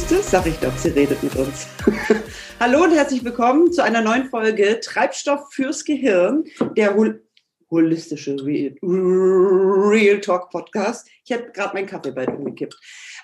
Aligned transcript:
Siehst 0.00 0.12
du, 0.12 0.22
sag 0.22 0.46
ich 0.46 0.56
doch, 0.56 0.74
sie 0.78 0.88
redet 0.88 1.22
mit 1.22 1.36
uns. 1.36 1.66
Hallo 2.60 2.84
und 2.84 2.92
herzlich 2.92 3.22
willkommen 3.22 3.70
zu 3.70 3.84
einer 3.84 4.00
neuen 4.00 4.30
Folge 4.30 4.80
Treibstoff 4.80 5.52
fürs 5.52 5.84
Gehirn, 5.84 6.44
der 6.74 6.94
hol 6.94 7.22
holistische 7.70 8.34
Real, 8.42 8.74
Real, 8.82 10.18
Talk 10.22 10.48
Podcast. 10.48 11.06
Ich 11.26 11.32
habe 11.32 11.52
gerade 11.52 11.74
meinen 11.74 11.86
Kaffee 11.86 12.12
bald 12.12 12.30
umgekippt. 12.30 12.74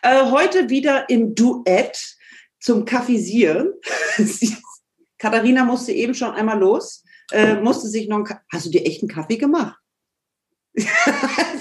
Äh, 0.02 0.30
heute 0.30 0.68
wieder 0.68 1.08
im 1.08 1.34
Duett 1.34 1.98
zum 2.60 2.84
Kaffeesieren. 2.84 3.72
Katharina 5.18 5.64
musste 5.64 5.92
eben 5.92 6.12
schon 6.12 6.32
einmal 6.32 6.58
los, 6.58 7.04
äh, 7.32 7.54
musste 7.54 7.88
sich 7.88 8.06
noch 8.06 8.18
einen 8.18 8.38
Hast 8.52 8.66
du 8.66 8.70
dir 8.70 8.84
echt 8.84 9.00
einen 9.00 9.08
Kaffee 9.08 9.38
gemacht? 9.38 9.78
das 10.74 10.84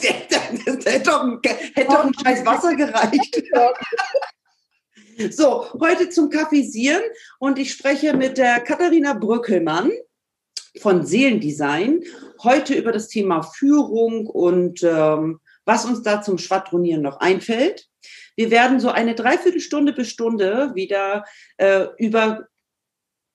hätte 0.04 1.04
doch, 1.05 1.24
ein, 1.24 1.40
hätte 1.41 1.88
doch 1.88 2.04
ein 2.04 2.13
scheiß 2.13 2.46
Wasser 2.46 2.76
gereicht. 2.76 3.41
So, 5.18 5.72
heute 5.80 6.10
zum 6.10 6.30
Kaffeesieren 6.30 7.02
und 7.40 7.58
ich 7.58 7.72
spreche 7.72 8.18
mit 8.18 8.38
der 8.38 8.60
Katharina 8.60 9.14
Brückelmann 9.14 9.90
von 10.82 11.05
Seelendesign 11.05 12.04
heute 12.44 12.74
über 12.74 12.91
das 12.91 13.08
Thema 13.08 13.41
Führung 13.41 14.28
und 14.28 14.84
ähm, 14.84 15.40
was 15.64 15.86
uns 15.86 16.02
da 16.02 16.22
zum 16.22 16.38
Schwadronieren 16.38 17.02
noch 17.02 17.22
einfällt. 17.22 17.88
Wir 18.36 18.52
werden 18.52 18.82
so 18.82 18.90
eine 18.90 19.16
Dreiviertelstunde 19.16 19.94
bis 19.94 20.10
Stunde 20.10 20.72
wieder 20.76 21.24
äh, 21.58 21.86
über 21.98 22.48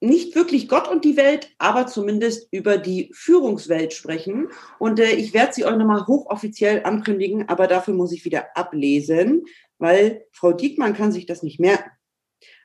nicht 0.02 0.34
wirklich 0.34 0.68
Gott 0.68 0.88
und 0.88 1.04
die 1.04 1.16
Welt, 1.16 1.50
aber 1.58 1.86
zumindest 1.86 2.48
über 2.52 2.76
die 2.76 3.10
Führungswelt 3.14 3.94
sprechen. 3.94 4.48
Und 4.78 4.98
äh, 4.98 5.12
ich 5.12 5.32
werde 5.32 5.54
sie 5.54 5.64
euch 5.64 5.76
nochmal 5.76 6.06
hochoffiziell 6.06 6.82
ankündigen, 6.84 7.48
aber 7.48 7.66
dafür 7.66 7.94
muss 7.94 8.12
ich 8.12 8.24
wieder 8.24 8.54
ablesen, 8.54 9.44
weil 9.80 10.26
Frau 10.32 10.52
Diekmann 10.52 10.94
kann 10.94 11.12
sich 11.12 11.26
das 11.26 11.42
nicht 11.42 11.58
merken. 11.58 11.90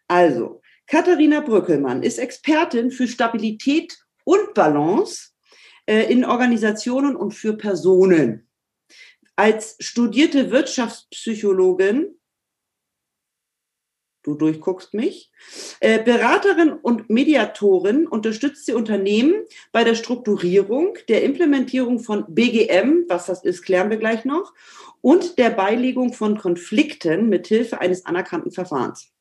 Also, 0.08 0.62
Katharina 0.88 1.40
Brückelmann 1.40 2.04
ist 2.04 2.20
Expertin 2.20 2.92
für 2.92 3.08
Stabilität 3.08 3.98
und 4.24 4.54
Balance 4.54 5.32
äh, 5.88 6.12
in 6.12 6.26
Organisationen 6.26 7.16
und 7.16 7.32
für 7.32 7.58
Personen. 7.58 8.48
Als 9.36 9.76
studierte 9.80 10.52
Wirtschaftspsychologin 10.52 12.15
du 14.26 14.36
durchguckst 14.36 14.94
mich. 14.94 15.32
Äh, 15.80 16.04
Beraterin 16.04 16.74
und 16.74 17.10
Mediatorin 17.10 18.08
unterstützt 18.08 18.66
sie 18.66 18.74
Unternehmen 18.74 19.46
bei 19.72 19.84
der 19.84 19.96
Strukturierung, 19.96 20.98
der 21.08 21.24
Implementierung 21.24 22.00
von 22.00 22.26
BGM, 22.28 23.06
was 23.08 23.28
das 23.28 23.44
ist, 23.44 23.62
klären 23.62 23.90
wir 23.90 23.98
gleich 23.98 24.26
noch, 24.26 24.54
und 25.02 25.38
der 25.38 25.52
Beilegung 25.52 26.14
von 26.14 26.38
Konflikten 26.38 27.30
mithilfe 27.30 27.80
eines 27.80 28.06
anerkannten 28.06 28.52
Verfahrens. 28.52 29.12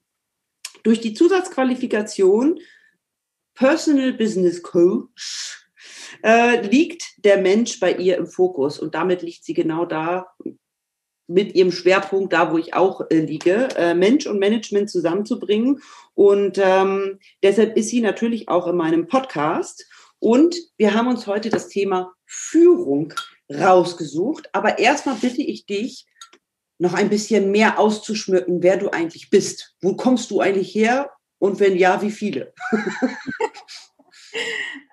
Durch 0.82 1.00
die 1.00 1.14
Zusatzqualifikation 1.14 2.58
Personal 3.54 4.12
Business 4.14 4.62
Coach 4.62 5.68
äh, 6.22 6.66
liegt 6.66 7.24
der 7.24 7.38
Mensch 7.38 7.78
bei 7.78 7.92
ihr 7.92 8.16
im 8.16 8.26
Fokus 8.26 8.78
und 8.78 8.94
damit 8.94 9.22
liegt 9.22 9.44
sie 9.44 9.54
genau 9.54 9.84
da, 9.84 10.26
mit 11.26 11.54
ihrem 11.54 11.72
Schwerpunkt 11.72 12.32
da, 12.32 12.52
wo 12.52 12.58
ich 12.58 12.74
auch 12.74 13.02
äh, 13.10 13.20
liege, 13.20 13.68
äh, 13.76 13.94
Mensch 13.94 14.26
und 14.26 14.38
Management 14.38 14.90
zusammenzubringen. 14.90 15.80
Und 16.14 16.58
ähm, 16.62 17.18
deshalb 17.42 17.76
ist 17.76 17.88
sie 17.88 18.00
natürlich 18.00 18.48
auch 18.48 18.66
in 18.66 18.76
meinem 18.76 19.06
Podcast. 19.06 19.86
Und 20.18 20.56
wir 20.76 20.94
haben 20.94 21.08
uns 21.08 21.26
heute 21.26 21.50
das 21.50 21.68
Thema 21.68 22.12
Führung 22.26 23.14
rausgesucht. 23.52 24.48
Aber 24.52 24.78
erstmal 24.78 25.16
bitte 25.16 25.42
ich 25.42 25.66
dich, 25.66 26.06
noch 26.78 26.94
ein 26.94 27.08
bisschen 27.08 27.50
mehr 27.50 27.78
auszuschmücken, 27.78 28.62
wer 28.62 28.76
du 28.76 28.90
eigentlich 28.90 29.30
bist. 29.30 29.74
Wo 29.80 29.94
kommst 29.94 30.30
du 30.30 30.40
eigentlich 30.40 30.74
her? 30.74 31.10
Und 31.38 31.60
wenn 31.60 31.76
ja, 31.76 32.02
wie 32.02 32.10
viele? 32.10 32.52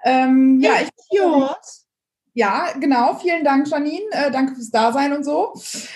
ähm, 0.04 0.60
ja, 0.62 0.76
ich, 0.82 0.90
yours. 1.12 1.81
Ja, 2.34 2.68
genau. 2.80 3.16
Vielen 3.16 3.44
Dank, 3.44 3.68
Janine. 3.68 4.06
Äh, 4.12 4.32
danke 4.32 4.56
fürs 4.56 4.72
Dasein 4.72 5.12
und 5.12 5.26
so. 5.26 5.54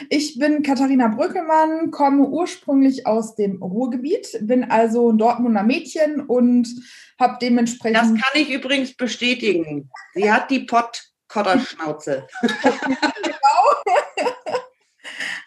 Ich 0.09 0.37
bin 0.37 0.63
Katharina 0.63 1.07
Brückelmann, 1.07 1.91
komme 1.91 2.27
ursprünglich 2.27 3.07
aus 3.07 3.35
dem 3.35 3.63
Ruhrgebiet, 3.63 4.39
bin 4.41 4.69
also 4.69 5.11
ein 5.11 5.17
Dortmunder 5.17 5.63
Mädchen 5.63 6.19
und 6.19 6.67
habe 7.17 7.37
dementsprechend. 7.41 7.97
Das 7.97 8.07
kann 8.07 8.41
ich 8.41 8.51
übrigens 8.51 8.95
bestätigen. 8.95 9.89
Sie 10.13 10.29
hat 10.29 10.51
die 10.51 10.59
Pottkotterschnauze. 10.59 12.27
genau. 12.41 13.95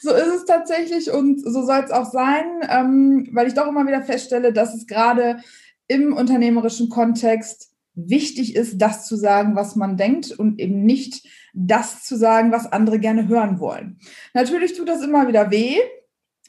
so 0.01 0.15
ist 0.15 0.35
es 0.35 0.45
tatsächlich 0.47 1.11
und 1.11 1.41
so 1.41 1.67
soll 1.67 1.81
es 1.81 1.91
auch 1.91 2.11
sein, 2.11 2.67
ähm, 2.67 3.29
weil 3.33 3.47
ich 3.47 3.55
doch 3.55 3.67
immer 3.67 3.87
wieder 3.87 4.03
feststelle, 4.03 4.55
dass 4.55 4.75
es 4.75 4.87
gerade 4.87 5.43
im 5.87 6.15
unternehmerischen 6.15 6.89
Kontext 6.89 7.73
wichtig 8.07 8.55
ist, 8.55 8.79
das 8.79 9.07
zu 9.07 9.17
sagen, 9.17 9.57
was 9.57 9.77
man 9.77 9.97
denkt 9.97 10.31
und 10.31 10.61
eben 10.61 10.85
nicht 10.85 11.27
das 11.55 12.05
zu 12.05 12.17
sagen, 12.17 12.53
was 12.53 12.71
andere 12.71 12.99
gerne 12.99 13.29
hören 13.29 13.59
wollen. 13.59 13.99
Natürlich 14.35 14.77
tut 14.77 14.89
das 14.89 15.03
immer 15.03 15.27
wieder 15.29 15.51
weh, 15.51 15.77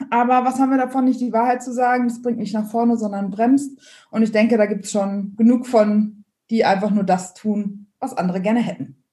aber 0.10 0.46
was 0.46 0.60
haben 0.60 0.72
wir 0.72 0.78
davon, 0.78 1.06
nicht 1.06 1.20
die 1.20 1.34
Wahrheit 1.34 1.64
zu 1.64 1.74
sagen? 1.74 2.08
Das 2.08 2.22
bringt 2.22 2.40
nicht 2.40 2.54
nach 2.54 2.70
vorne, 2.70 2.98
sondern 2.98 3.32
bremst. 3.32 3.80
Und 4.12 4.24
ich 4.24 4.32
denke, 4.32 4.58
da 4.58 4.66
gibt 4.66 4.86
es 4.86 4.92
schon 4.92 5.36
genug 5.36 5.68
von, 5.68 6.24
die 6.50 6.66
einfach 6.66 6.92
nur 6.92 7.04
das 7.04 7.34
tun, 7.34 7.88
was 8.00 8.18
andere 8.18 8.42
gerne 8.42 8.62
hätten. 8.62 9.04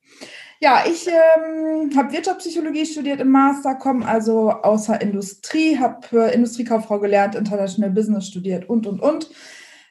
Ja, 0.58 0.84
ich 0.88 1.06
ähm, 1.06 1.94
habe 1.96 2.12
Wirtschaftspsychologie 2.12 2.86
studiert 2.86 3.20
im 3.20 3.28
Master, 3.28 3.74
komme 3.74 4.06
also 4.06 4.50
außer 4.50 4.98
Industrie, 5.02 5.78
habe 5.78 6.06
äh, 6.12 6.34
Industriekauffrau 6.34 6.98
gelernt, 6.98 7.34
International 7.34 7.90
Business 7.90 8.28
studiert 8.28 8.66
und, 8.68 8.86
und, 8.86 9.00
und 9.00 9.28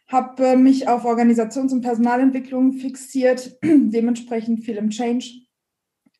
habe 0.07 0.45
äh, 0.45 0.55
mich 0.55 0.87
auf 0.87 1.05
Organisations- 1.05 1.73
und 1.73 1.81
Personalentwicklung 1.81 2.73
fixiert, 2.73 3.57
dementsprechend 3.63 4.63
viel 4.63 4.77
im 4.77 4.89
Change 4.89 5.25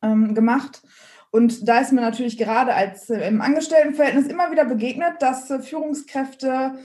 ähm, 0.02 0.34
gemacht. 0.34 0.82
Und 1.30 1.68
da 1.68 1.80
ist 1.80 1.92
mir 1.92 2.00
natürlich 2.00 2.38
gerade 2.38 2.74
als 2.74 3.10
äh, 3.10 3.26
im 3.28 3.40
Angestelltenverhältnis 3.40 4.26
immer 4.26 4.50
wieder 4.50 4.64
begegnet, 4.64 5.20
dass 5.20 5.50
äh, 5.50 5.60
Führungskräfte 5.60 6.78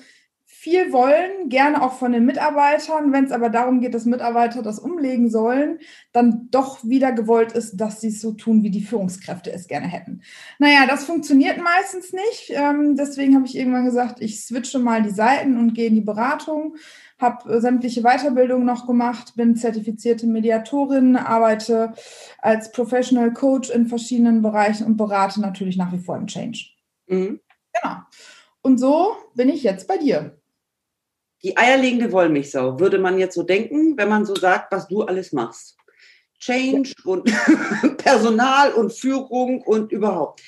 viel 0.61 0.93
wollen, 0.93 1.49
gerne 1.49 1.81
auch 1.81 1.93
von 1.93 2.11
den 2.11 2.23
Mitarbeitern. 2.23 3.11
Wenn 3.11 3.23
es 3.23 3.31
aber 3.31 3.49
darum 3.49 3.81
geht, 3.81 3.95
dass 3.95 4.05
Mitarbeiter 4.05 4.61
das 4.61 4.77
umlegen 4.77 5.27
sollen, 5.27 5.79
dann 6.11 6.49
doch 6.51 6.83
wieder 6.83 7.11
gewollt 7.13 7.53
ist, 7.53 7.77
dass 7.77 7.99
sie 7.99 8.09
es 8.09 8.21
so 8.21 8.33
tun, 8.33 8.61
wie 8.61 8.69
die 8.69 8.83
Führungskräfte 8.83 9.51
es 9.51 9.67
gerne 9.67 9.87
hätten. 9.87 10.21
Naja, 10.59 10.85
das 10.87 11.05
funktioniert 11.05 11.57
meistens 11.57 12.13
nicht. 12.13 12.51
Ähm, 12.51 12.95
deswegen 12.95 13.33
habe 13.33 13.47
ich 13.47 13.57
irgendwann 13.57 13.85
gesagt, 13.85 14.21
ich 14.21 14.45
switche 14.45 14.77
mal 14.77 15.01
die 15.01 15.09
Seiten 15.09 15.57
und 15.57 15.73
gehe 15.73 15.87
in 15.87 15.95
die 15.95 16.01
Beratung. 16.01 16.75
Habe 17.17 17.59
sämtliche 17.59 18.03
Weiterbildungen 18.03 18.65
noch 18.65 18.85
gemacht, 18.85 19.33
bin 19.35 19.55
zertifizierte 19.55 20.27
Mediatorin, 20.27 21.15
arbeite 21.15 21.93
als 22.37 22.71
Professional 22.71 23.33
Coach 23.33 23.71
in 23.71 23.87
verschiedenen 23.87 24.43
Bereichen 24.43 24.85
und 24.85 24.95
berate 24.95 25.41
natürlich 25.41 25.75
nach 25.75 25.91
wie 25.91 25.99
vor 25.99 26.17
im 26.17 26.27
Change. 26.27 26.67
Mhm. 27.07 27.39
Genau. 27.81 27.95
Und 28.61 28.79
so 28.79 29.15
bin 29.33 29.49
ich 29.49 29.63
jetzt 29.63 29.87
bei 29.87 29.97
dir 29.97 30.37
die 31.43 31.57
eierlegende 31.57 32.11
Wollmilchsau, 32.11 32.79
würde 32.79 32.99
man 32.99 33.17
jetzt 33.17 33.35
so 33.35 33.43
denken, 33.43 33.97
wenn 33.97 34.09
man 34.09 34.25
so 34.25 34.35
sagt, 34.35 34.71
was 34.71 34.87
du 34.87 35.03
alles 35.03 35.31
machst. 35.31 35.77
Change 36.39 36.93
und 37.05 37.31
Personal 37.97 38.73
und 38.73 38.93
Führung 38.93 39.61
und 39.61 39.91
überhaupt. 39.91 40.41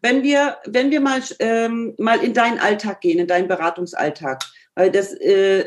Wenn 0.00 0.22
wir, 0.22 0.56
wenn 0.66 0.90
wir 0.90 1.00
mal, 1.00 1.20
ähm, 1.40 1.94
mal 1.98 2.22
in 2.22 2.32
deinen 2.32 2.58
Alltag 2.58 3.00
gehen, 3.00 3.18
in 3.18 3.26
deinen 3.26 3.48
Beratungsalltag, 3.48 4.42
weil 4.74 4.90
das, 4.90 5.12
äh, 5.12 5.66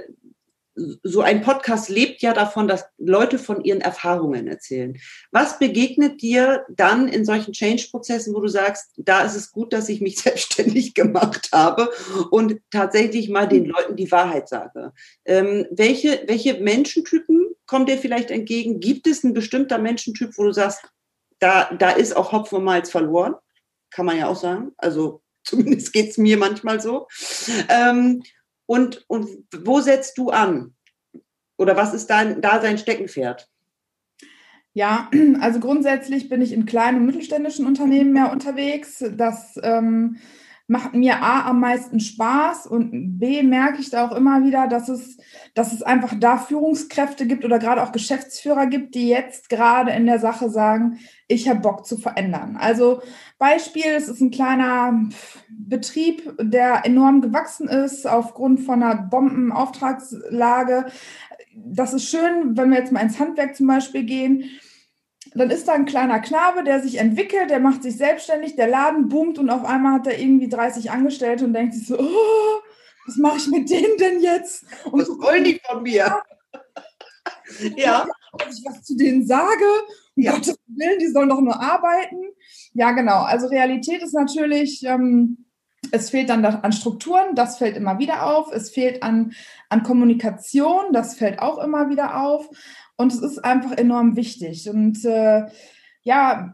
so 0.76 1.22
ein 1.22 1.42
Podcast 1.42 1.90
lebt 1.90 2.22
ja 2.22 2.34
davon, 2.34 2.68
dass 2.68 2.86
Leute 2.98 3.38
von 3.38 3.64
ihren 3.64 3.82
Erfahrungen 3.82 4.48
erzählen. 4.48 4.98
Was 5.32 5.60
begegnet 5.60 6.22
dir 6.22 6.66
dann 6.70 7.08
in 7.08 7.26
solchen 7.26 7.54
Change-Prozessen, 7.54 8.34
wo 8.34 8.40
du 8.40 8.48
sagst, 8.48 8.92
da 8.98 9.22
ist 9.22 9.36
es 9.36 9.52
gut, 9.52 9.72
dass 9.74 9.90
ich 9.90 10.02
mich 10.02 10.18
selbstständig 10.22 10.94
gemacht 10.94 11.50
habe 11.54 11.92
und 12.32 12.60
tatsächlich 12.72 13.30
mal 13.30 13.48
den 13.48 13.66
Leuten 13.66 13.96
die 13.96 14.12
Wahrheit 14.12 14.50
sage? 14.50 14.94
Ähm, 15.26 15.68
welche, 15.70 16.24
welche 16.28 16.56
Menschentypen 16.56 17.56
kommen 17.66 17.86
dir 17.86 17.98
vielleicht 17.98 18.32
entgegen? 18.32 18.80
Gibt 18.80 19.08
es 19.08 19.24
ein 19.24 19.34
bestimmter 19.34 19.78
Menschentyp, 19.78 20.32
wo 20.38 20.44
du 20.44 20.52
sagst, 20.52 20.82
da, 21.40 21.74
da 21.78 21.92
ist 21.92 22.16
auch 22.16 22.32
Hopfen 22.32 22.60
und 22.60 22.64
Malz 22.64 22.90
verloren? 22.90 23.36
Kann 23.92 24.06
man 24.06 24.18
ja 24.18 24.28
auch 24.28 24.36
sagen. 24.36 24.72
Also 24.78 25.22
zumindest 25.44 25.94
geht 25.94 26.10
es 26.10 26.18
mir 26.18 26.38
manchmal 26.38 26.80
so. 26.80 27.08
Ähm, 27.70 28.24
und, 28.66 29.04
und 29.08 29.28
wo 29.64 29.82
setzt 29.82 30.18
du 30.18 30.30
an? 30.30 30.74
Oder 31.58 31.76
was 31.76 31.94
ist 31.94 32.10
dein, 32.10 32.42
da 32.42 32.62
sein 32.62 32.78
Steckenpferd? 32.78 33.50
Ja, 34.74 35.10
also 35.42 35.60
grundsätzlich 35.60 36.30
bin 36.30 36.42
ich 36.42 36.52
in 36.52 36.66
kleinen 36.66 37.00
und 37.00 37.06
mittelständischen 37.06 37.66
Unternehmen 37.66 38.14
mehr 38.14 38.32
unterwegs. 38.32 39.04
Das 39.16 39.60
ähm, 39.62 40.18
macht 40.68 40.94
mir 40.94 41.22
A 41.22 41.50
am 41.50 41.60
meisten 41.60 42.00
Spaß 42.00 42.68
und 42.68 43.20
B 43.20 43.44
merke 43.44 43.82
ich 43.82 43.90
da 43.90 44.08
auch 44.08 44.16
immer 44.16 44.46
wieder, 44.46 44.68
dass 44.68 44.88
es, 44.88 45.18
dass 45.54 45.74
es 45.74 45.84
einfach 45.84 46.14
da 46.18 46.38
Führungskräfte 46.38 47.28
gibt 47.28 47.44
oder 47.44 47.60
gerade 47.60 47.84
auch 47.84 47.92
Geschäftsführer 47.92 48.68
gibt, 48.68 48.96
die 48.96 49.10
jetzt 49.10 49.50
gerade 49.50 49.92
in 49.92 50.06
der 50.06 50.20
Sache 50.20 50.50
sagen, 50.50 51.00
ich 51.28 51.50
habe 51.50 51.60
Bock 51.60 51.86
zu 51.86 51.98
verändern. 51.98 52.58
Also 52.58 53.02
Beispiel, 53.38 53.92
es 53.96 54.08
ist 54.08 54.22
ein 54.22 54.32
kleiner 54.32 55.10
Betrieb, 55.50 56.34
der 56.40 56.86
enorm 56.86 57.22
gewachsen 57.22 57.68
ist 57.68 58.08
aufgrund 58.08 58.62
von 58.62 58.82
einer 58.82 58.96
Bombenauftragslage. 58.96 60.86
Das 61.56 61.94
ist 61.94 62.10
schön, 62.10 62.56
wenn 62.56 62.72
wir 62.72 62.80
jetzt 62.80 62.92
mal 62.94 63.02
ins 63.02 63.20
Handwerk 63.20 63.56
zum 63.56 63.68
Beispiel 63.68 64.04
gehen 64.04 64.46
dann 65.36 65.50
ist 65.50 65.68
da 65.68 65.74
ein 65.74 65.86
kleiner 65.86 66.20
Knabe, 66.20 66.64
der 66.64 66.82
sich 66.82 66.98
entwickelt, 66.98 67.50
der 67.50 67.60
macht 67.60 67.84
sich 67.84 67.98
selbstständig, 67.98 68.56
der 68.56 68.68
Laden 68.68 69.10
boomt 69.10 69.40
und 69.40 69.50
auf 69.50 69.66
einmal 69.66 69.94
hat 69.94 70.08
er 70.08 70.20
irgendwie 70.20 70.50
30 70.50 70.92
Angestellte 70.92 71.46
und 71.46 71.54
denkt 71.54 71.74
sich 71.74 71.88
so, 71.88 72.00
oh, 72.00 72.62
was 73.06 73.18
mache 73.18 73.38
ich 73.38 73.48
mit 73.48 73.70
denen 73.70 73.98
denn 73.98 74.22
jetzt? 74.22 74.66
Und 74.86 75.02
was 75.02 75.10
wollen 75.10 75.44
die 75.44 75.60
von 75.68 75.84
mir? 75.84 76.22
ja. 77.76 78.08
Dass 78.38 78.60
ich 78.60 78.66
was 78.66 78.84
zu 78.84 78.96
denen 78.96 79.26
sage, 79.26 79.66
um 80.16 80.24
ja. 80.24 80.32
Gottes 80.32 80.58
Willen, 80.68 81.00
die 81.00 81.08
sollen 81.08 81.30
doch 81.30 81.42
nur 81.42 81.60
arbeiten. 81.60 82.24
Ja, 82.74 82.92
genau. 82.92 83.22
Also 83.24 83.48
Realität 83.48 84.02
ist 84.02 84.14
natürlich, 84.14 84.84
ähm, 84.84 85.46
es 85.92 86.10
fehlt 86.10 86.30
dann 86.30 86.46
an 86.46 86.72
Strukturen, 86.72 87.36
das 87.36 87.58
fällt 87.58 87.78
immer 87.78 88.00
wieder 88.00 88.26
auf. 88.26 88.52
Es 88.52 88.70
fehlt 88.70 89.04
an, 89.04 89.34
an 89.70 89.84
Kommunikation, 89.84 90.94
das 90.94 91.16
fällt 91.16 91.40
auch 91.40 91.58
immer 91.64 91.90
wieder 91.90 92.22
auf. 92.24 92.50
Und 92.96 93.14
es 93.14 93.22
ist 93.22 93.44
einfach 93.44 93.72
enorm 93.72 94.16
wichtig. 94.16 94.70
Und 94.70 95.04
äh, 95.06 95.46
ja, 96.06 96.54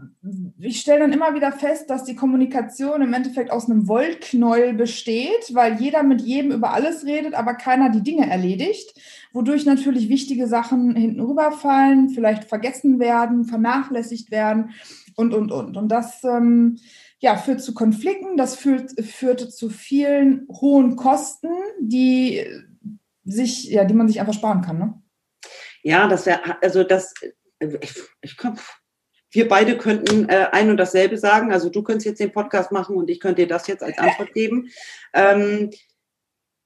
ich 0.59 0.79
stelle 0.79 0.99
dann 0.99 1.13
immer 1.13 1.33
wieder 1.33 1.51
fest, 1.51 1.89
dass 1.89 2.03
die 2.03 2.15
Kommunikation 2.15 3.01
im 3.01 3.13
Endeffekt 3.13 3.51
aus 3.51 3.65
einem 3.65 3.87
Wollknäuel 3.87 4.73
besteht, 4.73 5.53
weil 5.53 5.81
jeder 5.81 6.03
mit 6.03 6.21
jedem 6.21 6.51
über 6.51 6.71
alles 6.71 7.03
redet, 7.03 7.33
aber 7.33 7.55
keiner 7.55 7.89
die 7.89 8.03
Dinge 8.03 8.29
erledigt, 8.29 8.93
wodurch 9.33 9.65
natürlich 9.65 10.07
wichtige 10.07 10.47
Sachen 10.47 10.95
hinten 10.95 11.21
rüberfallen, 11.21 12.09
vielleicht 12.09 12.43
vergessen 12.43 12.99
werden, 12.99 13.45
vernachlässigt 13.45 14.29
werden 14.29 14.71
und, 15.15 15.33
und, 15.33 15.51
und. 15.51 15.77
Und 15.77 15.89
das 15.89 16.23
ähm, 16.23 16.77
ja, 17.19 17.37
führt 17.37 17.61
zu 17.61 17.73
Konflikten, 17.73 18.37
das 18.37 18.55
führt, 18.55 18.91
führte 19.03 19.49
zu 19.49 19.69
vielen 19.69 20.47
hohen 20.49 20.95
Kosten, 20.95 21.49
die 21.79 22.45
sich, 23.25 23.65
ja, 23.65 23.83
die 23.83 23.93
man 23.93 24.07
sich 24.07 24.19
einfach 24.19 24.33
sparen 24.33 24.61
kann. 24.61 24.79
Ne? 24.79 25.01
Ja, 25.83 26.07
das 26.07 26.25
wäre, 26.25 26.61
also 26.61 26.83
das, 26.83 27.13
ich, 27.59 27.93
ich 28.21 28.37
komm, 28.37 28.55
wir 29.31 29.47
beide 29.47 29.77
könnten 29.77 30.27
äh, 30.29 30.47
ein 30.51 30.69
und 30.69 30.77
dasselbe 30.77 31.17
sagen. 31.17 31.51
Also 31.51 31.69
du 31.69 31.83
könntest 31.83 32.05
jetzt 32.05 32.19
den 32.19 32.31
Podcast 32.31 32.71
machen 32.71 32.95
und 32.95 33.09
ich 33.09 33.19
könnte 33.19 33.41
dir 33.41 33.47
das 33.47 33.67
jetzt 33.67 33.83
als 33.83 33.97
Antwort 33.97 34.33
geben. 34.33 34.69
Ähm, 35.11 35.71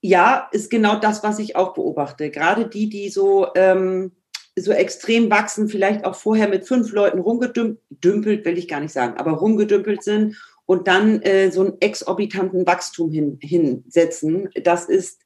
ja, 0.02 0.50
ist 0.52 0.70
genau 0.70 0.96
das, 0.96 1.22
was 1.22 1.38
ich 1.38 1.56
auch 1.56 1.72
beobachte. 1.72 2.30
Gerade 2.30 2.68
die, 2.68 2.90
die 2.90 3.08
so, 3.08 3.48
ähm, 3.54 4.12
so 4.56 4.72
extrem 4.72 5.30
wachsen, 5.30 5.68
vielleicht 5.68 6.04
auch 6.04 6.14
vorher 6.14 6.48
mit 6.48 6.66
fünf 6.66 6.92
Leuten 6.92 7.18
rumgedümpelt, 7.18 8.44
will 8.44 8.58
ich 8.58 8.68
gar 8.68 8.80
nicht 8.80 8.92
sagen, 8.92 9.16
aber 9.16 9.32
rumgedümpelt 9.32 10.02
sind 10.02 10.36
und 10.66 10.88
dann 10.88 11.20
äh, 11.22 11.50
so 11.50 11.62
einen 11.62 11.80
exorbitanten 11.80 12.66
Wachstum 12.66 13.10
hin, 13.10 13.38
hinsetzen. 13.40 14.48
Das 14.62 14.86
ist 14.86 15.24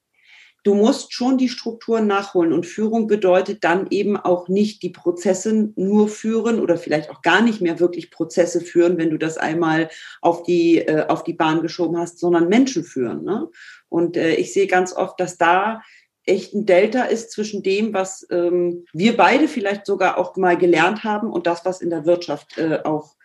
du 0.69 0.75
musst 0.75 1.15
schon 1.15 1.39
die 1.39 1.49
Strukturen 1.49 2.07
nachholen. 2.07 2.53
Und 2.53 2.67
Führung 2.67 3.07
bedeutet 3.07 3.65
dann 3.65 3.87
eben 3.91 4.17
auch 4.17 4.49
nicht 4.49 4.83
die 4.83 4.91
Prozesse 4.91 5.73
nur 5.77 6.09
führen 6.09 6.61
oder 6.61 6.77
vielleicht 6.77 7.11
auch 7.11 7.23
gar 7.23 7.41
nicht 7.41 7.61
mehr 7.61 7.81
wirklich 7.81 8.11
Prozesse 8.11 8.61
führen, 8.61 8.99
wenn 8.99 9.11
du 9.11 9.19
das 9.19 9.39
einmal 9.39 9.89
auf 10.21 10.43
die, 10.43 10.79
äh, 10.79 11.07
auf 11.07 11.25
die 11.25 11.33
Bahn 11.33 11.63
geschoben 11.63 11.97
hast, 11.97 12.19
sondern 12.19 12.49
Menschen 12.49 12.85
führen. 12.85 13.25
Ne? 13.25 13.49
Und 13.89 14.17
äh, 14.17 14.35
ich 14.35 14.53
sehe 14.53 14.67
ganz 14.67 14.93
oft, 14.93 15.19
dass 15.21 15.39
da 15.39 15.83
echt 16.29 16.55
ein 16.55 16.67
Delta 16.67 17.05
ist 17.05 17.33
zwischen 17.33 17.63
dem, 17.63 17.95
was 17.95 18.27
ähm, 18.31 18.85
wir 18.93 19.17
beide 19.17 19.49
vielleicht 19.49 19.87
sogar 19.87 20.19
auch 20.19 20.37
mal 20.37 20.57
gelernt 20.57 21.05
haben 21.05 21.31
und 21.31 21.47
das, 21.47 21.65
was 21.65 21.81
in 21.81 21.91
der 21.91 22.07
Wirtschaft 22.07 22.59
äh, 22.59 22.81
auch 22.85 23.17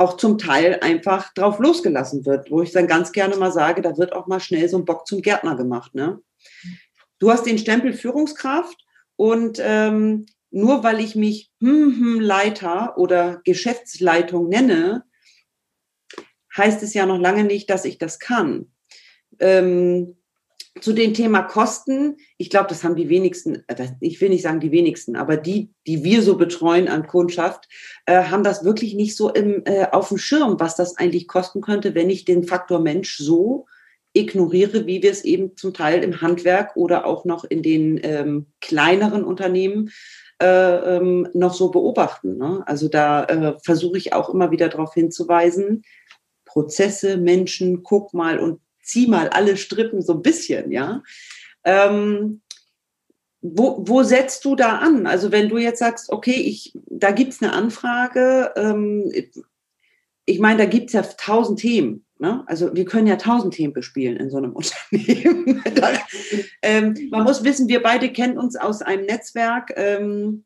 auch 0.00 0.16
zum 0.16 0.38
Teil 0.38 0.78
einfach 0.80 1.34
drauf 1.34 1.58
losgelassen 1.58 2.24
wird, 2.24 2.52
wo 2.52 2.62
ich 2.62 2.70
dann 2.70 2.86
ganz 2.86 3.10
gerne 3.10 3.36
mal 3.36 3.50
sage, 3.50 3.82
da 3.82 3.98
wird 3.98 4.12
auch 4.12 4.28
mal 4.28 4.38
schnell 4.38 4.68
so 4.68 4.78
ein 4.78 4.84
Bock 4.84 5.08
zum 5.08 5.22
Gärtner 5.22 5.56
gemacht. 5.56 5.92
Ne? 5.96 6.20
Du 7.18 7.32
hast 7.32 7.44
den 7.46 7.58
Stempel 7.58 7.92
Führungskraft 7.92 8.86
und 9.16 9.58
ähm, 9.60 10.26
nur 10.50 10.84
weil 10.84 11.00
ich 11.00 11.16
mich 11.16 11.50
hm, 11.60 11.96
hm, 11.96 12.20
Leiter 12.20 12.96
oder 12.96 13.40
Geschäftsleitung 13.44 14.48
nenne, 14.48 15.04
heißt 16.56 16.82
es 16.84 16.94
ja 16.94 17.04
noch 17.04 17.18
lange 17.18 17.42
nicht, 17.42 17.68
dass 17.68 17.84
ich 17.84 17.98
das 17.98 18.20
kann. 18.20 18.70
Ähm, 19.40 20.17
zu 20.80 20.92
dem 20.92 21.14
Thema 21.14 21.42
Kosten, 21.42 22.16
ich 22.36 22.50
glaube, 22.50 22.68
das 22.68 22.84
haben 22.84 22.96
die 22.96 23.08
wenigsten, 23.08 23.64
äh, 23.66 23.88
ich 24.00 24.20
will 24.20 24.28
nicht 24.28 24.42
sagen 24.42 24.60
die 24.60 24.70
wenigsten, 24.70 25.16
aber 25.16 25.36
die, 25.36 25.70
die 25.86 26.04
wir 26.04 26.22
so 26.22 26.36
betreuen 26.36 26.88
an 26.88 27.06
Kundschaft, 27.06 27.68
äh, 28.06 28.24
haben 28.24 28.44
das 28.44 28.64
wirklich 28.64 28.94
nicht 28.94 29.16
so 29.16 29.30
im, 29.30 29.62
äh, 29.64 29.86
auf 29.90 30.08
dem 30.08 30.18
Schirm, 30.18 30.60
was 30.60 30.76
das 30.76 30.96
eigentlich 30.96 31.28
kosten 31.28 31.60
könnte, 31.60 31.94
wenn 31.94 32.10
ich 32.10 32.24
den 32.24 32.44
Faktor 32.44 32.80
Mensch 32.80 33.18
so 33.18 33.66
ignoriere, 34.14 34.86
wie 34.86 35.02
wir 35.02 35.10
es 35.10 35.24
eben 35.24 35.56
zum 35.56 35.74
Teil 35.74 36.02
im 36.02 36.20
Handwerk 36.20 36.76
oder 36.76 37.06
auch 37.06 37.24
noch 37.24 37.44
in 37.44 37.62
den 37.62 38.00
ähm, 38.02 38.46
kleineren 38.60 39.24
Unternehmen 39.24 39.90
äh, 40.40 40.96
ähm, 40.96 41.28
noch 41.34 41.54
so 41.54 41.70
beobachten. 41.70 42.36
Ne? 42.38 42.62
Also 42.66 42.88
da 42.88 43.24
äh, 43.24 43.54
versuche 43.62 43.98
ich 43.98 44.12
auch 44.12 44.30
immer 44.30 44.50
wieder 44.50 44.68
darauf 44.68 44.94
hinzuweisen, 44.94 45.82
Prozesse, 46.46 47.18
Menschen, 47.18 47.82
guck 47.82 48.14
mal 48.14 48.38
und 48.38 48.60
zieh 48.88 49.06
mal 49.06 49.28
alle 49.28 49.56
Strippen 49.56 50.02
so 50.02 50.14
ein 50.14 50.22
bisschen, 50.22 50.72
ja. 50.72 51.02
Ähm, 51.64 52.40
wo, 53.40 53.84
wo 53.86 54.02
setzt 54.02 54.44
du 54.44 54.56
da 54.56 54.78
an? 54.78 55.06
Also 55.06 55.30
wenn 55.30 55.48
du 55.48 55.58
jetzt 55.58 55.78
sagst, 55.78 56.10
okay, 56.10 56.32
ich, 56.34 56.72
da 56.86 57.12
gibt 57.12 57.32
es 57.32 57.42
eine 57.42 57.52
Anfrage, 57.52 58.52
ähm, 58.56 59.10
ich 60.24 60.40
meine, 60.40 60.58
da 60.58 60.64
gibt 60.66 60.88
es 60.88 60.92
ja 60.92 61.02
tausend 61.02 61.60
Themen. 61.60 62.04
Ne? 62.18 62.42
Also 62.46 62.74
wir 62.74 62.84
können 62.84 63.06
ja 63.06 63.16
tausend 63.16 63.54
Themen 63.54 63.72
bespielen 63.72 64.16
in 64.16 64.30
so 64.30 64.38
einem 64.38 64.52
Unternehmen. 64.92 65.62
da, 65.74 65.92
ähm, 66.62 66.94
man 67.10 67.24
muss 67.24 67.44
wissen, 67.44 67.68
wir 67.68 67.82
beide 67.82 68.12
kennen 68.12 68.38
uns 68.38 68.56
aus 68.56 68.82
einem 68.82 69.06
Netzwerk, 69.06 69.72
ähm, 69.76 70.44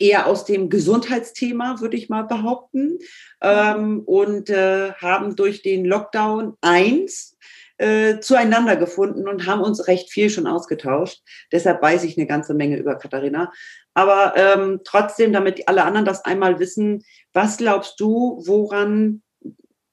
eher 0.00 0.26
aus 0.26 0.44
dem 0.44 0.68
Gesundheitsthema, 0.68 1.80
würde 1.80 1.96
ich 1.96 2.08
mal 2.08 2.22
behaupten, 2.22 2.98
ähm, 3.40 4.02
und 4.04 4.50
äh, 4.50 4.92
haben 4.94 5.36
durch 5.36 5.62
den 5.62 5.84
Lockdown 5.84 6.54
eins 6.60 7.33
äh, 7.78 8.20
zueinander 8.20 8.76
gefunden 8.76 9.28
und 9.28 9.46
haben 9.46 9.60
uns 9.60 9.88
recht 9.88 10.10
viel 10.10 10.30
schon 10.30 10.46
ausgetauscht. 10.46 11.22
Deshalb 11.52 11.82
weiß 11.82 12.04
ich 12.04 12.16
eine 12.16 12.26
ganze 12.26 12.54
Menge 12.54 12.76
über 12.76 12.96
Katharina. 12.96 13.52
Aber 13.94 14.34
ähm, 14.36 14.80
trotzdem, 14.84 15.32
damit 15.32 15.68
alle 15.68 15.84
anderen 15.84 16.04
das 16.04 16.24
einmal 16.24 16.58
wissen, 16.58 17.04
was 17.32 17.56
glaubst 17.56 17.98
du, 18.00 18.42
woran 18.46 19.22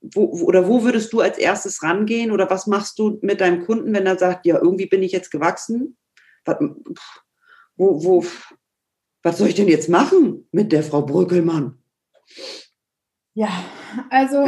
wo, 0.01 0.25
oder 0.25 0.67
wo 0.67 0.83
würdest 0.83 1.13
du 1.13 1.21
als 1.21 1.37
erstes 1.37 1.83
rangehen 1.83 2.31
oder 2.31 2.49
was 2.49 2.67
machst 2.67 2.97
du 2.99 3.19
mit 3.21 3.39
deinem 3.39 3.65
Kunden, 3.65 3.93
wenn 3.93 4.05
er 4.05 4.17
sagt, 4.17 4.45
ja, 4.45 4.57
irgendwie 4.57 4.87
bin 4.87 5.03
ich 5.03 5.11
jetzt 5.11 5.29
gewachsen? 5.29 5.97
Was, 6.45 6.57
wo, 7.75 8.03
wo, 8.03 8.25
was 9.21 9.37
soll 9.37 9.47
ich 9.47 9.55
denn 9.55 9.67
jetzt 9.67 9.89
machen 9.89 10.47
mit 10.51 10.71
der 10.71 10.83
Frau 10.83 11.03
Brückelmann? 11.03 11.77
Ja, 13.33 13.49
also. 14.09 14.45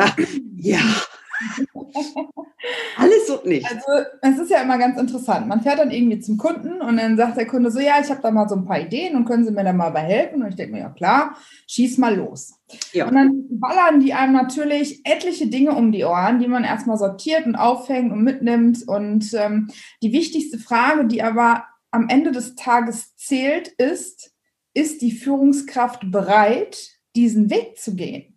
ja. 0.55 0.79
Alles 2.97 3.29
und 3.29 3.45
nicht. 3.45 3.65
Also 3.65 4.07
es 4.21 4.39
ist 4.39 4.51
ja 4.51 4.61
immer 4.61 4.77
ganz 4.77 4.99
interessant. 4.99 5.47
Man 5.47 5.61
fährt 5.61 5.79
dann 5.79 5.91
irgendwie 5.91 6.19
zum 6.19 6.37
Kunden 6.37 6.81
und 6.81 6.97
dann 6.97 7.17
sagt 7.17 7.37
der 7.37 7.47
Kunde 7.47 7.71
so, 7.71 7.79
ja, 7.79 7.95
ich 8.01 8.09
habe 8.09 8.21
da 8.21 8.31
mal 8.31 8.47
so 8.47 8.55
ein 8.55 8.65
paar 8.65 8.79
Ideen 8.79 9.15
und 9.15 9.25
können 9.25 9.45
Sie 9.45 9.51
mir 9.51 9.63
da 9.63 9.73
mal 9.73 9.89
bei 9.89 10.01
helfen? 10.01 10.41
Und 10.41 10.49
ich 10.49 10.55
denke 10.55 10.73
mir, 10.73 10.79
ja 10.79 10.89
klar, 10.89 11.37
schieß 11.67 11.97
mal 11.97 12.15
los. 12.15 12.59
Ja. 12.93 13.07
Und 13.07 13.15
dann 13.15 13.45
ballern 13.49 13.99
die 13.99 14.13
einem 14.13 14.33
natürlich 14.33 15.01
etliche 15.05 15.47
Dinge 15.47 15.73
um 15.73 15.91
die 15.91 16.05
Ohren, 16.05 16.39
die 16.39 16.47
man 16.47 16.63
erstmal 16.63 16.97
sortiert 16.97 17.45
und 17.45 17.55
auffängt 17.55 18.11
und 18.11 18.23
mitnimmt. 18.23 18.87
Und 18.87 19.33
ähm, 19.33 19.69
die 20.01 20.13
wichtigste 20.13 20.57
Frage, 20.57 21.05
die 21.05 21.21
aber 21.21 21.65
am 21.91 22.07
Ende 22.09 22.31
des 22.31 22.55
Tages 22.55 23.15
zählt, 23.15 23.67
ist, 23.67 24.31
ist 24.73 25.01
die 25.01 25.11
Führungskraft 25.11 26.11
bereit, 26.11 26.89
diesen 27.15 27.49
Weg 27.49 27.77
zu 27.77 27.95
gehen? 27.95 28.32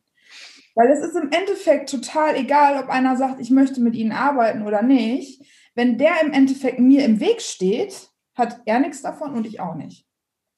Weil 0.77 0.91
es 0.91 1.01
ist 1.01 1.17
im 1.17 1.31
Endeffekt 1.33 1.91
total 1.91 2.37
egal, 2.37 2.79
ob 2.79 2.91
einer 2.91 3.17
sagt, 3.17 3.41
ich 3.41 3.51
möchte 3.51 3.81
mit 3.81 3.95
ihnen 3.95 4.13
arbeiten 4.13 4.63
oder 4.63 4.83
nicht. 4.83 5.43
Wenn 5.75 5.97
der 5.97 6.21
im 6.23 6.33
Endeffekt 6.33 6.79
mir 6.79 7.05
im 7.05 7.19
Weg 7.19 7.41
steht, 7.41 8.11
hat 8.35 8.61
er 8.67 8.79
nichts 8.79 9.01
davon 9.01 9.35
und 9.35 9.47
ich 9.47 9.59
auch 9.59 9.75
nicht. 9.75 10.07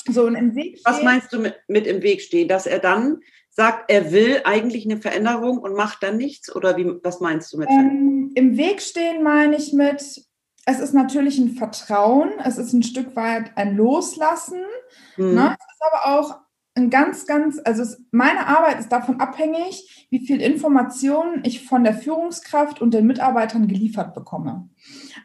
So, 0.07 0.27
und 0.27 0.35
im 0.35 0.57
Weg 0.57 0.81
Was 0.85 1.03
meinst 1.03 1.33
du 1.33 1.39
mit, 1.39 1.55
mit 1.69 1.87
im 1.87 2.03
Weg 2.03 2.21
stehen? 2.21 2.49
Dass 2.49 2.67
er 2.67 2.81
dann 2.81 3.21
sagt, 3.51 3.91
er 3.91 4.11
will 4.11 4.41
eigentlich 4.45 4.85
eine 4.85 5.01
Veränderung 5.01 5.59
und 5.59 5.75
macht 5.75 6.03
dann 6.03 6.17
nichts? 6.17 6.55
Oder 6.55 6.77
wie, 6.77 6.87
was 7.05 7.21
meinst 7.21 7.53
du 7.53 7.59
mit 7.59 7.69
ähm, 7.71 8.33
Im 8.35 8.57
Weg 8.57 8.83
stehen 8.83 9.23
meine 9.23 9.57
ich 9.57 9.73
mit, 9.73 10.01
es 10.65 10.81
ist 10.81 10.95
natürlich 10.95 11.39
ein 11.39 11.53
Vertrauen, 11.53 12.33
es 12.45 12.59
ist 12.59 12.73
ein 12.73 12.83
Stück 12.83 13.15
weit 13.15 13.57
ein 13.57 13.77
Loslassen. 13.77 14.63
Hm. 15.15 15.35
Ne? 15.35 15.57
Es 15.59 15.75
ist 15.75 15.83
aber 15.93 16.19
auch 16.19 16.41
ein 16.79 16.91
ganz, 16.91 17.27
ganz, 17.27 17.61
also 17.65 17.83
es, 17.83 18.03
meine 18.11 18.47
Arbeit 18.47 18.79
ist 18.81 18.91
davon 18.91 19.21
abhängig, 19.21 20.07
wie 20.11 20.27
viel 20.27 20.41
Informationen 20.41 21.43
ich 21.45 21.65
von 21.65 21.85
der 21.85 21.95
Führungskraft 21.95 22.81
und 22.81 22.95
den 22.95 23.07
Mitarbeitern 23.07 23.69
geliefert 23.69 24.15
bekomme. 24.15 24.69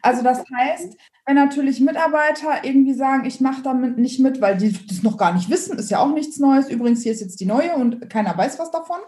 Also 0.02 0.22
das 0.22 0.44
heißt, 0.54 0.96
wenn 1.26 1.36
natürlich 1.36 1.80
Mitarbeiter 1.80 2.64
irgendwie 2.64 2.92
sagen, 2.92 3.24
ich 3.24 3.40
mache 3.40 3.62
damit 3.62 3.96
nicht 3.96 4.20
mit, 4.20 4.42
weil 4.42 4.58
die 4.58 4.76
das 4.86 5.02
noch 5.02 5.16
gar 5.16 5.32
nicht 5.32 5.48
wissen, 5.48 5.78
ist 5.78 5.90
ja 5.90 6.00
auch 6.00 6.12
nichts 6.12 6.38
Neues. 6.38 6.68
Übrigens, 6.68 7.02
hier 7.02 7.12
ist 7.12 7.22
jetzt 7.22 7.40
die 7.40 7.46
neue 7.46 7.74
und 7.74 8.10
keiner 8.10 8.36
weiß 8.36 8.58
was 8.58 8.70
davon. 8.70 8.98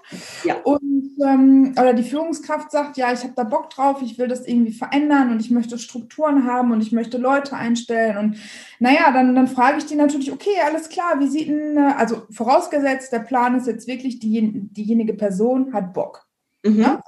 Ja. 0.44 0.54
Und 0.64 0.96
ähm, 1.22 1.72
oder 1.72 1.94
die 1.94 2.02
Führungskraft 2.02 2.70
sagt, 2.70 2.96
ja, 2.96 3.12
ich 3.12 3.22
habe 3.22 3.32
da 3.36 3.44
Bock 3.44 3.70
drauf, 3.70 4.00
ich 4.02 4.18
will 4.18 4.28
das 4.28 4.46
irgendwie 4.46 4.72
verändern 4.72 5.30
und 5.30 5.40
ich 5.40 5.50
möchte 5.50 5.78
Strukturen 5.78 6.44
haben 6.44 6.72
und 6.72 6.80
ich 6.80 6.92
möchte 6.92 7.18
Leute 7.18 7.56
einstellen. 7.56 8.16
Und 8.16 8.36
naja, 8.78 9.10
dann, 9.12 9.34
dann 9.34 9.48
frage 9.48 9.78
ich 9.78 9.86
die 9.86 9.96
natürlich, 9.96 10.32
okay, 10.32 10.56
alles 10.64 10.88
klar, 10.88 11.18
wie 11.18 11.28
sieht 11.28 11.48
denn, 11.48 11.76
äh, 11.76 11.94
also 11.96 12.22
vorausgesetzt, 12.36 13.12
der 13.12 13.20
Plan 13.20 13.56
ist 13.56 13.66
jetzt 13.66 13.86
wirklich, 13.86 14.18
die, 14.18 14.52
diejenige 14.52 15.14
Person 15.14 15.72
hat 15.72 15.92
Bock. 15.92 16.26
Mhm. 16.62 16.80
Ja? 16.80 17.02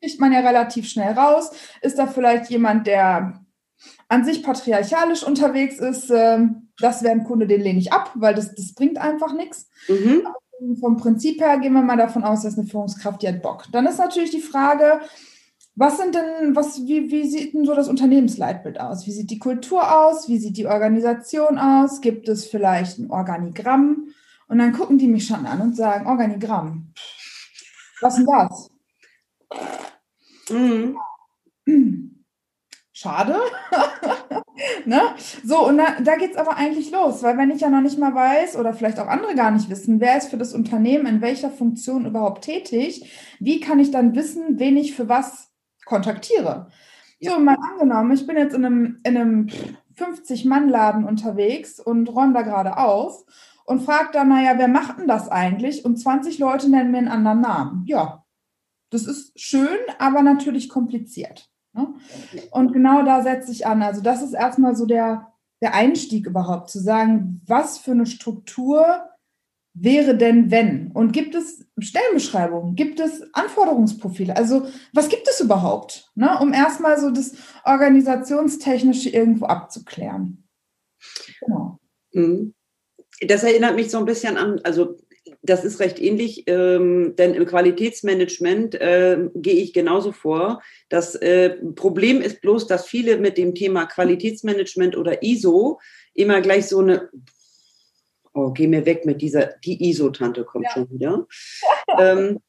Kriegt 0.00 0.20
man 0.20 0.32
ja 0.32 0.40
relativ 0.40 0.88
schnell 0.88 1.12
raus. 1.14 1.50
Ist 1.80 1.98
da 1.98 2.06
vielleicht 2.06 2.50
jemand, 2.50 2.86
der 2.86 3.40
an 4.08 4.24
sich 4.24 4.42
patriarchalisch 4.42 5.24
unterwegs 5.24 5.78
ist, 5.78 6.10
äh, 6.10 6.38
das 6.78 7.02
wäre 7.02 7.12
ein 7.12 7.24
Kunde, 7.24 7.46
den 7.46 7.60
lehne 7.60 7.78
ich 7.78 7.92
ab, 7.92 8.12
weil 8.14 8.34
das, 8.34 8.54
das 8.54 8.74
bringt 8.74 8.98
einfach 8.98 9.32
nichts. 9.32 9.68
Mhm. 9.88 10.26
Vom 10.80 10.96
Prinzip 10.96 11.40
her 11.40 11.58
gehen 11.58 11.72
wir 11.72 11.82
mal 11.82 11.96
davon 11.96 12.24
aus, 12.24 12.42
dass 12.42 12.56
eine 12.56 12.66
Führungskraft, 12.66 13.22
die 13.22 13.28
hat 13.28 13.42
Bock. 13.42 13.66
Dann 13.72 13.86
ist 13.86 13.98
natürlich 13.98 14.30
die 14.30 14.40
Frage, 14.40 15.00
was 15.76 15.98
sind 15.98 16.14
denn, 16.14 16.54
was, 16.54 16.86
wie, 16.86 17.10
wie 17.10 17.28
sieht 17.28 17.54
denn 17.54 17.64
so 17.64 17.74
das 17.74 17.88
Unternehmensleitbild 17.88 18.80
aus? 18.80 19.06
Wie 19.06 19.12
sieht 19.12 19.30
die 19.30 19.40
Kultur 19.40 20.00
aus? 20.00 20.28
Wie 20.28 20.38
sieht 20.38 20.56
die 20.56 20.66
Organisation 20.66 21.58
aus? 21.58 22.00
Gibt 22.00 22.28
es 22.28 22.46
vielleicht 22.46 22.98
ein 22.98 23.10
Organigramm? 23.10 24.08
Und 24.48 24.58
dann 24.58 24.72
gucken 24.72 24.98
die 24.98 25.08
mich 25.08 25.26
schon 25.26 25.46
an 25.46 25.60
und 25.60 25.76
sagen, 25.76 26.06
Organigramm. 26.06 26.92
Was 28.00 28.18
ist 28.18 28.26
denn 28.26 28.36
das? 28.36 28.70
Mhm. 30.50 30.96
schade. 32.92 33.36
ne? 34.86 35.00
So, 35.44 35.66
und 35.66 35.78
da, 35.78 36.00
da 36.02 36.16
geht 36.16 36.32
es 36.32 36.36
aber 36.36 36.56
eigentlich 36.56 36.90
los, 36.90 37.22
weil 37.22 37.36
wenn 37.36 37.50
ich 37.50 37.60
ja 37.60 37.70
noch 37.70 37.80
nicht 37.80 37.98
mal 37.98 38.14
weiß 38.14 38.56
oder 38.56 38.72
vielleicht 38.72 38.98
auch 38.98 39.08
andere 39.08 39.34
gar 39.34 39.50
nicht 39.50 39.68
wissen, 39.68 40.00
wer 40.00 40.16
ist 40.16 40.30
für 40.30 40.38
das 40.38 40.54
Unternehmen 40.54 41.06
in 41.06 41.20
welcher 41.20 41.50
Funktion 41.50 42.06
überhaupt 42.06 42.44
tätig, 42.44 43.36
wie 43.40 43.60
kann 43.60 43.78
ich 43.78 43.90
dann 43.90 44.14
wissen, 44.14 44.58
wen 44.58 44.76
ich 44.76 44.94
für 44.94 45.08
was 45.08 45.50
kontaktiere? 45.84 46.70
Ja. 47.18 47.32
So, 47.32 47.40
mal 47.40 47.56
angenommen, 47.72 48.12
ich 48.12 48.26
bin 48.26 48.36
jetzt 48.36 48.54
in 48.54 48.64
einem, 48.64 49.00
in 49.04 49.16
einem 49.16 49.48
50-Mann-Laden 49.96 51.04
unterwegs 51.04 51.80
und 51.80 52.08
räume 52.08 52.32
da 52.34 52.42
gerade 52.42 52.76
auf 52.76 53.24
und 53.64 53.82
frage 53.82 54.10
dann, 54.12 54.28
naja, 54.28 54.54
wer 54.56 54.68
macht 54.68 54.98
denn 54.98 55.08
das 55.08 55.28
eigentlich? 55.28 55.84
Und 55.84 55.96
20 55.96 56.38
Leute 56.38 56.70
nennen 56.70 56.90
mir 56.90 56.98
einen 56.98 57.08
anderen 57.08 57.40
Namen. 57.40 57.84
Ja, 57.86 58.24
das 58.90 59.06
ist 59.06 59.38
schön, 59.38 59.78
aber 59.98 60.22
natürlich 60.22 60.68
kompliziert. 60.68 61.50
Ne? 61.72 61.94
Und 62.50 62.72
genau 62.72 63.02
da 63.02 63.22
setze 63.22 63.50
ich 63.50 63.66
an. 63.66 63.82
Also 63.82 64.00
das 64.00 64.22
ist 64.22 64.34
erstmal 64.34 64.76
so 64.76 64.86
der, 64.86 65.32
der 65.60 65.74
Einstieg 65.74 66.26
überhaupt, 66.26 66.70
zu 66.70 66.78
sagen, 66.78 67.42
was 67.46 67.78
für 67.78 67.92
eine 67.92 68.06
Struktur 68.06 69.08
wäre 69.74 70.16
denn 70.16 70.50
wenn? 70.50 70.92
Und 70.92 71.12
gibt 71.12 71.34
es 71.34 71.66
Stellenbeschreibungen? 71.78 72.76
Gibt 72.76 73.00
es 73.00 73.22
Anforderungsprofile? 73.34 74.36
Also 74.36 74.68
was 74.92 75.08
gibt 75.08 75.28
es 75.28 75.40
überhaupt, 75.40 76.12
ne? 76.14 76.38
um 76.40 76.52
erstmal 76.52 76.98
so 76.98 77.10
das 77.10 77.34
Organisationstechnische 77.64 79.10
irgendwo 79.10 79.46
abzuklären? 79.46 80.48
Genau. 81.40 81.80
Mhm. 82.12 82.54
Das 83.20 83.42
erinnert 83.42 83.76
mich 83.76 83.90
so 83.90 83.98
ein 83.98 84.04
bisschen 84.04 84.36
an, 84.36 84.60
also 84.64 84.96
das 85.42 85.64
ist 85.64 85.80
recht 85.80 86.00
ähnlich, 86.00 86.44
ähm, 86.46 87.14
denn 87.16 87.34
im 87.34 87.46
Qualitätsmanagement 87.46 88.74
äh, 88.74 89.28
gehe 89.34 89.54
ich 89.54 89.72
genauso 89.72 90.12
vor. 90.12 90.62
Das 90.88 91.14
äh, 91.16 91.50
Problem 91.74 92.20
ist 92.20 92.40
bloß, 92.40 92.66
dass 92.66 92.86
viele 92.86 93.18
mit 93.18 93.38
dem 93.38 93.54
Thema 93.54 93.86
Qualitätsmanagement 93.86 94.96
oder 94.96 95.22
ISO 95.22 95.80
immer 96.14 96.40
gleich 96.40 96.66
so 96.66 96.80
eine, 96.80 97.10
oh, 98.32 98.50
geh 98.50 98.66
mir 98.66 98.84
weg 98.86 99.04
mit 99.06 99.22
dieser, 99.22 99.54
die 99.64 99.90
ISO-Tante 99.90 100.44
kommt 100.44 100.64
ja. 100.64 100.72
schon 100.72 100.90
wieder. 100.90 101.26
ähm, 101.98 102.40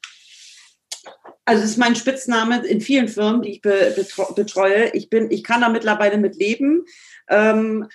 also 1.45 1.63
es 1.63 1.71
ist 1.71 1.77
mein 1.77 1.95
Spitzname 1.95 2.65
in 2.65 2.81
vielen 2.81 3.07
Firmen, 3.07 3.43
die 3.43 3.51
ich 3.51 3.61
be 3.61 3.95
betreue. 4.35 4.89
Ich 4.93 5.09
bin, 5.09 5.29
ich 5.29 5.43
kann 5.43 5.61
da 5.61 5.69
mittlerweile 5.69 6.17
mit 6.17 6.35
leben. 6.35 6.85
Ähm, 7.29 7.87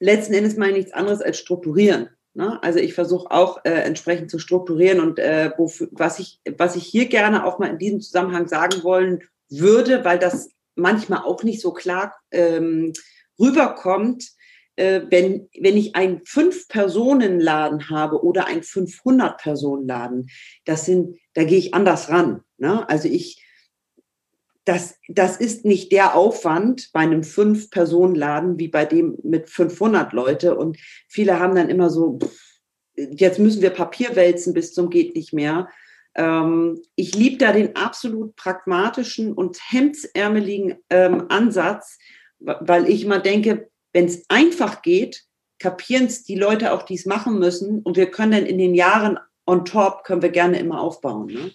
letzten 0.00 0.34
Endes 0.34 0.56
meine 0.56 0.72
ich 0.72 0.78
nichts 0.78 0.92
anderes 0.92 1.20
als 1.20 1.38
strukturieren. 1.38 2.08
Ne? 2.34 2.62
Also 2.62 2.78
ich 2.78 2.94
versuche 2.94 3.30
auch 3.30 3.64
äh, 3.64 3.70
entsprechend 3.70 4.30
zu 4.30 4.38
strukturieren 4.38 5.00
und 5.00 5.18
äh, 5.18 5.50
wofür, 5.56 5.88
was, 5.92 6.18
ich, 6.18 6.40
was 6.56 6.76
ich 6.76 6.84
hier 6.84 7.06
gerne 7.06 7.44
auch 7.44 7.58
mal 7.58 7.70
in 7.70 7.78
diesem 7.78 8.00
Zusammenhang 8.00 8.46
sagen 8.46 8.82
wollen 8.84 9.22
würde, 9.48 10.04
weil 10.04 10.18
das 10.18 10.50
manchmal 10.74 11.22
auch 11.22 11.42
nicht 11.42 11.60
so 11.60 11.72
klar 11.72 12.14
ähm, 12.30 12.92
rüberkommt, 13.40 14.24
äh, 14.76 15.02
wenn, 15.10 15.48
wenn 15.58 15.76
ich 15.76 15.96
einen 15.96 16.20
Fünf-Personen-Laden 16.24 17.90
habe 17.90 18.22
oder 18.22 18.46
einen 18.46 18.62
500-Personen-Laden, 18.62 20.28
das 20.64 20.86
sind, 20.86 21.18
da 21.34 21.42
gehe 21.42 21.58
ich 21.58 21.74
anders 21.74 22.08
ran. 22.08 22.42
Ne? 22.58 22.88
Also 22.88 23.08
ich, 23.08 23.44
das, 24.68 24.98
das 25.08 25.38
ist 25.38 25.64
nicht 25.64 25.92
der 25.92 26.14
Aufwand 26.14 26.90
bei 26.92 27.00
einem 27.00 27.24
Fünf-Personen-Laden 27.24 28.58
wie 28.58 28.68
bei 28.68 28.84
dem 28.84 29.16
mit 29.22 29.48
500 29.48 30.12
Leute. 30.12 30.58
Und 30.58 30.76
viele 31.08 31.40
haben 31.40 31.54
dann 31.54 31.70
immer 31.70 31.88
so, 31.88 32.18
jetzt 32.94 33.38
müssen 33.38 33.62
wir 33.62 33.70
Papier 33.70 34.14
wälzen 34.14 34.52
bis 34.52 34.74
zum 34.74 34.90
geht 34.90 35.16
nicht 35.16 35.32
mehr. 35.32 35.70
Ähm, 36.14 36.82
ich 36.96 37.14
liebe 37.14 37.38
da 37.38 37.52
den 37.52 37.76
absolut 37.76 38.36
pragmatischen 38.36 39.32
und 39.32 39.58
hemdsärmeligen 39.70 40.74
ähm, 40.90 41.24
Ansatz, 41.30 41.96
weil 42.38 42.90
ich 42.90 43.04
immer 43.04 43.20
denke, 43.20 43.70
wenn 43.94 44.04
es 44.04 44.24
einfach 44.28 44.82
geht, 44.82 45.24
kapieren 45.58 46.04
es 46.04 46.24
die 46.24 46.36
Leute 46.36 46.74
auch, 46.74 46.82
die 46.82 46.94
es 46.94 47.06
machen 47.06 47.38
müssen. 47.38 47.80
Und 47.80 47.96
wir 47.96 48.10
können 48.10 48.32
dann 48.32 48.46
in 48.46 48.58
den 48.58 48.74
Jahren 48.74 49.18
on 49.46 49.64
top, 49.64 50.04
können 50.04 50.20
wir 50.20 50.28
gerne 50.28 50.58
immer 50.58 50.78
aufbauen. 50.78 51.28
Ne? 51.28 51.52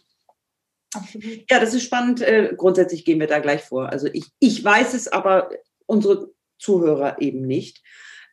Ja, 1.49 1.59
das 1.59 1.73
ist 1.73 1.83
spannend. 1.83 2.21
Äh, 2.21 2.53
grundsätzlich 2.55 3.05
gehen 3.05 3.19
wir 3.19 3.27
da 3.27 3.39
gleich 3.39 3.63
vor. 3.63 3.89
Also 3.89 4.07
ich, 4.11 4.25
ich 4.39 4.63
weiß 4.63 4.93
es, 4.93 5.07
aber 5.07 5.49
unsere 5.85 6.31
Zuhörer 6.59 7.21
eben 7.21 7.41
nicht. 7.41 7.81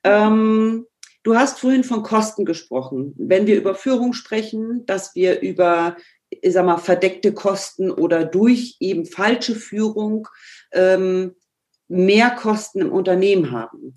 Ähm, 0.05 0.87
du 1.23 1.37
hast 1.37 1.61
vorhin 1.61 1.85
von 1.85 2.02
Kosten 2.02 2.45
gesprochen. 2.45 3.14
Wenn 3.17 3.47
wir 3.47 3.57
über 3.57 3.75
Führung 3.75 4.12
sprechen, 4.12 4.87
dass 4.87 5.14
wir 5.14 5.40
über, 5.40 5.97
ich 6.31 6.52
sag 6.52 6.64
mal, 6.64 6.79
verdeckte 6.79 7.33
Kosten 7.33 7.90
oder 7.90 8.25
durch 8.25 8.76
eben 8.81 9.07
falsche 9.07 9.55
Führung 9.55 10.29
ähm, 10.73 11.35
mehr 11.88 12.31
Kosten 12.31 12.81
im 12.81 12.93
Unternehmen 12.93 13.50
haben. 13.50 13.97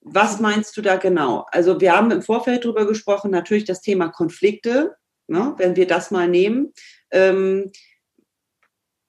Was 0.00 0.40
meinst 0.40 0.76
du 0.76 0.82
da 0.82 0.96
genau? 0.96 1.46
Also 1.50 1.80
wir 1.80 1.96
haben 1.96 2.10
im 2.10 2.22
Vorfeld 2.22 2.64
darüber 2.64 2.86
gesprochen, 2.86 3.30
natürlich 3.30 3.64
das 3.64 3.80
Thema 3.80 4.08
Konflikte, 4.08 4.96
ne, 5.26 5.54
wenn 5.56 5.76
wir 5.76 5.86
das 5.86 6.10
mal 6.10 6.28
nehmen. 6.28 6.72
Ähm, 7.14 7.70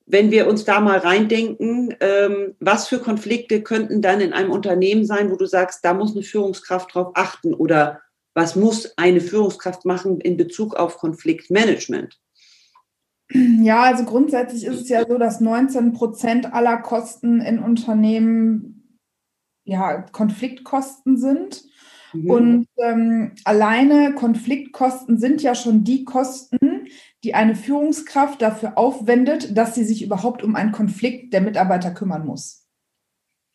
wenn 0.08 0.32
wir 0.32 0.48
uns 0.48 0.66
da 0.66 0.80
mal 0.80 1.00
reindenken, 1.00 1.96
ähm, 2.00 2.56
was 2.60 2.88
für 2.88 3.00
Konflikte 3.00 3.62
könnten 3.62 4.02
dann 4.02 4.22
in 4.22 4.34
einem 4.34 4.52
Unternehmen 4.52 5.06
sein, 5.06 5.32
wo 5.32 5.36
du 5.36 5.48
sagst, 5.48 5.84
da 5.84 5.94
muss 5.94 6.14
eine 6.14 6.24
Führungskraft 6.24 6.94
drauf 6.94 7.12
achten 7.16 7.54
oder 7.54 8.02
was 8.36 8.56
muss 8.56 8.98
eine 8.98 9.22
Führungskraft 9.22 9.86
machen 9.86 10.22
in 10.22 10.38
Bezug 10.38 10.76
auf 10.76 10.98
Konfliktmanagement? 10.98 12.20
Ja, 13.32 13.84
also 13.84 14.04
grundsätzlich 14.04 14.66
ist 14.66 14.82
es 14.82 14.90
ja 14.90 15.06
so, 15.08 15.18
dass 15.18 15.42
19 15.42 15.94
Prozent 15.94 16.54
aller 16.54 16.78
Kosten 16.78 17.42
in 17.42 17.60
Unternehmen 17.60 19.00
ja 19.64 20.02
Konfliktkosten 20.12 21.18
sind. 21.18 21.64
Mhm. 22.14 22.30
Und 22.30 22.68
ähm, 22.78 23.32
alleine 23.46 24.14
Konfliktkosten 24.14 25.18
sind 25.18 25.42
ja 25.42 25.56
schon 25.56 25.84
die 25.84 26.04
Kosten, 26.04 26.75
die 27.26 27.34
eine 27.34 27.56
Führungskraft 27.56 28.40
dafür 28.40 28.78
aufwendet, 28.78 29.58
dass 29.58 29.74
sie 29.74 29.84
sich 29.84 30.04
überhaupt 30.04 30.44
um 30.44 30.56
einen 30.56 30.72
Konflikt 30.72 31.34
der 31.34 31.42
Mitarbeiter 31.42 31.90
kümmern 31.90 32.24
muss. 32.24 32.68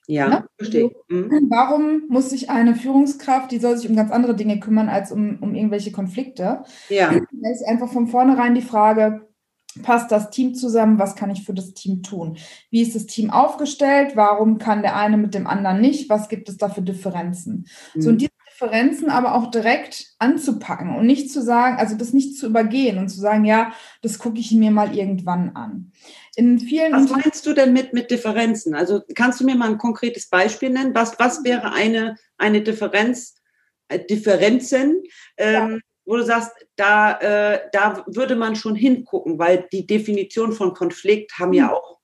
Ja, 0.09 0.29
ne? 0.29 0.45
verstehe. 0.59 0.87
Also, 0.87 0.99
mhm. 1.09 1.47
Warum 1.51 2.03
muss 2.09 2.31
sich 2.31 2.51
eine 2.51 2.75
Führungskraft, 2.75 3.53
die 3.53 3.59
soll 3.59 3.77
sich 3.77 3.89
um 3.89 3.95
ganz 3.95 4.11
andere 4.11 4.35
Dinge 4.35 4.59
kümmern 4.59 4.89
als 4.89 5.13
um, 5.13 5.39
um 5.41 5.55
irgendwelche 5.55 5.93
Konflikte? 5.93 6.65
Ja. 6.89 7.13
Da 7.13 7.51
ist 7.51 7.65
einfach 7.65 7.93
von 7.93 8.09
vornherein 8.09 8.57
die 8.57 8.61
Frage, 8.61 9.29
passt 9.85 10.11
das 10.11 10.31
Team 10.31 10.57
zusammen? 10.57 10.99
Was 10.99 11.15
kann 11.15 11.31
ich 11.31 11.45
für 11.45 11.55
das 11.55 11.73
Team 11.75 12.03
tun? 12.03 12.39
Wie 12.73 12.83
ist 12.83 12.97
das 12.97 13.07
Team 13.07 13.31
aufgestellt? 13.31 14.17
Warum 14.17 14.59
kann 14.59 14.83
der 14.83 14.97
eine 14.97 15.17
mit 15.17 15.33
dem 15.33 15.47
anderen 15.47 15.81
nicht? 15.81 16.11
Was 16.11 16.29
gibt 16.29 16.49
es 16.49 16.57
da 16.57 16.71
für 16.71 16.83
Differenzen? 16.83 17.69
Mhm. 17.95 18.01
So, 18.03 18.09
und 18.09 18.21
diese 18.21 18.33
Differenzen 18.61 19.11
aber 19.11 19.35
auch 19.35 19.51
direkt 19.51 20.07
anzupacken 20.19 20.95
und 20.95 21.07
nicht 21.07 21.31
zu 21.31 21.43
sagen, 21.43 21.79
also 21.79 21.97
das 21.97 22.13
nicht 22.13 22.37
zu 22.37 22.47
übergehen 22.47 22.99
und 22.99 23.09
zu 23.09 23.19
sagen, 23.19 23.45
ja, 23.45 23.73
das 24.03 24.19
gucke 24.19 24.39
ich 24.39 24.53
mir 24.53 24.71
mal 24.71 24.95
irgendwann 24.95 25.51
an. 25.55 25.93
In 26.37 26.59
vielen 26.59 26.93
was 26.93 27.11
meinst 27.11 27.47
du 27.47 27.55
denn 27.55 27.73
mit, 27.73 27.93
mit 27.93 28.11
Differenzen? 28.11 28.75
Also 28.75 29.01
kannst 29.15 29.41
du 29.41 29.45
mir 29.45 29.57
mal 29.57 29.71
ein 29.71 29.79
konkretes 29.79 30.29
Beispiel 30.29 30.71
nennen? 30.71 30.95
Was, 30.95 31.19
was 31.19 31.43
wäre 31.45 31.73
eine, 31.73 32.17
eine 32.37 32.61
Differenz, 32.61 33.37
äh, 33.89 34.05
Differenzen, 34.05 35.03
ähm, 35.39 35.71
ja. 35.73 35.79
wo 36.05 36.17
du 36.17 36.25
sagst, 36.25 36.53
da, 36.77 37.19
äh, 37.19 37.61
da 37.73 38.05
würde 38.07 38.37
man 38.37 38.57
schon 38.57 38.75
hingucken, 38.75 39.39
weil 39.39 39.69
die 39.73 39.87
Definition 39.87 40.53
von 40.53 40.75
Konflikt 40.75 41.39
haben 41.39 41.55
ja 41.55 41.69
hm. 41.69 41.75
auch, 41.75 41.99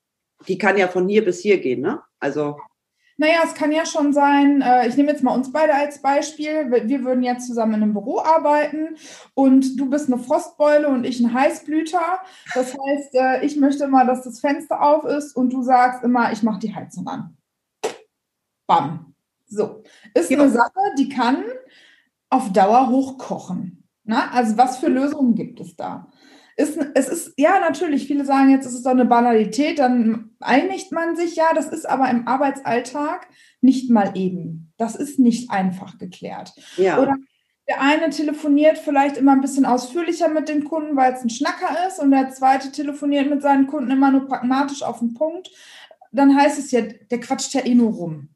die 0.48 0.58
kann 0.58 0.78
ja 0.78 0.88
von 0.88 1.08
hier 1.08 1.24
bis 1.24 1.40
hier 1.40 1.58
gehen, 1.58 1.82
ne? 1.82 2.00
Also. 2.18 2.56
Naja, 3.18 3.38
es 3.44 3.54
kann 3.54 3.72
ja 3.72 3.86
schon 3.86 4.12
sein, 4.12 4.60
äh, 4.60 4.86
ich 4.88 4.96
nehme 4.96 5.10
jetzt 5.10 5.22
mal 5.22 5.34
uns 5.34 5.50
beide 5.50 5.74
als 5.74 6.02
Beispiel. 6.02 6.70
Wir 6.70 7.02
würden 7.02 7.22
jetzt 7.22 7.46
zusammen 7.46 7.74
in 7.74 7.82
einem 7.82 7.92
Büro 7.94 8.20
arbeiten 8.20 8.96
und 9.32 9.80
du 9.80 9.88
bist 9.88 10.12
eine 10.12 10.22
Frostbeule 10.22 10.88
und 10.88 11.04
ich 11.04 11.20
ein 11.20 11.32
Heißblüter. 11.32 12.20
Das 12.54 12.76
heißt, 12.86 13.14
äh, 13.14 13.44
ich 13.44 13.56
möchte 13.56 13.84
immer, 13.84 14.04
dass 14.04 14.22
das 14.22 14.40
Fenster 14.40 14.82
auf 14.82 15.04
ist 15.04 15.34
und 15.34 15.50
du 15.50 15.62
sagst 15.62 16.04
immer, 16.04 16.30
ich 16.32 16.42
mache 16.42 16.58
die 16.58 16.74
Heizung 16.74 17.08
an. 17.08 17.36
Bam. 18.66 19.14
So. 19.46 19.82
Ist 20.12 20.30
ja. 20.30 20.38
eine 20.38 20.50
Sache, 20.50 20.80
die 20.98 21.08
kann 21.08 21.44
auf 22.28 22.52
Dauer 22.52 22.88
hochkochen. 22.88 23.84
Na? 24.04 24.30
Also 24.30 24.58
was 24.58 24.78
für 24.78 24.88
Lösungen 24.88 25.34
gibt 25.34 25.60
es 25.60 25.74
da? 25.74 26.08
Ist, 26.58 26.78
es 26.94 27.08
ist, 27.08 27.34
ja, 27.36 27.60
natürlich, 27.60 28.06
viele 28.06 28.24
sagen 28.24 28.50
jetzt, 28.50 28.64
es 28.64 28.72
ist 28.72 28.86
doch 28.86 28.92
eine 28.92 29.04
Banalität, 29.04 29.78
dann 29.78 30.30
einigt 30.40 30.90
man 30.90 31.14
sich, 31.14 31.36
ja, 31.36 31.52
das 31.54 31.68
ist 31.68 31.86
aber 31.86 32.08
im 32.08 32.26
Arbeitsalltag 32.26 33.28
nicht 33.60 33.90
mal 33.90 34.16
eben. 34.16 34.72
Das 34.78 34.96
ist 34.96 35.18
nicht 35.18 35.50
einfach 35.50 35.98
geklärt. 35.98 36.54
Ja. 36.78 36.98
Oder 36.98 37.16
der 37.68 37.80
eine 37.80 38.10
telefoniert 38.10 38.78
vielleicht 38.78 39.16
immer 39.16 39.32
ein 39.32 39.40
bisschen 39.40 39.66
ausführlicher 39.66 40.28
mit 40.28 40.48
den 40.48 40.64
Kunden, 40.64 40.96
weil 40.96 41.12
es 41.12 41.22
ein 41.22 41.30
Schnacker 41.30 41.86
ist, 41.88 41.98
und 41.98 42.10
der 42.10 42.30
zweite 42.30 42.70
telefoniert 42.70 43.28
mit 43.28 43.42
seinen 43.42 43.66
Kunden 43.66 43.90
immer 43.90 44.10
nur 44.10 44.26
pragmatisch 44.26 44.82
auf 44.82 45.00
den 45.00 45.14
Punkt. 45.14 45.50
Dann 46.12 46.36
heißt 46.36 46.58
es 46.58 46.70
ja, 46.70 46.82
der 46.82 47.20
quatscht 47.20 47.52
ja 47.54 47.64
eh 47.64 47.74
nur 47.74 47.92
rum. 47.92 48.28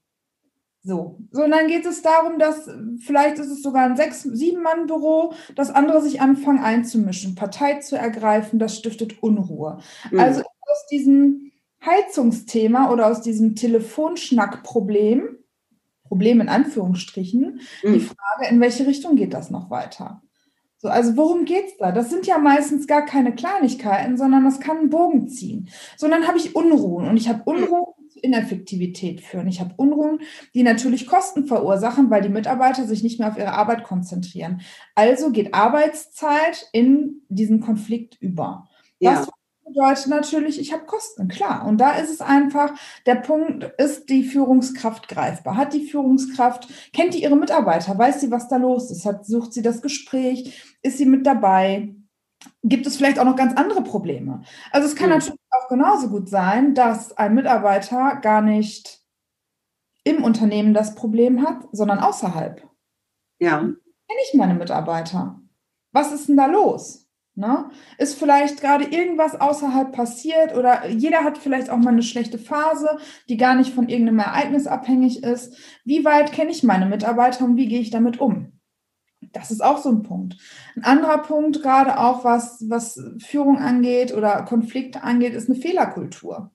So. 0.83 1.19
so, 1.31 1.45
und 1.45 1.51
dann 1.51 1.67
geht 1.67 1.85
es 1.85 2.01
darum, 2.01 2.39
dass 2.39 2.71
vielleicht 3.05 3.39
ist 3.39 3.51
es 3.51 3.63
sogar 3.63 3.85
ein 3.85 3.97
sechs-, 3.97 4.23
sieben-Mann-Büro, 4.23 5.35
dass 5.55 5.71
andere 5.71 6.01
sich 6.01 6.21
anfangen 6.23 6.61
einzumischen, 6.61 7.35
Partei 7.35 7.81
zu 7.81 7.99
ergreifen, 7.99 8.59
das 8.59 8.79
stiftet 8.79 9.23
Unruhe. 9.23 9.81
Mhm. 10.11 10.21
Also 10.21 10.41
aus 10.41 10.87
diesem 10.91 11.53
Heizungsthema 11.85 12.91
oder 12.91 13.09
aus 13.09 13.21
diesem 13.21 13.57
Telefonschnack-Problem, 13.57 15.39
Problem 16.05 16.41
in 16.41 16.49
Anführungsstrichen, 16.49 17.61
mhm. 17.83 17.93
die 17.93 18.01
Frage, 18.01 18.49
in 18.51 18.61
welche 18.61 18.87
Richtung 18.87 19.17
geht 19.17 19.35
das 19.35 19.51
noch 19.51 19.71
weiter? 19.71 20.23
So, 20.79 20.89
also 20.89 21.15
worum 21.19 21.45
geht's 21.45 21.77
da? 21.77 21.93
Das 21.93 22.09
sind 22.09 22.27
ja 22.27 22.39
meistens 22.39 22.87
gar 22.87 23.05
keine 23.05 23.35
Kleinigkeiten, 23.35 24.17
sondern 24.17 24.45
das 24.45 24.61
kann 24.61 24.79
einen 24.79 24.91
Bogen 24.91 25.29
ziehen. 25.29 25.69
So, 25.99 26.07
und 26.07 26.13
dann 26.13 26.27
habe 26.27 26.39
ich 26.39 26.57
Unruhen 26.57 27.07
und 27.07 27.19
ich 27.19 27.29
habe 27.29 27.43
Unruhen 27.45 28.00
Ineffektivität 28.21 29.21
führen. 29.21 29.49
Ich 29.49 29.61
habe 29.61 29.75
Unruhen, 29.77 30.21
die 30.55 30.62
natürlich 30.62 31.07
Kosten 31.07 31.47
verursachen, 31.47 32.11
weil 32.11 32.23
die 32.23 32.29
Mitarbeiter 32.29 32.87
sich 32.87 33.03
nicht 33.03 33.19
mehr 33.19 33.29
auf 33.29 33.39
ihre 33.39 33.53
Arbeit 33.53 33.85
konzentrieren. 33.85 34.61
Also 34.95 35.31
geht 35.31 35.55
Arbeitszeit 35.55 36.69
in 36.73 37.23
diesen 37.29 37.61
Konflikt 37.61 38.17
über. 38.21 38.69
Ja. 38.99 39.15
Das 39.15 39.31
bedeutet 39.65 40.07
natürlich, 40.09 40.61
ich 40.61 40.73
habe 40.73 40.85
Kosten, 40.85 41.29
klar. 41.29 41.67
Und 41.67 41.79
da 41.79 41.93
ist 41.93 42.11
es 42.11 42.21
einfach, 42.21 42.73
der 43.07 43.17
Punkt 43.17 43.71
ist 43.79 44.09
die 44.09 44.25
Führungskraft 44.25 45.09
greifbar. 45.09 45.57
Hat 45.57 45.73
die 45.73 45.87
Führungskraft, 45.87 46.69
kennt 46.93 47.15
die 47.15 47.23
ihre 47.23 47.37
Mitarbeiter, 47.37 47.97
weiß 47.97 48.21
sie, 48.21 48.31
was 48.31 48.49
da 48.49 48.57
los 48.57 48.91
ist, 48.91 49.07
hat, 49.07 49.27
sucht 49.27 49.53
sie 49.53 49.62
das 49.62 49.83
Gespräch, 49.83 50.77
ist 50.83 50.99
sie 50.99 51.07
mit 51.07 51.27
dabei? 51.27 51.95
gibt 52.62 52.87
es 52.87 52.97
vielleicht 52.97 53.19
auch 53.19 53.25
noch 53.25 53.37
ganz 53.37 53.55
andere 53.55 53.83
Probleme. 53.83 54.43
Also 54.71 54.89
es 54.89 54.97
kann 54.97 55.09
mhm. 55.09 55.17
natürlich 55.17 55.40
auch 55.50 55.69
genauso 55.69 56.09
gut 56.09 56.28
sein, 56.28 56.75
dass 56.75 57.16
ein 57.16 57.35
Mitarbeiter 57.35 58.16
gar 58.16 58.42
nicht 58.42 59.00
im 60.04 60.25
Unternehmen 60.25 60.75
das 60.75 60.95
Problem 60.95 61.47
hat, 61.47 61.69
sondern 61.73 61.99
außerhalb. 61.99 62.66
Ja. 63.38 63.59
Kenne 63.59 64.21
ich 64.28 64.35
meine 64.35 64.54
Mitarbeiter? 64.54 65.40
Was 65.92 66.12
ist 66.12 66.28
denn 66.28 66.37
da 66.37 66.47
los? 66.47 67.11
Ne? 67.35 67.71
Ist 67.97 68.19
vielleicht 68.19 68.61
gerade 68.61 68.85
irgendwas 68.85 69.40
außerhalb 69.40 69.92
passiert 69.92 70.54
oder 70.57 70.88
jeder 70.88 71.25
hat 71.25 71.38
vielleicht 71.38 71.71
auch 71.71 71.78
mal 71.78 71.90
eine 71.90 72.02
schlechte 72.02 72.38
Phase, 72.38 72.99
die 73.28 73.37
gar 73.37 73.54
nicht 73.54 73.73
von 73.73 73.88
irgendeinem 73.88 74.19
Ereignis 74.19 74.66
abhängig 74.66 75.23
ist. 75.23 75.57
Wie 75.85 76.04
weit 76.04 76.33
kenne 76.33 76.50
ich 76.50 76.64
meine 76.64 76.87
Mitarbeiter 76.87 77.45
und 77.45 77.57
wie 77.57 77.69
gehe 77.69 77.80
ich 77.80 77.91
damit 77.91 78.21
um? 78.21 78.60
Das 79.32 79.50
ist 79.50 79.62
auch 79.62 79.78
so 79.78 79.90
ein 79.90 80.02
Punkt. 80.02 80.36
Ein 80.76 80.84
anderer 80.84 81.19
Punkt, 81.19 81.62
gerade 81.62 81.99
auch 81.99 82.25
was, 82.25 82.64
was 82.69 83.00
Führung 83.19 83.58
angeht 83.58 84.12
oder 84.14 84.43
Konflikte 84.43 85.02
angeht, 85.02 85.34
ist 85.34 85.49
eine 85.49 85.58
Fehlerkultur. 85.58 86.50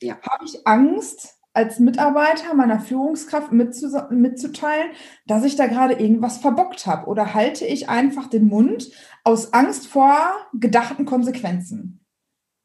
Ja. 0.00 0.16
Habe 0.22 0.44
ich 0.44 0.66
Angst, 0.66 1.38
als 1.54 1.78
Mitarbeiter 1.78 2.52
meiner 2.54 2.80
Führungskraft 2.80 3.52
mitzuteilen, 3.52 4.90
dass 5.26 5.44
ich 5.44 5.54
da 5.54 5.68
gerade 5.68 5.94
irgendwas 5.94 6.38
verbockt 6.38 6.86
habe? 6.86 7.06
Oder 7.06 7.32
halte 7.32 7.64
ich 7.64 7.88
einfach 7.88 8.26
den 8.26 8.48
Mund 8.48 8.90
aus 9.22 9.52
Angst 9.52 9.86
vor 9.86 10.16
gedachten 10.52 11.04
Konsequenzen? 11.04 12.04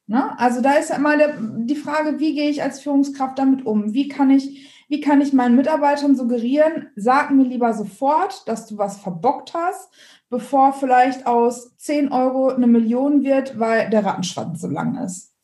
Ne? 0.08 0.38
Also 0.40 0.62
da 0.62 0.74
ist 0.74 0.90
ja 0.90 0.96
immer 0.96 1.18
der, 1.18 1.38
die 1.40 1.76
Frage, 1.76 2.20
wie 2.20 2.34
gehe 2.34 2.50
ich 2.50 2.64
als 2.64 2.82
Führungskraft 2.82 3.38
damit 3.38 3.64
um? 3.64 3.94
Wie 3.94 4.08
kann 4.08 4.32
ich 4.32 4.79
wie 4.90 5.02
kann 5.02 5.22
ich 5.22 5.34
meinen 5.34 5.56
Mitarbeitern 5.56 6.16
suggerieren, 6.16 6.90
sag 6.96 7.30
mir 7.32 7.44
lieber 7.44 7.74
sofort, 7.74 8.48
dass 8.48 8.66
du 8.66 8.78
was 8.78 9.00
verbockt 9.00 9.54
hast, 9.54 9.90
bevor 10.30 10.74
vielleicht 10.74 11.28
aus 11.28 11.78
10 11.78 12.12
Euro 12.12 12.50
eine 12.50 12.68
Million 12.68 13.24
wird, 13.24 13.60
weil 13.60 13.90
der 13.92 14.04
Rattenschwanz 14.04 14.62
so 14.62 14.68
lang 14.68 14.98
ist. 14.98 15.36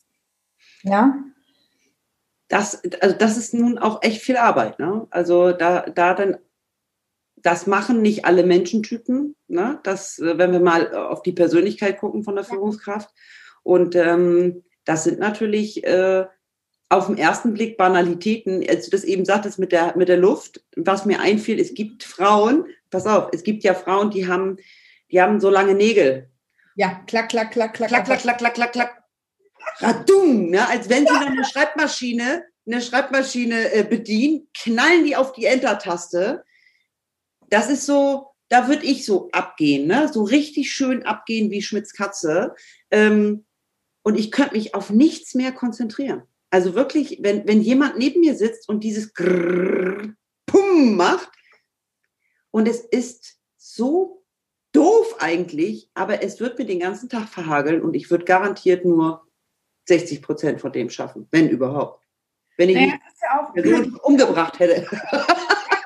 Ja? 0.82 1.14
Das, 2.48 2.82
also 3.00 3.16
das 3.16 3.36
ist 3.36 3.54
nun 3.54 3.78
auch 3.78 4.02
echt 4.02 4.20
viel 4.20 4.36
Arbeit. 4.36 4.80
Ne? 4.80 5.06
Also 5.10 5.52
da, 5.52 5.82
da 5.82 6.14
dann, 6.14 6.38
das 7.36 7.68
machen 7.68 8.02
nicht 8.02 8.24
alle 8.24 8.44
Menschentypen. 8.44 9.36
Ne? 9.46 9.78
Das, 9.84 10.18
äh, 10.18 10.38
wenn 10.38 10.52
wir 10.52 10.60
mal 10.60 10.92
auf 10.94 11.22
die 11.22 11.32
Persönlichkeit 11.32 11.98
gucken 11.98 12.24
von 12.24 12.34
der 12.34 12.44
Führungskraft. 12.44 13.10
Und 13.62 13.94
ähm, 13.94 14.64
das 14.84 15.04
sind 15.04 15.18
natürlich 15.18 15.84
äh, 15.84 16.26
auf 16.88 17.06
den 17.06 17.18
ersten 17.18 17.52
Blick 17.54 17.76
Banalitäten, 17.76 18.64
als 18.68 18.84
du 18.84 18.90
das 18.90 19.04
eben 19.04 19.24
sagtest 19.24 19.58
mit 19.58 19.72
der, 19.72 19.96
mit 19.96 20.08
der 20.08 20.18
Luft, 20.18 20.64
was 20.76 21.04
mir 21.04 21.20
einfiel, 21.20 21.58
es 21.58 21.74
gibt 21.74 22.04
Frauen, 22.04 22.66
pass 22.90 23.06
auf, 23.06 23.30
es 23.32 23.42
gibt 23.42 23.64
ja 23.64 23.74
Frauen, 23.74 24.10
die 24.10 24.28
haben, 24.28 24.56
die 25.10 25.20
haben 25.20 25.40
so 25.40 25.50
lange 25.50 25.74
Nägel. 25.74 26.30
Ja, 26.76 27.02
klack, 27.06 27.30
klack, 27.30 27.52
klack, 27.52 27.74
klack, 27.74 27.88
klack, 27.88 28.04
klack, 28.04 28.20
klack, 28.20 28.38
klack, 28.38 28.54
klack, 28.54 28.72
klack. 28.72 29.02
Radung, 29.78 30.50
ne? 30.50 30.68
als 30.68 30.88
wenn 30.88 31.06
sie 31.06 31.12
noch 31.12 31.26
eine 31.26 31.44
Schreibmaschine, 31.44 32.44
eine 32.66 32.80
Schreibmaschine 32.80 33.72
äh, 33.72 33.82
bedienen, 33.82 34.48
knallen 34.54 35.04
die 35.04 35.16
auf 35.16 35.32
die 35.32 35.46
Enter-Taste. 35.46 36.44
Das 37.50 37.68
ist 37.68 37.84
so, 37.84 38.28
da 38.48 38.68
würde 38.68 38.86
ich 38.86 39.04
so 39.04 39.28
abgehen, 39.32 39.88
ne? 39.88 40.08
so 40.12 40.22
richtig 40.22 40.72
schön 40.72 41.04
abgehen 41.04 41.50
wie 41.50 41.62
Schmitz 41.62 41.92
Katze. 41.92 42.54
Ähm, 42.92 43.44
und 44.02 44.16
ich 44.16 44.30
könnte 44.30 44.54
mich 44.54 44.74
auf 44.74 44.90
nichts 44.90 45.34
mehr 45.34 45.50
konzentrieren. 45.50 46.22
Also 46.50 46.74
wirklich, 46.74 47.18
wenn, 47.22 47.46
wenn 47.46 47.60
jemand 47.60 47.98
neben 47.98 48.20
mir 48.20 48.34
sitzt 48.34 48.68
und 48.68 48.84
dieses 48.84 49.14
Grrr, 49.14 50.14
Pum 50.46 50.96
macht 50.96 51.30
und 52.50 52.68
es 52.68 52.80
ist 52.80 53.38
so 53.56 54.24
doof 54.72 55.16
eigentlich, 55.18 55.90
aber 55.94 56.22
es 56.22 56.38
wird 56.38 56.58
mir 56.58 56.66
den 56.66 56.80
ganzen 56.80 57.08
Tag 57.08 57.28
verhageln 57.28 57.82
und 57.82 57.94
ich 57.94 58.10
würde 58.10 58.24
garantiert 58.24 58.84
nur 58.84 59.26
60 59.88 60.22
Prozent 60.22 60.60
von 60.60 60.72
dem 60.72 60.90
schaffen, 60.90 61.26
wenn 61.30 61.48
überhaupt. 61.48 62.04
Wenn 62.56 62.70
ich 62.70 62.76
naja, 62.76 62.94
ja 63.22 63.40
auch, 63.40 64.04
umgebracht 64.04 64.58
hätte. 64.58 64.86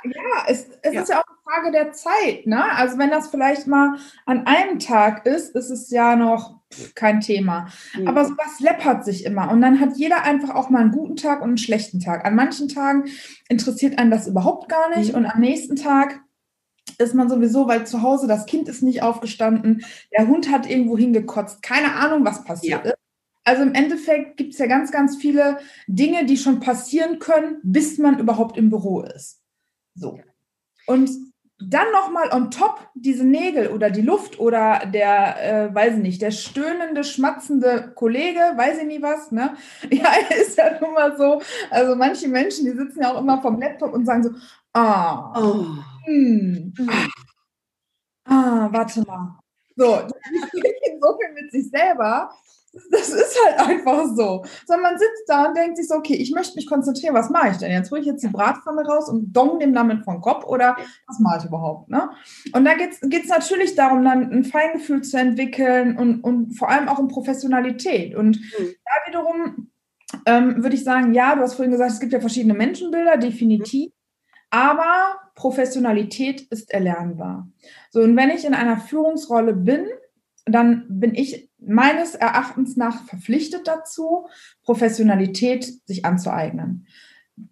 Ja, 0.02 0.44
es, 0.48 0.66
es 0.82 0.94
ja. 0.94 1.02
ist 1.02 1.08
ja 1.10 1.20
auch 1.20 1.26
eine 1.26 1.36
Frage 1.44 1.72
der 1.72 1.92
Zeit. 1.92 2.46
Ne? 2.46 2.64
Also 2.72 2.98
wenn 2.98 3.10
das 3.10 3.28
vielleicht 3.28 3.66
mal 3.66 3.98
an 4.24 4.46
einem 4.46 4.78
Tag 4.78 5.26
ist, 5.26 5.54
ist 5.54 5.68
es 5.68 5.90
ja 5.90 6.16
noch 6.16 6.59
kein 6.94 7.20
Thema. 7.20 7.68
Mhm. 7.96 8.08
Aber 8.08 8.24
sowas 8.24 8.60
läppert 8.60 9.04
sich 9.04 9.24
immer. 9.24 9.50
Und 9.50 9.60
dann 9.60 9.80
hat 9.80 9.96
jeder 9.96 10.22
einfach 10.22 10.54
auch 10.54 10.70
mal 10.70 10.80
einen 10.80 10.92
guten 10.92 11.16
Tag 11.16 11.42
und 11.42 11.48
einen 11.48 11.58
schlechten 11.58 12.00
Tag. 12.00 12.24
An 12.24 12.34
manchen 12.34 12.68
Tagen 12.68 13.04
interessiert 13.48 13.98
einen 13.98 14.10
das 14.10 14.26
überhaupt 14.26 14.68
gar 14.68 14.96
nicht. 14.96 15.10
Mhm. 15.12 15.18
Und 15.18 15.26
am 15.26 15.40
nächsten 15.40 15.76
Tag 15.76 16.20
ist 16.98 17.14
man 17.14 17.28
sowieso, 17.28 17.66
weil 17.66 17.86
zu 17.86 18.02
Hause 18.02 18.26
das 18.26 18.46
Kind 18.46 18.68
ist 18.68 18.82
nicht 18.82 19.02
aufgestanden, 19.02 19.84
der 20.16 20.28
Hund 20.28 20.50
hat 20.50 20.68
irgendwo 20.68 20.98
hingekotzt, 20.98 21.62
keine 21.62 21.94
Ahnung, 21.94 22.24
was 22.24 22.44
passiert 22.44 22.84
ja. 22.84 22.90
ist. 22.90 22.98
Also 23.44 23.62
im 23.62 23.74
Endeffekt 23.74 24.36
gibt 24.36 24.52
es 24.52 24.58
ja 24.58 24.66
ganz, 24.66 24.92
ganz 24.92 25.16
viele 25.16 25.58
Dinge, 25.86 26.26
die 26.26 26.36
schon 26.36 26.60
passieren 26.60 27.18
können, 27.18 27.56
bis 27.62 27.98
man 27.98 28.18
überhaupt 28.18 28.56
im 28.58 28.68
Büro 28.68 29.00
ist. 29.00 29.40
So. 29.94 30.20
Und 30.86 31.10
dann 31.62 31.92
nochmal 31.92 32.32
on 32.32 32.50
top 32.50 32.88
diese 32.94 33.24
Nägel 33.24 33.68
oder 33.68 33.90
die 33.90 34.00
Luft 34.00 34.38
oder 34.38 34.86
der, 34.86 35.68
äh, 35.68 35.74
weiß 35.74 35.94
ich 35.94 36.02
nicht, 36.02 36.22
der 36.22 36.30
stöhnende, 36.30 37.04
schmatzende 37.04 37.92
Kollege, 37.94 38.40
weiß 38.56 38.78
ich 38.78 38.86
nie 38.86 39.02
was, 39.02 39.30
ne? 39.30 39.56
Ja, 39.90 40.12
ist 40.40 40.56
ja 40.56 40.80
nun 40.80 40.94
mal 40.94 41.16
so. 41.16 41.42
Also 41.70 41.96
manche 41.96 42.28
Menschen, 42.28 42.64
die 42.64 42.72
sitzen 42.72 43.02
ja 43.02 43.12
auch 43.12 43.20
immer 43.20 43.42
vom 43.42 43.60
Laptop 43.60 43.92
und 43.92 44.06
sagen 44.06 44.22
so, 44.22 44.30
ah, 44.72 45.32
oh. 45.38 45.66
hm, 46.06 46.74
ah, 48.24 48.68
warte 48.70 49.00
mal. 49.02 49.38
So, 49.76 49.98
die 50.06 50.98
so 51.00 51.18
viel 51.18 51.32
mit 51.34 51.52
sich 51.52 51.70
selber. 51.70 52.30
Das 52.72 53.08
ist 53.08 53.38
halt 53.44 53.58
einfach 53.58 54.06
so. 54.14 54.44
Sondern 54.66 54.92
man 54.92 54.98
sitzt 54.98 55.24
da 55.26 55.46
und 55.46 55.56
denkt 55.56 55.76
sich 55.76 55.88
so, 55.88 55.96
okay, 55.96 56.14
ich 56.14 56.30
möchte 56.32 56.56
mich 56.56 56.66
konzentrieren, 56.66 57.14
was 57.14 57.30
mache 57.30 57.50
ich 57.50 57.56
denn? 57.56 57.72
Jetzt 57.72 57.90
hole 57.90 58.00
ich 58.00 58.06
jetzt 58.06 58.22
die 58.22 58.28
Bratpfanne 58.28 58.82
raus 58.82 59.08
und 59.08 59.32
dong 59.32 59.58
dem 59.58 59.74
damit 59.74 60.04
vom 60.04 60.20
Kopf 60.20 60.44
oder 60.44 60.76
was 61.06 61.18
mache 61.18 61.38
ich 61.40 61.44
überhaupt? 61.46 61.90
Ne? 61.90 62.10
Und 62.52 62.64
da 62.64 62.74
geht 62.74 62.92
es 63.02 63.28
natürlich 63.28 63.74
darum, 63.74 64.04
dann 64.04 64.30
ein 64.30 64.44
Feingefühl 64.44 65.02
zu 65.02 65.18
entwickeln 65.18 65.96
und, 65.96 66.20
und 66.22 66.56
vor 66.56 66.68
allem 66.68 66.88
auch 66.88 66.98
in 66.98 67.08
Professionalität. 67.08 68.14
Und 68.14 68.36
mhm. 68.36 68.74
da 68.84 69.08
wiederum 69.08 69.70
ähm, 70.26 70.62
würde 70.62 70.76
ich 70.76 70.84
sagen, 70.84 71.14
ja, 71.14 71.34
du 71.34 71.42
hast 71.42 71.54
vorhin 71.54 71.72
gesagt, 71.72 71.92
es 71.92 72.00
gibt 72.00 72.12
ja 72.12 72.20
verschiedene 72.20 72.54
Menschenbilder, 72.54 73.16
definitiv. 73.16 73.92
Aber 74.50 75.20
Professionalität 75.34 76.42
ist 76.50 76.72
erlernbar. 76.72 77.48
So, 77.90 78.02
und 78.02 78.16
wenn 78.16 78.30
ich 78.30 78.44
in 78.44 78.54
einer 78.54 78.78
Führungsrolle 78.78 79.54
bin, 79.54 79.86
dann 80.44 80.86
bin 80.88 81.14
ich 81.14 81.49
meines 81.60 82.14
Erachtens 82.14 82.76
nach 82.76 83.04
verpflichtet 83.04 83.66
dazu, 83.66 84.26
Professionalität 84.62 85.64
sich 85.86 86.04
anzueignen. 86.04 86.86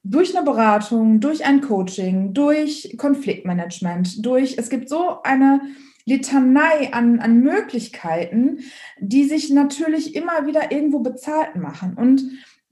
Durch 0.03 0.37
eine 0.37 0.45
Beratung, 0.45 1.21
durch 1.21 1.47
ein 1.47 1.61
Coaching, 1.61 2.35
durch 2.35 2.95
Konfliktmanagement, 2.99 4.25
durch, 4.25 4.59
es 4.59 4.69
gibt 4.69 4.89
so 4.89 5.23
eine 5.23 5.61
Litanei 6.05 6.93
an, 6.93 7.21
an 7.21 7.41
Möglichkeiten, 7.41 8.61
die 8.99 9.25
sich 9.25 9.51
natürlich 9.51 10.15
immer 10.15 10.47
wieder 10.47 10.73
irgendwo 10.73 11.01
bezahlt 11.01 11.57
machen. 11.57 11.95
Und 11.95 12.23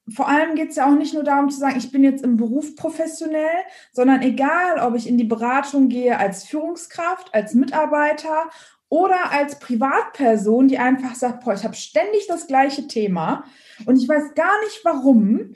vor 0.08 0.28
allem 0.28 0.54
geht 0.54 0.70
es 0.70 0.76
ja 0.76 0.86
auch 0.86 0.96
nicht 0.96 1.14
nur 1.14 1.24
darum 1.24 1.50
zu 1.50 1.58
sagen, 1.58 1.76
ich 1.76 1.90
bin 1.90 2.04
jetzt 2.04 2.24
im 2.24 2.36
Beruf 2.36 2.76
professionell, 2.76 3.64
sondern 3.92 4.22
egal, 4.22 4.78
ob 4.80 4.94
ich 4.94 5.08
in 5.08 5.18
die 5.18 5.24
Beratung 5.24 5.88
gehe 5.88 6.18
als 6.18 6.44
Führungskraft, 6.44 7.34
als 7.34 7.54
Mitarbeiter 7.54 8.48
oder 8.88 9.32
als 9.32 9.58
Privatperson, 9.58 10.68
die 10.68 10.78
einfach 10.78 11.14
sagt, 11.14 11.44
boah, 11.44 11.54
ich 11.54 11.64
habe 11.64 11.74
ständig 11.74 12.26
das 12.28 12.46
gleiche 12.46 12.86
Thema 12.86 13.44
und 13.84 13.96
ich 13.96 14.08
weiß 14.08 14.34
gar 14.34 14.60
nicht 14.60 14.80
warum, 14.84 15.54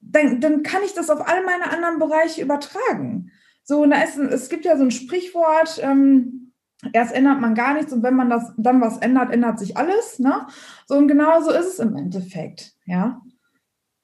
dann, 0.00 0.40
dann 0.40 0.62
kann 0.62 0.82
ich 0.84 0.94
das 0.94 1.10
auf 1.10 1.26
all 1.28 1.44
meine 1.44 1.70
anderen 1.70 1.98
Bereiche 1.98 2.42
übertragen. 2.42 3.30
So, 3.62 3.84
da 3.86 4.02
ist, 4.02 4.18
es 4.18 4.48
gibt 4.48 4.64
ja 4.64 4.76
so 4.76 4.84
ein 4.84 4.90
Sprichwort, 4.90 5.80
ähm, 5.82 6.52
erst 6.92 7.14
ändert 7.14 7.40
man 7.40 7.54
gar 7.54 7.74
nichts 7.74 7.92
und 7.92 8.02
wenn 8.02 8.14
man 8.14 8.28
das 8.28 8.52
dann 8.56 8.80
was 8.80 8.98
ändert, 8.98 9.32
ändert 9.32 9.58
sich 9.58 9.76
alles. 9.76 10.18
Ne? 10.18 10.46
So, 10.86 10.96
und 10.96 11.08
genau 11.08 11.40
so 11.40 11.50
ist 11.50 11.66
es 11.66 11.78
im 11.78 11.96
Endeffekt. 11.96 12.72
Ja, 12.84 13.22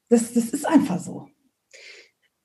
das, 0.08 0.32
das 0.32 0.50
ist 0.50 0.66
einfach 0.66 0.98
so. 0.98 1.28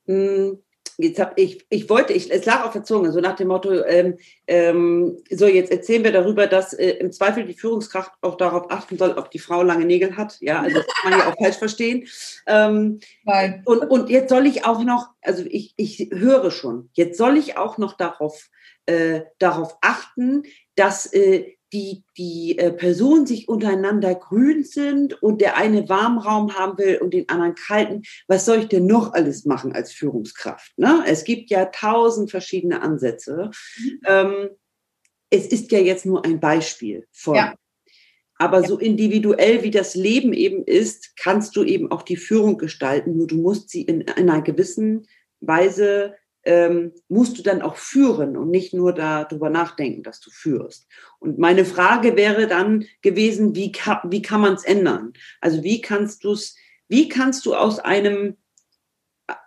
Mm, 0.06 0.58
jetzt 0.98 1.18
habe 1.18 1.32
ich, 1.36 1.66
ich 1.68 1.88
wollte, 1.90 2.12
ich, 2.12 2.30
es 2.30 2.44
lag 2.44 2.64
auf 2.64 2.72
der 2.72 2.84
Zunge, 2.84 3.12
so 3.12 3.20
nach 3.20 3.36
dem 3.36 3.48
Motto, 3.48 3.84
ähm, 3.84 4.18
ähm, 4.46 5.18
so 5.30 5.46
jetzt 5.46 5.70
erzählen 5.70 6.04
wir 6.04 6.12
darüber, 6.12 6.46
dass 6.46 6.72
äh, 6.72 6.90
im 6.92 7.12
Zweifel 7.12 7.44
die 7.44 7.54
Führungskraft 7.54 8.12
auch 8.22 8.36
darauf 8.36 8.70
achten 8.70 8.96
soll, 8.96 9.12
ob 9.12 9.30
die 9.30 9.38
Frau 9.38 9.62
lange 9.62 9.84
Nägel 9.84 10.16
hat. 10.16 10.38
Ja, 10.40 10.62
also 10.62 10.76
das 10.76 10.86
kann 10.86 11.10
man 11.10 11.20
ja 11.20 11.28
auch 11.30 11.36
falsch 11.38 11.56
verstehen. 11.56 12.06
Ähm, 12.46 13.00
Nein. 13.24 13.62
Und, 13.64 13.90
und 13.90 14.08
jetzt 14.08 14.30
soll 14.30 14.46
ich 14.46 14.64
auch 14.64 14.82
noch, 14.82 15.08
also 15.22 15.44
ich, 15.46 15.74
ich 15.76 16.08
höre 16.12 16.50
schon, 16.50 16.90
jetzt 16.94 17.18
soll 17.18 17.36
ich 17.36 17.56
auch 17.56 17.78
noch 17.78 17.94
darauf, 17.94 18.48
äh, 18.86 19.22
darauf 19.38 19.76
achten, 19.80 20.44
dass 20.76 21.12
äh, 21.12 21.56
die, 21.72 22.04
die 22.16 22.58
äh, 22.58 22.72
Personen 22.72 23.26
sich 23.26 23.48
untereinander 23.48 24.14
grün 24.14 24.64
sind 24.64 25.20
und 25.22 25.40
der 25.40 25.56
eine 25.56 25.88
Warmraum 25.88 26.54
haben 26.54 26.78
will 26.78 26.98
und 26.98 27.12
den 27.12 27.28
anderen 27.28 27.54
kalten, 27.54 28.02
was 28.28 28.44
soll 28.44 28.58
ich 28.58 28.68
denn 28.68 28.86
noch 28.86 29.12
alles 29.12 29.44
machen 29.44 29.72
als 29.72 29.92
Führungskraft? 29.92 30.72
Ne? 30.78 31.04
Es 31.06 31.24
gibt 31.24 31.50
ja 31.50 31.66
tausend 31.66 32.30
verschiedene 32.30 32.82
Ansätze. 32.82 33.50
Mhm. 33.78 34.00
Ähm, 34.06 34.48
es 35.30 35.46
ist 35.46 35.72
ja 35.72 35.80
jetzt 35.80 36.06
nur 36.06 36.24
ein 36.24 36.40
Beispiel 36.40 37.06
von. 37.12 37.34
Ja. 37.34 37.54
Aber 38.38 38.60
ja. 38.60 38.68
so 38.68 38.78
individuell 38.78 39.62
wie 39.62 39.70
das 39.70 39.94
Leben 39.94 40.32
eben 40.32 40.62
ist, 40.62 41.16
kannst 41.16 41.56
du 41.56 41.64
eben 41.64 41.90
auch 41.90 42.02
die 42.02 42.16
Führung 42.16 42.58
gestalten, 42.58 43.16
nur 43.16 43.26
du 43.26 43.36
musst 43.36 43.70
sie 43.70 43.82
in, 43.82 44.02
in 44.02 44.30
einer 44.30 44.42
gewissen 44.42 45.06
Weise 45.40 46.14
ähm, 46.46 46.92
musst 47.08 47.36
du 47.38 47.42
dann 47.42 47.60
auch 47.60 47.76
führen 47.76 48.36
und 48.36 48.50
nicht 48.50 48.72
nur 48.72 48.92
darüber 48.92 49.50
nachdenken, 49.50 50.04
dass 50.04 50.20
du 50.20 50.30
führst. 50.30 50.86
Und 51.18 51.38
meine 51.38 51.64
Frage 51.64 52.16
wäre 52.16 52.46
dann 52.46 52.86
gewesen, 53.02 53.54
wie, 53.56 53.72
kann, 53.72 53.98
wie 54.04 54.22
kann 54.22 54.40
man 54.40 54.54
es 54.54 54.64
ändern? 54.64 55.12
Also 55.40 55.62
wie 55.64 55.80
kannst 55.80 56.24
du 56.24 56.32
es, 56.32 56.56
wie 56.88 57.08
kannst 57.08 57.44
du 57.46 57.54
aus 57.54 57.80
einem, 57.80 58.36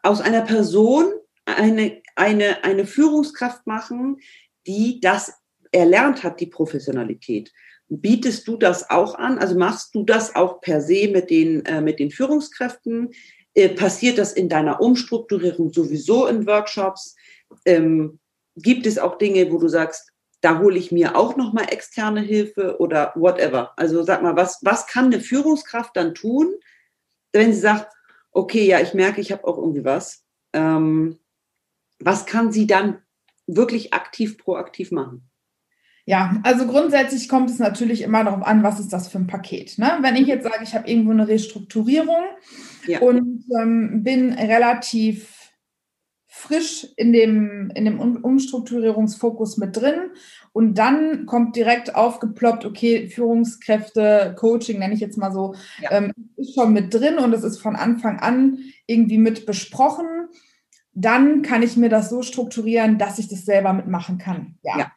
aus 0.04 0.20
einer 0.20 0.42
Person 0.42 1.12
eine, 1.46 2.02
eine, 2.16 2.64
eine 2.66 2.86
Führungskraft 2.86 3.66
machen, 3.66 4.18
die 4.68 5.00
das 5.00 5.34
erlernt 5.72 6.24
hat, 6.24 6.42
die 6.42 6.48
Professionalität? 6.48 7.54
Bietest 7.88 8.46
du 8.48 8.58
das 8.58 8.90
auch 8.90 9.16
an? 9.16 9.40
Also 9.40 9.58
machst 9.58 9.96
du 9.96 10.04
das 10.04 10.36
auch 10.36 10.60
per 10.60 10.82
se 10.82 11.08
mit 11.08 11.30
den, 11.30 11.66
äh, 11.66 11.82
mit 11.82 12.00
den 12.00 12.12
Führungskräften? 12.12 13.12
Äh, 13.54 13.70
passiert 13.70 14.18
das 14.18 14.34
in 14.34 14.50
deiner 14.50 14.82
Umstrukturierung 14.82 15.74
sowieso 15.74 16.28
in 16.28 16.46
Workshops? 16.46 17.16
Ähm, 17.66 18.20
gibt 18.56 18.86
es 18.86 18.98
auch 19.00 19.18
Dinge, 19.18 19.52
wo 19.52 19.58
du 19.58 19.68
sagst, 19.68 20.12
da 20.42 20.60
hole 20.60 20.78
ich 20.78 20.92
mir 20.92 21.16
auch 21.18 21.36
nochmal 21.36 21.66
externe 21.72 22.22
Hilfe 22.22 22.80
oder 22.80 23.12
whatever? 23.16 23.74
Also 23.76 24.04
sag 24.04 24.22
mal, 24.22 24.36
was, 24.36 24.60
was 24.62 24.88
kann 24.88 25.06
eine 25.06 25.20
Führungskraft 25.20 25.96
dann 25.96 26.14
tun, 26.16 26.54
wenn 27.34 27.54
sie 27.54 27.60
sagt, 27.60 27.92
okay, 28.32 28.66
ja, 28.66 28.80
ich 28.80 28.94
merke, 28.94 29.22
ich 29.22 29.32
habe 29.32 29.46
auch 29.46 29.58
irgendwie 29.58 29.84
was. 29.84 30.24
Ähm, 30.54 31.20
was 32.00 32.26
kann 32.26 32.52
sie 32.52 32.68
dann 32.68 33.02
wirklich 33.48 33.94
aktiv, 33.94 34.38
proaktiv 34.38 34.92
machen? 34.92 35.30
Ja, 36.06 36.40
also 36.44 36.66
grundsätzlich 36.66 37.30
kommt 37.30 37.50
es 37.50 37.60
natürlich 37.60 38.02
immer 38.02 38.24
darauf 38.24 38.44
an, 38.44 38.64
was 38.64 38.80
ist 38.80 38.92
das 38.94 39.08
für 39.10 39.20
ein 39.20 39.28
Paket. 39.28 39.78
Ne? 39.78 40.00
Wenn 40.02 40.16
ich 40.16 40.28
jetzt 40.28 40.44
sage, 40.44 40.64
ich 40.64 40.74
habe 40.74 40.90
irgendwo 40.90 41.12
eine 41.12 41.28
Restrukturierung 41.28 42.24
ja. 42.86 43.00
und 43.02 43.46
ähm, 43.60 44.04
bin 44.04 44.34
relativ 44.34 45.40
frisch 46.40 46.88
in 46.96 47.12
dem, 47.12 47.72
in 47.76 47.86
dem 47.86 48.00
Umstrukturierungsfokus 48.00 49.58
mit 49.58 49.76
drin 49.76 50.12
und 50.54 50.78
dann 50.78 51.26
kommt 51.26 51.56
direkt 51.56 51.96
aufgeploppt, 51.96 52.66
okay, 52.66 53.10
Führungskräfte, 53.10 54.36
Coaching 54.38 54.80
nenne 54.80 54.94
ich 54.94 55.00
jetzt 55.00 55.18
mal 55.18 55.34
so, 55.34 55.56
ja. 55.82 55.92
ähm, 55.92 56.14
ist 56.38 56.56
schon 56.56 56.72
mit 56.72 56.94
drin 56.94 57.18
und 57.18 57.34
es 57.34 57.44
ist 57.44 57.60
von 57.60 57.76
Anfang 57.76 58.20
an 58.20 58.60
irgendwie 58.86 59.18
mit 59.18 59.46
besprochen. 59.46 60.06
Dann 60.94 61.42
kann 61.42 61.62
ich 61.62 61.78
mir 61.78 61.90
das 61.90 62.10
so 62.10 62.22
strukturieren, 62.22 62.98
dass 62.98 63.20
ich 63.20 63.28
das 63.28 63.46
selber 63.46 63.74
mitmachen 63.74 64.18
kann. 64.18 64.58
ja. 64.64 64.80
ja. 64.80 64.92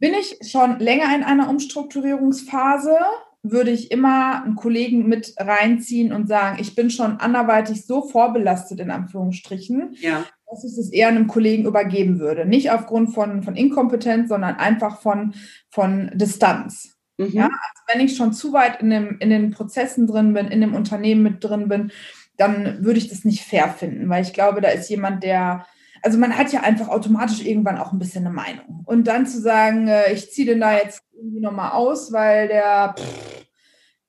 Bin 0.00 0.14
ich 0.14 0.38
schon 0.48 0.78
länger 0.78 1.12
in 1.16 1.24
einer 1.24 1.50
Umstrukturierungsphase, 1.50 2.96
würde 3.42 3.70
ich 3.70 3.90
immer 3.90 4.42
einen 4.42 4.56
Kollegen 4.56 5.08
mit 5.08 5.34
reinziehen 5.38 6.12
und 6.12 6.28
sagen, 6.28 6.58
ich 6.60 6.74
bin 6.74 6.90
schon 6.90 7.18
anderweitig 7.18 7.86
so 7.86 8.02
vorbelastet, 8.02 8.80
in 8.80 8.90
Anführungsstrichen, 8.90 9.94
ja. 10.00 10.24
dass 10.50 10.64
ich 10.64 10.76
es 10.76 10.90
eher 10.90 11.08
einem 11.08 11.28
Kollegen 11.28 11.66
übergeben 11.66 12.18
würde. 12.18 12.46
Nicht 12.46 12.70
aufgrund 12.70 13.14
von, 13.14 13.42
von 13.42 13.56
Inkompetenz, 13.56 14.28
sondern 14.28 14.56
einfach 14.56 15.00
von, 15.00 15.34
von 15.70 16.10
Distanz. 16.14 16.96
Mhm. 17.16 17.30
Ja, 17.32 17.44
also 17.44 17.82
wenn 17.92 18.04
ich 18.04 18.16
schon 18.16 18.32
zu 18.32 18.52
weit 18.52 18.80
in, 18.80 18.90
dem, 18.90 19.18
in 19.18 19.30
den 19.30 19.50
Prozessen 19.50 20.06
drin 20.06 20.34
bin, 20.34 20.48
in 20.48 20.60
dem 20.60 20.74
Unternehmen 20.74 21.22
mit 21.22 21.42
drin 21.42 21.68
bin, 21.68 21.92
dann 22.36 22.84
würde 22.84 22.98
ich 22.98 23.08
das 23.08 23.24
nicht 23.24 23.42
fair 23.42 23.68
finden, 23.68 24.08
weil 24.08 24.22
ich 24.22 24.32
glaube, 24.32 24.60
da 24.60 24.68
ist 24.68 24.88
jemand, 24.88 25.24
der 25.24 25.66
also 26.02 26.18
man 26.18 26.36
hat 26.36 26.52
ja 26.52 26.60
einfach 26.60 26.88
automatisch 26.88 27.44
irgendwann 27.44 27.78
auch 27.78 27.92
ein 27.92 27.98
bisschen 27.98 28.26
eine 28.26 28.34
Meinung. 28.34 28.82
Und 28.84 29.06
dann 29.06 29.26
zu 29.26 29.40
sagen, 29.40 29.88
äh, 29.88 30.12
ich 30.12 30.30
ziehe 30.32 30.46
den 30.46 30.60
da 30.60 30.76
jetzt 30.76 31.02
irgendwie 31.14 31.40
nochmal 31.40 31.72
aus, 31.72 32.12
weil 32.12 32.48
der 32.48 32.94
pff, 32.98 33.46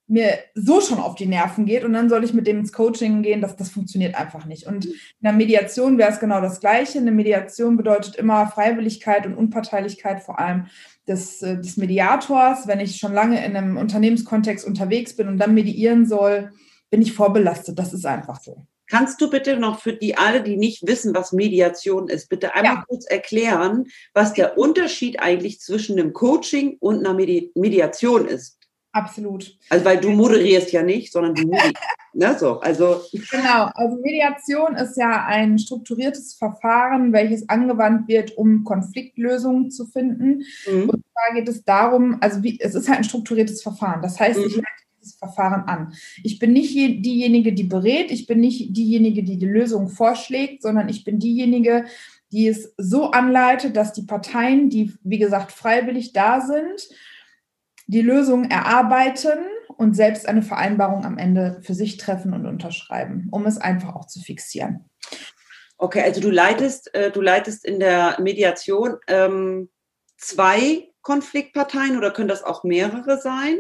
mir 0.10 0.40
so 0.56 0.82
schon 0.82 0.98
auf 0.98 1.14
die 1.14 1.28
Nerven 1.28 1.66
geht 1.66 1.84
und 1.84 1.94
dann 1.94 2.10
soll 2.10 2.24
ich 2.24 2.34
mit 2.34 2.48
dem 2.48 2.60
ins 2.60 2.74
Coaching 2.74 3.22
gehen, 3.22 3.42
das, 3.42 3.56
das 3.56 3.70
funktioniert 3.70 4.16
einfach 4.16 4.46
nicht. 4.46 4.66
Und 4.66 4.86
in 4.86 4.94
der 5.22 5.34
Mediation 5.34 6.00
wäre 6.00 6.12
es 6.12 6.20
genau 6.20 6.42
das 6.42 6.60
Gleiche. 6.60 6.98
Eine 6.98 7.12
Mediation 7.12 7.78
bedeutet 7.78 8.16
immer 8.16 8.48
Freiwilligkeit 8.48 9.28
und 9.28 9.36
Unparteilichkeit 9.36 10.24
vor 10.24 10.40
allem 10.40 10.66
des, 11.08 11.44
äh, 11.44 11.58
des 11.58 11.78
Mediators. 11.78 12.66
Wenn 12.66 12.80
ich 12.80 12.98
schon 12.98 13.14
lange 13.14 13.46
in 13.46 13.56
einem 13.56 13.78
Unternehmenskontext 13.78 14.66
unterwegs 14.66 15.16
bin 15.16 15.28
und 15.28 15.38
dann 15.38 15.54
mediieren 15.54 16.08
soll, 16.08 16.52
bin 16.90 17.04
ich 17.04 17.14
vorbelastet. 17.14 17.78
Das 17.78 17.94
ist 17.94 18.08
einfach 18.08 18.42
so. 18.42 18.66
Kannst 18.90 19.22
du 19.22 19.30
bitte 19.30 19.58
noch 19.58 19.80
für 19.80 19.94
die 19.94 20.18
alle, 20.18 20.42
die 20.42 20.58
nicht 20.58 20.86
wissen, 20.88 21.16
was 21.16 21.32
Mediation 21.32 22.10
ist, 22.10 22.28
bitte 22.28 22.56
einmal 22.56 22.76
ja. 22.76 22.84
kurz 22.88 23.06
erklären, 23.06 23.86
was 24.14 24.34
der 24.34 24.58
Unterschied 24.58 25.20
eigentlich 25.20 25.60
zwischen 25.62 26.00
einem 26.00 26.14
Coaching 26.14 26.78
und 26.80 27.00
einer 27.00 27.14
Medi 27.14 27.52
Mediation 27.56 28.28
ist? 28.28 28.60
Absolut. 28.92 29.56
Also 29.70 29.86
weil 29.86 30.00
du 30.00 30.10
moderierst 30.10 30.72
ja 30.72 30.82
nicht, 30.82 31.14
sondern 31.14 31.36
du 31.36 31.44
moderierst. 31.44 31.76
ne, 32.14 32.36
so, 32.40 32.60
also. 32.60 33.02
Genau, 33.12 33.70
also 33.76 33.98
Mediation 34.02 34.76
ist 34.76 34.98
ja 34.98 35.26
ein 35.26 35.60
strukturiertes 35.60 36.34
Verfahren, 36.34 37.14
welches 37.14 37.48
angewandt 37.50 38.08
wird, 38.08 38.36
um 38.36 38.64
Konfliktlösungen 38.64 39.70
zu 39.70 39.86
finden. 39.86 40.44
Mhm. 40.66 40.90
Und 40.90 41.04
zwar 41.12 41.36
geht 41.36 41.48
es 41.48 41.64
darum, 41.64 42.18
also 42.22 42.42
wie, 42.42 42.60
es 42.60 42.74
ist 42.74 42.90
halt 42.90 43.00
ein 43.00 43.04
strukturiertes 43.04 43.62
Verfahren. 43.62 44.02
Das 44.02 44.20
heißt, 44.20 44.40
mhm. 44.40 44.46
ich 44.48 44.56
leite 44.56 44.89
dieses 45.00 45.16
Verfahren 45.16 45.64
an. 45.68 45.94
Ich 46.24 46.40
bin 46.40 46.54
nicht 46.54 46.76
diejenige, 46.76 47.54
die 47.54 47.64
berät, 47.64 48.12
ich 48.12 48.28
bin 48.28 48.40
nicht 48.40 48.76
diejenige, 48.76 49.24
die 49.24 49.38
die 49.38 49.46
Lösung 49.46 49.90
vorschlägt, 49.90 50.62
sondern 50.62 50.90
ich 50.90 51.04
bin 51.04 51.20
diejenige, 51.20 51.86
die 52.32 52.48
es 52.48 52.74
so 52.78 53.12
anleitet, 53.12 53.76
dass 53.76 53.94
die 53.94 54.04
Parteien, 54.04 54.70
die 54.70 54.94
wie 55.04 55.20
gesagt 55.20 55.52
freiwillig 55.52 56.14
da 56.14 56.42
sind, 56.42 56.90
die 57.88 58.02
Lösung 58.02 58.52
erarbeiten 58.52 59.40
und 59.78 59.96
selbst 59.96 60.28
eine 60.28 60.44
Vereinbarung 60.44 61.06
am 61.06 61.18
Ende 61.18 61.60
für 61.64 61.74
sich 61.74 61.98
treffen 61.98 62.34
und 62.34 62.46
unterschreiben, 62.46 63.28
um 63.32 63.46
es 63.48 63.58
einfach 63.58 63.96
auch 63.96 64.06
zu 64.06 64.20
fixieren. 64.20 64.86
Okay, 65.78 66.02
also 66.02 66.22
du 66.22 66.30
leitest, 66.30 66.94
äh, 66.94 67.10
du 67.10 67.22
leitest 67.22 67.66
in 67.66 67.80
der 67.80 68.20
Mediation 68.20 68.98
ähm, 69.08 69.70
zwei 70.18 70.90
Konfliktparteien 71.02 71.98
oder 71.98 72.12
können 72.12 72.28
das 72.28 72.44
auch 72.44 72.64
mehrere 72.64 73.20
sein? 73.20 73.58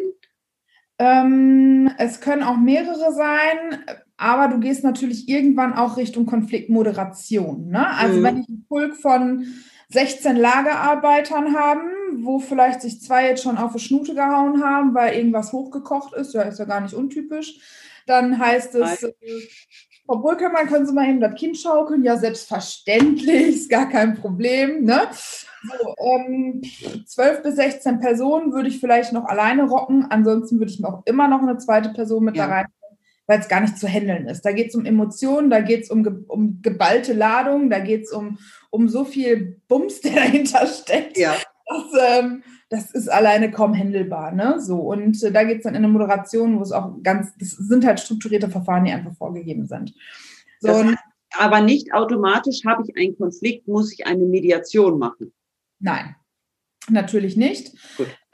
Ähm, 1.00 1.90
es 1.98 2.20
können 2.20 2.44
auch 2.44 2.58
mehrere 2.58 3.14
sein, 3.14 3.84
aber 4.18 4.50
du 4.50 4.60
gehst 4.60 4.84
natürlich 4.84 5.30
irgendwann 5.30 5.74
auch 5.74 5.96
Richtung 5.96 6.26
Konfliktmoderation. 6.26 7.70
Ne? 7.70 7.88
Also 7.88 8.20
mhm. 8.20 8.24
wenn 8.24 8.38
ich 8.42 8.50
ein 8.50 8.66
Pulk 8.68 8.98
von 8.98 9.48
16 9.90 10.36
Lagerarbeitern 10.36 11.56
haben, 11.56 11.90
wo 12.24 12.40
vielleicht 12.40 12.82
sich 12.82 13.02
zwei 13.02 13.28
jetzt 13.28 13.44
schon 13.44 13.58
auf 13.58 13.74
die 13.74 13.80
Schnute 13.80 14.14
gehauen 14.14 14.62
haben, 14.62 14.94
weil 14.94 15.16
irgendwas 15.16 15.54
hochgekocht 15.54 16.14
ist, 16.14 16.34
ja, 16.34 16.42
ist 16.44 16.60
ja 16.60 16.66
gar 16.66 16.82
nicht 16.82 16.94
untypisch, 16.94 17.60
dann 18.06 18.38
heißt 18.38 18.76
es, 18.76 19.04
äh, 19.04 19.14
Frau 20.10 20.17
Brückemann, 20.17 20.65
können 20.65 20.88
Sie 20.88 20.93
mal 20.93 21.08
eben 21.08 21.22
das 21.22 21.36
Kind 21.36 21.56
schaukeln? 21.56 22.04
Ja, 22.04 22.17
selbstverständlich, 22.17 23.48
ist 23.56 23.69
gar 23.69 23.88
kein 23.88 24.15
Problem. 24.15 24.84
Ne? 24.84 25.02
So, 25.12 25.95
ähm, 26.04 26.63
12 27.06 27.43
bis 27.43 27.58
16 27.58 28.00
Personen 28.00 28.52
würde 28.52 28.69
ich 28.69 28.80
vielleicht 28.80 29.13
noch 29.13 29.26
alleine 29.26 29.67
rocken. 29.67 30.08
Ansonsten 30.10 30.58
würde 30.58 30.72
ich 30.72 30.80
mir 30.80 30.88
auch 30.88 31.06
immer 31.06 31.28
noch 31.28 31.43
eine 31.43 31.60
zweite 31.60 31.89
Person 31.89 32.24
mit 32.26 32.36
ja. 32.36 32.48
da 32.48 32.54
rein, 32.54 32.65
weil 33.28 33.39
es 33.39 33.48
gar 33.48 33.62
nicht 33.62 33.78
zu 33.78 33.88
handeln 33.88 34.26
ist. 34.26 34.43
Da 34.43 34.52
geht 34.52 34.69
es 34.69 34.76
um 34.76 34.84
Emotionen, 34.84 35.52
da 35.52 35.60
geht 35.60 35.84
es 35.84 35.91
um, 35.91 36.26
um 36.28 36.60
geballte 36.63 37.13
Ladung, 37.13 37.69
da 37.69 37.78
geht 37.78 38.06
es 38.06 38.12
um, 38.12 38.39
um 38.72 38.89
so 38.89 39.06
viel 39.06 39.62
Bums, 39.67 40.02
der 40.02 40.15
dahinter 40.15 40.65
steckt. 40.65 41.19
Ja. 41.19 41.36
Das, 41.67 42.17
ähm, 42.17 42.41
das 42.70 42.92
ist 42.92 43.12
alleine 43.12 43.52
kaum 43.52 43.74
handelbar. 43.74 44.32
Ne? 44.32 44.60
So, 44.60 44.78
und 44.78 45.22
äh, 45.24 45.32
da 45.32 45.44
geht 45.44 45.58
es 45.58 45.64
dann 45.64 45.74
in 45.74 45.84
eine 45.84 45.92
Moderation, 45.92 46.58
wo 46.58 46.62
es 46.62 46.72
auch 46.72 47.02
ganz, 47.02 47.36
das 47.38 47.50
sind 47.50 47.86
halt 47.86 48.00
strukturierte 48.00 48.50
Verfahren, 48.50 48.86
die 48.86 48.92
einfach 48.92 49.16
vorgegeben 49.16 49.66
sind. 49.66 49.94
So, 50.60 50.68
das 50.68 50.84
heißt, 50.84 50.98
aber 51.38 51.62
nicht 51.62 51.94
automatisch 51.94 52.62
habe 52.66 52.84
ich 52.86 52.96
einen 52.98 53.18
Konflikt, 53.18 53.68
muss 53.68 53.94
ich 53.94 54.06
eine 54.06 54.26
Mediation 54.26 55.00
machen. 55.00 55.32
Nein, 55.80 56.16
natürlich 56.90 57.38
nicht. 57.38 57.74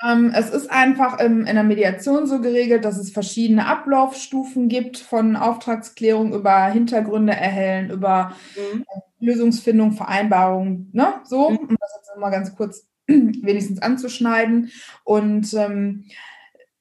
Ähm, 0.05 0.33
es 0.35 0.49
ist 0.49 0.69
einfach 0.69 1.19
im, 1.19 1.45
in 1.45 1.55
der 1.55 1.63
Mediation 1.63 2.25
so 2.25 2.41
geregelt, 2.41 2.83
dass 2.83 2.97
es 2.97 3.11
verschiedene 3.11 3.65
Ablaufstufen 3.67 4.67
gibt, 4.67 4.97
von 4.97 5.35
Auftragsklärung 5.35 6.33
über 6.33 6.65
Hintergründe 6.65 7.33
erhellen, 7.33 7.91
über 7.91 8.33
mhm. 8.55 8.81
Äh, 8.81 9.25
Lösungsfindung, 9.25 9.93
Vereinbarung, 9.93 10.89
ne? 10.91 11.21
So, 11.23 11.49
mhm. 11.49 11.57
um 11.57 11.77
das 11.79 11.93
jetzt 11.97 12.17
mal 12.17 12.29
ganz 12.31 12.55
kurz 12.55 12.85
wenigstens 13.07 13.81
anzuschneiden. 13.81 14.71
Und 15.03 15.53
ähm, 15.53 16.05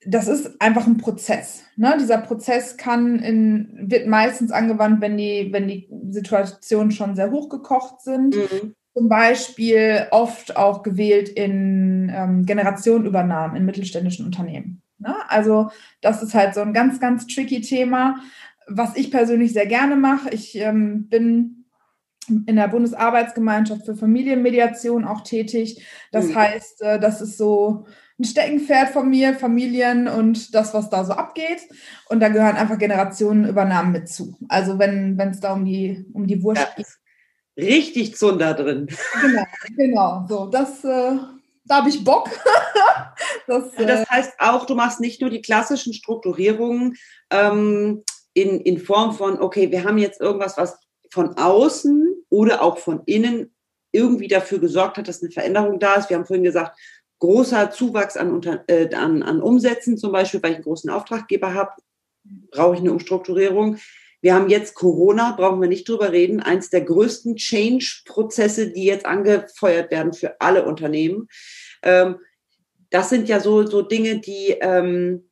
das 0.06 0.28
ist 0.28 0.60
einfach 0.60 0.87
ein 0.87 0.98
Prozess. 0.98 1.64
Ne? 1.76 1.96
Dieser 1.98 2.18
Prozess 2.18 2.76
kann 2.76 3.18
in, 3.20 3.90
wird 3.90 4.06
meistens 4.06 4.52
angewandt, 4.52 5.00
wenn 5.00 5.16
die, 5.16 5.48
wenn 5.50 5.68
die 5.68 5.88
Situationen 6.10 6.92
schon 6.92 7.16
sehr 7.16 7.30
hochgekocht 7.30 8.02
sind. 8.02 8.37
Mhm 8.37 8.74
zum 8.94 9.08
Beispiel 9.08 10.06
oft 10.12 10.56
auch 10.56 10.84
gewählt 10.84 11.28
in 11.28 12.12
ähm, 12.14 12.46
Generationenübernahmen 12.46 13.56
in 13.56 13.64
mittelständischen 13.64 14.24
Unternehmen. 14.24 14.82
Ne? 14.98 15.14
Also 15.28 15.70
das 16.00 16.22
ist 16.22 16.34
halt 16.34 16.54
so 16.54 16.60
ein 16.60 16.72
ganz, 16.72 17.00
ganz 17.00 17.26
tricky 17.26 17.60
Thema, 17.60 18.20
was 18.68 18.96
ich 18.96 19.10
persönlich 19.10 19.52
sehr 19.52 19.66
gerne 19.66 19.96
mache. 19.96 20.30
Ich 20.30 20.56
ähm, 20.56 21.08
bin 21.08 21.63
in 22.28 22.56
der 22.56 22.68
Bundesarbeitsgemeinschaft 22.68 23.84
für 23.84 23.96
Familienmediation 23.96 25.04
auch 25.04 25.22
tätig. 25.22 25.84
Das 26.12 26.26
mhm. 26.26 26.34
heißt, 26.34 26.82
äh, 26.82 27.00
das 27.00 27.20
ist 27.20 27.38
so 27.38 27.87
ein 28.18 28.24
Steckenpferd 28.24 28.90
von 28.90 29.08
mir, 29.08 29.34
Familien 29.34 30.06
und 30.06 30.54
das, 30.54 30.72
was 30.72 30.88
da 30.88 31.04
so 31.04 31.14
abgeht. 31.14 31.62
Und 32.08 32.20
da 32.20 32.28
gehören 32.28 32.56
einfach 32.56 32.78
Generationenübernahmen 32.78 33.92
mit 33.92 34.08
zu. 34.08 34.37
Also 34.48 34.78
wenn 34.78 35.18
es 35.18 35.40
da 35.40 35.52
um 35.52 35.64
die, 35.64 36.04
um 36.12 36.26
die 36.26 36.42
Wurst 36.42 36.62
ja. 36.62 36.68
geht, 36.76 36.87
richtig 37.56 38.16
Zunder 38.16 38.54
drin. 38.54 38.88
Genau, 39.20 39.44
genau. 39.76 40.26
So, 40.28 40.46
das, 40.46 40.84
äh, 40.84 41.16
da 41.64 41.76
habe 41.76 41.88
ich 41.88 42.04
Bock. 42.04 42.30
das, 43.46 43.74
äh, 43.74 43.87
das, 43.87 44.08
heißt 44.08 44.34
auch, 44.38 44.66
du 44.66 44.74
machst 44.74 45.00
nicht 45.00 45.20
nur 45.20 45.30
die 45.30 45.42
klassischen 45.42 45.92
Strukturierungen 45.92 46.96
ähm, 47.30 48.04
in, 48.32 48.60
in 48.60 48.78
Form 48.78 49.12
von, 49.12 49.40
okay, 49.40 49.70
wir 49.70 49.84
haben 49.84 49.98
jetzt 49.98 50.20
irgendwas, 50.20 50.56
was 50.56 50.78
von 51.14 51.37
außen 51.37 52.27
oder 52.29 52.61
auch 52.61 52.79
von 52.79 53.03
innen 53.07 53.55
irgendwie 53.92 54.27
dafür 54.27 54.59
gesorgt 54.59 54.98
hat, 54.98 55.07
dass 55.07 55.22
eine 55.22 55.31
Veränderung 55.31 55.79
da 55.79 55.94
ist. 55.94 56.11
Wir 56.11 56.16
haben 56.16 56.27
vorhin 56.27 56.42
gesagt, 56.42 56.77
großer 57.20 57.70
Zuwachs 57.70 58.16
an, 58.16 58.42
äh, 58.66 58.92
an, 58.94 59.22
an 59.22 59.40
Umsätzen, 59.40 59.96
zum 59.96 60.11
Beispiel, 60.11 60.42
weil 60.42 60.50
ich 60.50 60.57
einen 60.57 60.64
großen 60.64 60.90
Auftraggeber 60.90 61.55
habe, 61.55 61.70
brauche 62.50 62.74
ich 62.74 62.81
eine 62.81 62.92
Umstrukturierung. 62.92 63.79
Wir 64.20 64.35
haben 64.35 64.48
jetzt 64.48 64.74
Corona, 64.74 65.33
brauchen 65.37 65.61
wir 65.61 65.68
nicht 65.68 65.88
drüber 65.88 66.11
reden, 66.11 66.40
eins 66.40 66.70
der 66.70 66.81
größten 66.81 67.37
Change-Prozesse, 67.37 68.72
die 68.72 68.85
jetzt 68.85 69.07
angefeuert 69.07 69.92
werden 69.92 70.12
für 70.12 70.40
alle 70.40 70.64
Unternehmen. 70.64 71.29
Ähm, 71.83 72.16
das 72.90 73.11
sind 73.11 73.29
ja 73.29 73.38
so, 73.38 73.64
so 73.64 73.83
Dinge, 73.83 74.18
die 74.18 74.57
ähm, 74.61 75.31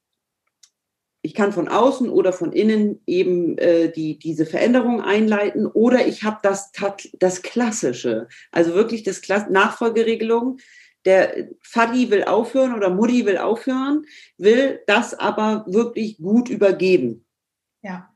ich 1.22 1.34
kann 1.34 1.52
von 1.52 1.68
außen 1.68 2.10
oder 2.10 2.32
von 2.32 2.52
innen 2.52 3.00
eben 3.06 3.56
äh, 3.58 3.90
die, 3.90 4.18
diese 4.18 4.44
Veränderung 4.44 5.00
einleiten 5.00 5.66
oder 5.66 6.06
ich 6.06 6.24
habe 6.24 6.38
das, 6.42 6.72
das 7.18 7.42
Klassische, 7.42 8.28
also 8.50 8.74
wirklich 8.74 9.02
das 9.02 9.20
Klass 9.20 9.48
Nachfolgeregelung. 9.48 10.58
Der 11.04 11.48
Fadi 11.62 12.10
will 12.10 12.24
aufhören 12.24 12.74
oder 12.74 12.90
Mutti 12.90 13.26
will 13.26 13.38
aufhören, 13.38 14.04
will 14.38 14.80
das 14.86 15.14
aber 15.14 15.64
wirklich 15.66 16.18
gut 16.18 16.48
übergeben. 16.48 17.24
Ja 17.82 18.12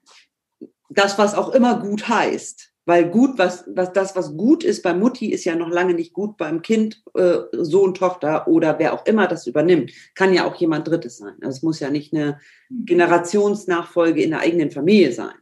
das, 0.88 1.19
was 1.19 1.35
auch 1.35 1.51
immer 1.51 1.81
gut 1.81 2.09
heißt. 2.09 2.73
Weil 2.87 3.11
gut, 3.11 3.37
was, 3.37 3.64
was 3.75 3.92
das, 3.92 4.14
was 4.14 4.37
gut 4.37 4.62
ist 4.62 4.83
bei 4.83 4.94
Mutti, 4.94 5.33
ist 5.33 5.44
ja 5.44 5.57
noch 5.57 5.68
lange 5.68 5.92
nicht 5.92 6.12
gut 6.12 6.37
beim 6.37 6.62
Kind, 6.62 7.03
äh, 7.14 7.38
Sohn, 7.53 7.94
Tochter 7.94 8.46
oder 8.46 8.79
wer 8.79 8.94
auch 8.94 9.05
immer 9.07 9.27
das 9.27 9.46
übernimmt. 9.49 9.90
Kann 10.14 10.33
ja 10.33 10.46
auch 10.46 10.55
jemand 10.55 10.87
Drittes 10.87 11.18
sein. 11.18 11.35
Also 11.42 11.57
es 11.57 11.62
muss 11.62 11.81
ja 11.81 11.90
nicht 11.90 12.14
eine 12.14 12.38
mhm. 12.68 12.87
Generationsnachfolge 12.87 14.22
in 14.22 14.31
der 14.31 14.40
eigenen 14.40 14.70
Familie 14.70 15.12
sein. 15.12 15.35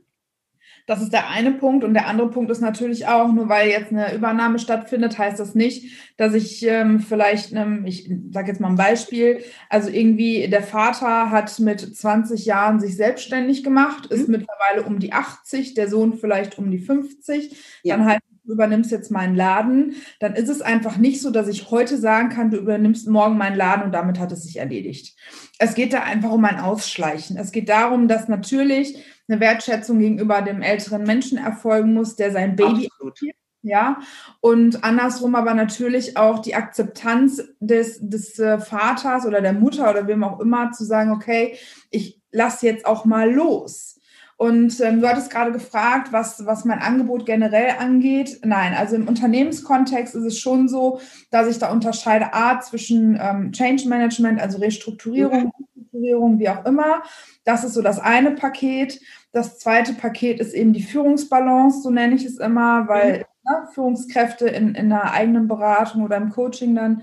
Das 0.86 1.00
ist 1.00 1.12
der 1.12 1.30
eine 1.30 1.52
Punkt. 1.52 1.84
Und 1.84 1.94
der 1.94 2.06
andere 2.06 2.30
Punkt 2.30 2.50
ist 2.50 2.60
natürlich 2.60 3.06
auch, 3.06 3.32
nur 3.32 3.48
weil 3.48 3.70
jetzt 3.70 3.90
eine 3.90 4.14
Übernahme 4.14 4.58
stattfindet, 4.58 5.18
heißt 5.18 5.40
das 5.40 5.54
nicht, 5.54 6.14
dass 6.16 6.34
ich 6.34 6.64
ähm, 6.66 7.00
vielleicht, 7.00 7.52
ähm, 7.52 7.86
ich 7.86 8.10
sage 8.32 8.48
jetzt 8.48 8.60
mal 8.60 8.68
ein 8.68 8.76
Beispiel, 8.76 9.42
also 9.70 9.88
irgendwie 9.88 10.46
der 10.48 10.62
Vater 10.62 11.30
hat 11.30 11.58
mit 11.58 11.80
20 11.96 12.44
Jahren 12.44 12.80
sich 12.80 12.96
selbstständig 12.96 13.64
gemacht, 13.64 14.06
ist 14.06 14.28
mhm. 14.28 14.36
mittlerweile 14.36 14.82
um 14.86 14.98
die 14.98 15.12
80, 15.12 15.74
der 15.74 15.88
Sohn 15.88 16.14
vielleicht 16.14 16.58
um 16.58 16.70
die 16.70 16.78
50. 16.78 17.80
Ja. 17.82 17.96
Dann 17.96 18.06
heißt 18.06 18.22
du 18.44 18.52
übernimmst 18.52 18.90
jetzt 18.90 19.10
meinen 19.10 19.34
Laden, 19.34 19.94
dann 20.20 20.34
ist 20.34 20.48
es 20.48 20.60
einfach 20.60 20.96
nicht 20.96 21.20
so, 21.20 21.30
dass 21.30 21.48
ich 21.48 21.70
heute 21.70 21.96
sagen 21.96 22.28
kann, 22.28 22.50
du 22.50 22.58
übernimmst 22.58 23.08
morgen 23.08 23.38
meinen 23.38 23.56
Laden 23.56 23.84
und 23.84 23.92
damit 23.92 24.18
hat 24.18 24.32
es 24.32 24.42
sich 24.42 24.58
erledigt. 24.58 25.16
Es 25.58 25.74
geht 25.74 25.92
da 25.92 26.02
einfach 26.02 26.30
um 26.30 26.44
ein 26.44 26.60
Ausschleichen. 26.60 27.38
Es 27.38 27.52
geht 27.52 27.68
darum, 27.68 28.06
dass 28.06 28.28
natürlich 28.28 28.98
eine 29.28 29.40
Wertschätzung 29.40 29.98
gegenüber 29.98 30.42
dem 30.42 30.62
älteren 30.62 31.04
Menschen 31.04 31.38
erfolgen 31.38 31.94
muss, 31.94 32.16
der 32.16 32.32
sein 32.32 32.56
Baby 32.56 32.90
adoptiert. 32.98 33.36
Ja, 33.66 34.00
und 34.40 34.84
andersrum 34.84 35.34
aber 35.34 35.54
natürlich 35.54 36.18
auch 36.18 36.40
die 36.40 36.54
Akzeptanz 36.54 37.42
des, 37.60 37.98
des 38.02 38.38
äh, 38.38 38.58
Vaters 38.58 39.24
oder 39.24 39.40
der 39.40 39.54
Mutter 39.54 39.88
oder 39.88 40.06
wem 40.06 40.22
auch 40.22 40.38
immer 40.40 40.72
zu 40.72 40.84
sagen, 40.84 41.12
okay, 41.12 41.56
ich 41.90 42.20
lasse 42.30 42.66
jetzt 42.66 42.84
auch 42.84 43.06
mal 43.06 43.32
los. 43.32 43.98
Und 44.36 44.80
ähm, 44.80 45.00
du 45.00 45.08
hattest 45.08 45.30
gerade 45.30 45.52
gefragt, 45.52 46.08
was, 46.12 46.44
was 46.44 46.64
mein 46.64 46.80
Angebot 46.80 47.24
generell 47.24 47.76
angeht. 47.78 48.40
Nein, 48.44 48.74
also 48.74 48.96
im 48.96 49.08
Unternehmenskontext 49.08 50.14
ist 50.14 50.24
es 50.24 50.38
schon 50.38 50.68
so, 50.68 51.00
dass 51.30 51.48
ich 51.48 51.58
da 51.58 51.70
unterscheide 51.70 52.34
A 52.34 52.60
zwischen 52.60 53.18
ähm, 53.18 53.52
Change 53.52 53.88
Management, 53.88 54.40
also 54.40 54.58
Restrukturierung, 54.58 55.52
mhm. 55.56 55.66
Umstrukturierung, 55.94 56.38
wie 56.38 56.48
auch 56.48 56.64
immer. 56.64 57.02
Das 57.44 57.64
ist 57.64 57.74
so 57.74 57.82
das 57.82 57.98
eine 57.98 58.32
Paket. 58.32 59.00
Das 59.32 59.58
zweite 59.58 59.94
Paket 59.94 60.40
ist 60.40 60.54
eben 60.54 60.72
die 60.72 60.82
Führungsbalance, 60.82 61.82
so 61.82 61.90
nenne 61.90 62.14
ich 62.14 62.24
es 62.24 62.38
immer, 62.38 62.88
weil 62.88 63.18
mhm. 63.18 63.24
ne, 63.44 63.68
Führungskräfte 63.72 64.46
in, 64.48 64.74
in 64.74 64.92
einer 64.92 65.12
eigenen 65.12 65.48
Beratung 65.48 66.02
oder 66.02 66.16
im 66.16 66.30
Coaching 66.30 66.74
dann 66.74 67.02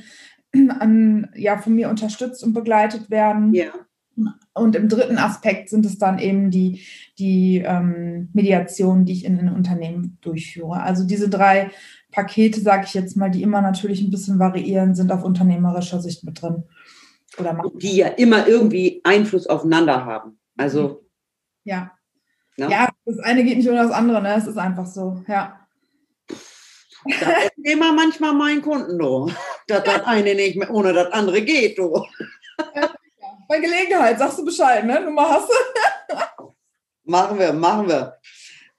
an, 0.80 1.30
ja, 1.36 1.58
von 1.58 1.74
mir 1.74 1.90
unterstützt 1.90 2.44
und 2.44 2.54
begleitet 2.54 3.10
werden. 3.10 3.54
Ja. 3.54 3.72
Und 4.54 4.76
im 4.76 4.90
dritten 4.90 5.18
Aspekt 5.18 5.70
sind 5.70 5.86
es 5.86 5.98
dann 5.98 6.20
eben 6.20 6.52
die, 6.52 6.82
die 7.18 7.64
ähm, 7.66 8.30
Mediationen, 8.34 9.06
die 9.06 9.14
ich 9.14 9.26
in 9.26 9.38
den 9.38 9.48
Unternehmen 9.48 10.18
durchführe. 10.20 10.84
Also 10.84 11.06
diese 11.06 11.30
drei 11.30 11.72
Pakete, 12.12 12.60
sage 12.60 12.84
ich 12.86 12.94
jetzt 12.94 13.16
mal, 13.16 13.32
die 13.32 13.42
immer 13.42 13.62
natürlich 13.62 14.02
ein 14.02 14.12
bisschen 14.12 14.38
variieren, 14.38 14.94
sind 14.96 15.14
auf 15.14 15.24
unternehmerischer 15.24 16.02
Sicht 16.02 16.26
mit 16.26 16.42
drin. 16.42 16.64
Oder 17.38 17.54
machen. 17.54 17.80
Die 17.80 17.98
ja 17.98 18.08
immer 18.08 18.48
irgendwie 18.48 19.02
Einfluss 19.04 19.48
aufeinander 19.48 20.06
haben. 20.06 20.40
Also. 20.58 21.06
Ja. 21.64 21.92
Ja, 22.58 22.70
ja 22.70 22.90
das 23.06 23.20
eine 23.20 23.44
geht 23.44 23.58
nicht 23.58 23.70
ohne 23.70 23.84
das 23.84 23.92
andere, 23.92 24.22
ne? 24.22 24.36
Es 24.36 24.48
ist 24.48 24.58
einfach 24.58 24.86
so, 24.86 25.24
ja. 25.28 25.68
Da 27.04 27.32
erzähl 27.44 27.78
mal 27.78 27.94
manchmal 27.94 28.34
meinen 28.34 28.62
Kunden, 28.62 29.00
du, 29.00 29.32
dass 29.68 29.84
das 29.84 30.04
eine 30.04 30.36
nicht 30.36 30.58
mehr 30.58 30.70
ohne 30.70 30.94
das 30.94 31.12
andere 31.14 31.42
geht, 31.42 31.78
du. 31.78 32.06
Bei 33.48 33.60
Gelegenheit, 33.60 34.20
sagst 34.20 34.38
du 34.40 34.46
Bescheid, 34.46 34.86
ne? 34.86 35.02
Nummer 35.02 35.30
hast 35.30 35.50
du. 35.50 36.54
machen 37.04 37.40
wir, 37.40 37.54
machen 37.54 37.88
wir. 37.88 38.18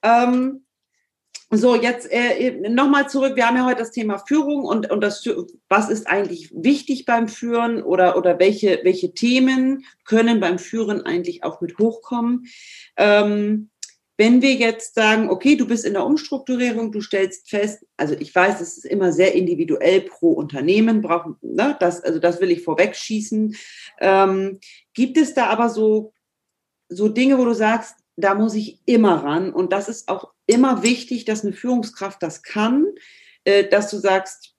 Ähm, 0.01 0.62
so, 1.57 1.75
jetzt 1.75 2.11
äh, 2.11 2.69
nochmal 2.69 3.09
zurück. 3.09 3.35
Wir 3.35 3.47
haben 3.47 3.57
ja 3.57 3.65
heute 3.65 3.79
das 3.79 3.91
Thema 3.91 4.17
Führung 4.17 4.63
und, 4.63 4.89
und 4.91 5.01
das, 5.01 5.27
was 5.69 5.89
ist 5.89 6.07
eigentlich 6.07 6.51
wichtig 6.53 7.05
beim 7.05 7.27
Führen 7.27 7.83
oder, 7.83 8.17
oder 8.17 8.39
welche, 8.39 8.79
welche 8.83 9.13
Themen 9.13 9.85
können 10.05 10.39
beim 10.39 10.59
Führen 10.59 11.01
eigentlich 11.01 11.43
auch 11.43 11.61
mit 11.61 11.77
hochkommen. 11.77 12.45
Ähm, 12.97 13.69
wenn 14.17 14.41
wir 14.41 14.53
jetzt 14.53 14.93
sagen, 14.93 15.29
okay, 15.29 15.55
du 15.55 15.67
bist 15.67 15.85
in 15.85 15.93
der 15.93 16.05
Umstrukturierung, 16.05 16.91
du 16.91 17.01
stellst 17.01 17.49
fest, 17.49 17.85
also 17.97 18.13
ich 18.13 18.33
weiß, 18.33 18.61
es 18.61 18.77
ist 18.77 18.85
immer 18.85 19.11
sehr 19.11 19.33
individuell 19.33 20.01
pro 20.01 20.33
Unternehmen, 20.33 21.01
brauchen, 21.01 21.35
ne, 21.41 21.75
das, 21.79 22.01
also 22.03 22.19
das 22.19 22.39
will 22.39 22.51
ich 22.51 22.63
vorwegschießen. 22.63 23.55
Ähm, 23.99 24.59
gibt 24.93 25.17
es 25.17 25.33
da 25.33 25.47
aber 25.47 25.69
so, 25.69 26.13
so 26.89 27.09
Dinge, 27.09 27.39
wo 27.39 27.45
du 27.45 27.53
sagst, 27.53 27.95
da 28.15 28.35
muss 28.35 28.53
ich 28.53 28.79
immer 28.85 29.23
ran 29.23 29.51
und 29.51 29.73
das 29.73 29.89
ist 29.89 30.07
auch 30.07 30.32
immer 30.45 30.83
wichtig, 30.83 31.25
dass 31.25 31.43
eine 31.43 31.53
Führungskraft 31.53 32.21
das 32.21 32.43
kann, 32.43 32.85
äh, 33.43 33.67
dass 33.67 33.89
du 33.89 33.97
sagst, 33.97 34.55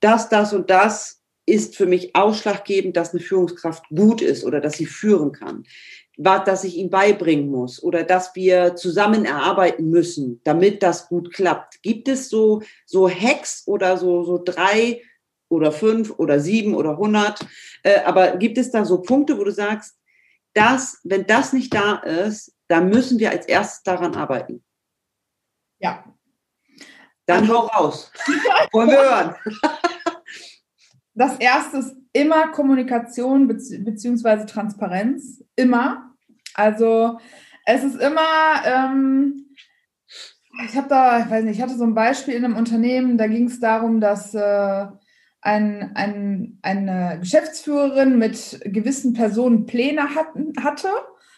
das, 0.00 0.28
das 0.28 0.52
und 0.52 0.70
das 0.70 1.20
ist 1.46 1.76
für 1.76 1.86
mich 1.86 2.14
ausschlaggebend, 2.14 2.96
dass 2.96 3.12
eine 3.12 3.22
Führungskraft 3.22 3.84
gut 3.88 4.22
ist 4.22 4.44
oder 4.44 4.60
dass 4.60 4.74
sie 4.74 4.86
führen 4.86 5.32
kann. 5.32 5.64
Was, 6.16 6.44
dass 6.44 6.64
ich 6.64 6.76
ihm 6.76 6.90
beibringen 6.90 7.48
muss 7.50 7.82
oder 7.82 8.04
dass 8.04 8.34
wir 8.34 8.76
zusammen 8.76 9.24
erarbeiten 9.24 9.88
müssen, 9.88 10.40
damit 10.44 10.82
das 10.82 11.08
gut 11.08 11.32
klappt. 11.32 11.82
Gibt 11.82 12.08
es 12.08 12.28
so, 12.28 12.62
so 12.84 13.08
Hacks 13.08 13.64
oder 13.66 13.96
so, 13.96 14.22
so 14.24 14.40
drei 14.42 15.02
oder 15.48 15.72
fünf 15.72 16.10
oder 16.18 16.38
sieben 16.40 16.74
oder 16.74 16.98
hundert? 16.98 17.40
Äh, 17.82 18.00
aber 18.04 18.36
gibt 18.36 18.58
es 18.58 18.70
da 18.70 18.84
so 18.84 19.00
Punkte, 19.00 19.38
wo 19.38 19.44
du 19.44 19.52
sagst, 19.52 19.96
das, 20.54 21.00
wenn 21.04 21.26
das 21.26 21.52
nicht 21.52 21.72
da 21.74 21.96
ist, 21.96 22.54
dann 22.68 22.90
müssen 22.90 23.18
wir 23.18 23.30
als 23.30 23.46
erstes 23.46 23.82
daran 23.82 24.14
arbeiten? 24.14 24.62
Ja. 25.80 26.04
Dann 27.26 27.40
also, 27.40 27.54
hau 27.54 27.66
raus. 27.66 28.12
Wollen 28.72 28.90
wir 28.90 28.98
hören. 28.98 29.34
Das 31.14 31.36
erste 31.38 31.78
ist 31.78 31.96
immer 32.12 32.48
Kommunikation 32.48 33.48
bzw. 33.48 34.46
Transparenz. 34.46 35.44
Immer. 35.56 36.14
Also 36.54 37.18
es 37.66 37.84
ist 37.84 38.00
immer, 38.00 38.62
ähm, 38.64 39.54
ich 40.64 40.76
habe 40.76 40.88
da, 40.88 41.20
ich 41.20 41.30
weiß 41.30 41.44
nicht, 41.44 41.56
ich 41.56 41.62
hatte 41.62 41.76
so 41.76 41.84
ein 41.84 41.94
Beispiel 41.94 42.34
in 42.34 42.44
einem 42.44 42.56
Unternehmen, 42.56 43.18
da 43.18 43.26
ging 43.26 43.46
es 43.46 43.60
darum, 43.60 44.00
dass 44.00 44.34
äh, 44.34 44.86
ein, 45.42 45.92
ein, 45.94 46.58
eine 46.62 47.18
Geschäftsführerin 47.20 48.18
mit 48.18 48.60
gewissen 48.64 49.14
Personen 49.14 49.66
Pläne 49.66 50.14
hatten, 50.14 50.52
hatte, 50.62 50.88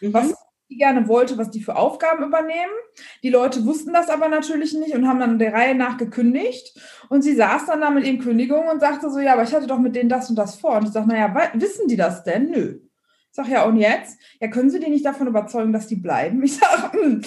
mhm. 0.01 0.13
was 0.13 0.33
die 0.73 0.77
gerne 0.77 1.07
wollte, 1.07 1.37
was 1.37 1.51
die 1.51 1.61
für 1.61 1.75
Aufgaben 1.75 2.23
übernehmen. 2.23 2.71
Die 3.21 3.29
Leute 3.29 3.65
wussten 3.65 3.93
das 3.93 4.09
aber 4.09 4.27
natürlich 4.27 4.73
nicht 4.73 4.95
und 4.95 5.07
haben 5.07 5.19
dann 5.19 5.39
der 5.39 5.53
Reihe 5.53 5.75
nach 5.75 5.97
gekündigt. 5.97 6.79
Und 7.09 7.21
sie 7.21 7.35
saß 7.35 7.67
dann 7.67 7.81
da 7.81 7.89
mit 7.89 8.05
ihren 8.05 8.19
Kündigungen 8.19 8.69
und 8.69 8.79
sagte 8.79 9.09
so, 9.09 9.19
ja, 9.19 9.33
aber 9.33 9.43
ich 9.43 9.53
hatte 9.53 9.67
doch 9.67 9.79
mit 9.79 9.95
denen 9.95 10.09
das 10.09 10.29
und 10.29 10.35
das 10.35 10.55
vor. 10.55 10.77
Und 10.77 10.87
ich 10.87 10.91
sage, 10.91 11.07
naja, 11.07 11.51
wissen 11.53 11.87
die 11.87 11.97
das 11.97 12.23
denn? 12.23 12.49
Nö. 12.49 12.79
Ich 13.29 13.35
sage, 13.35 13.51
ja, 13.51 13.65
und 13.65 13.77
jetzt? 13.77 14.19
Ja, 14.39 14.47
können 14.47 14.69
Sie 14.69 14.79
die 14.79 14.89
nicht 14.89 15.05
davon 15.05 15.27
überzeugen, 15.27 15.73
dass 15.73 15.87
die 15.87 15.95
bleiben? 15.95 16.43
Ich 16.43 16.57
sage, 16.57 16.91
hm, 16.93 17.23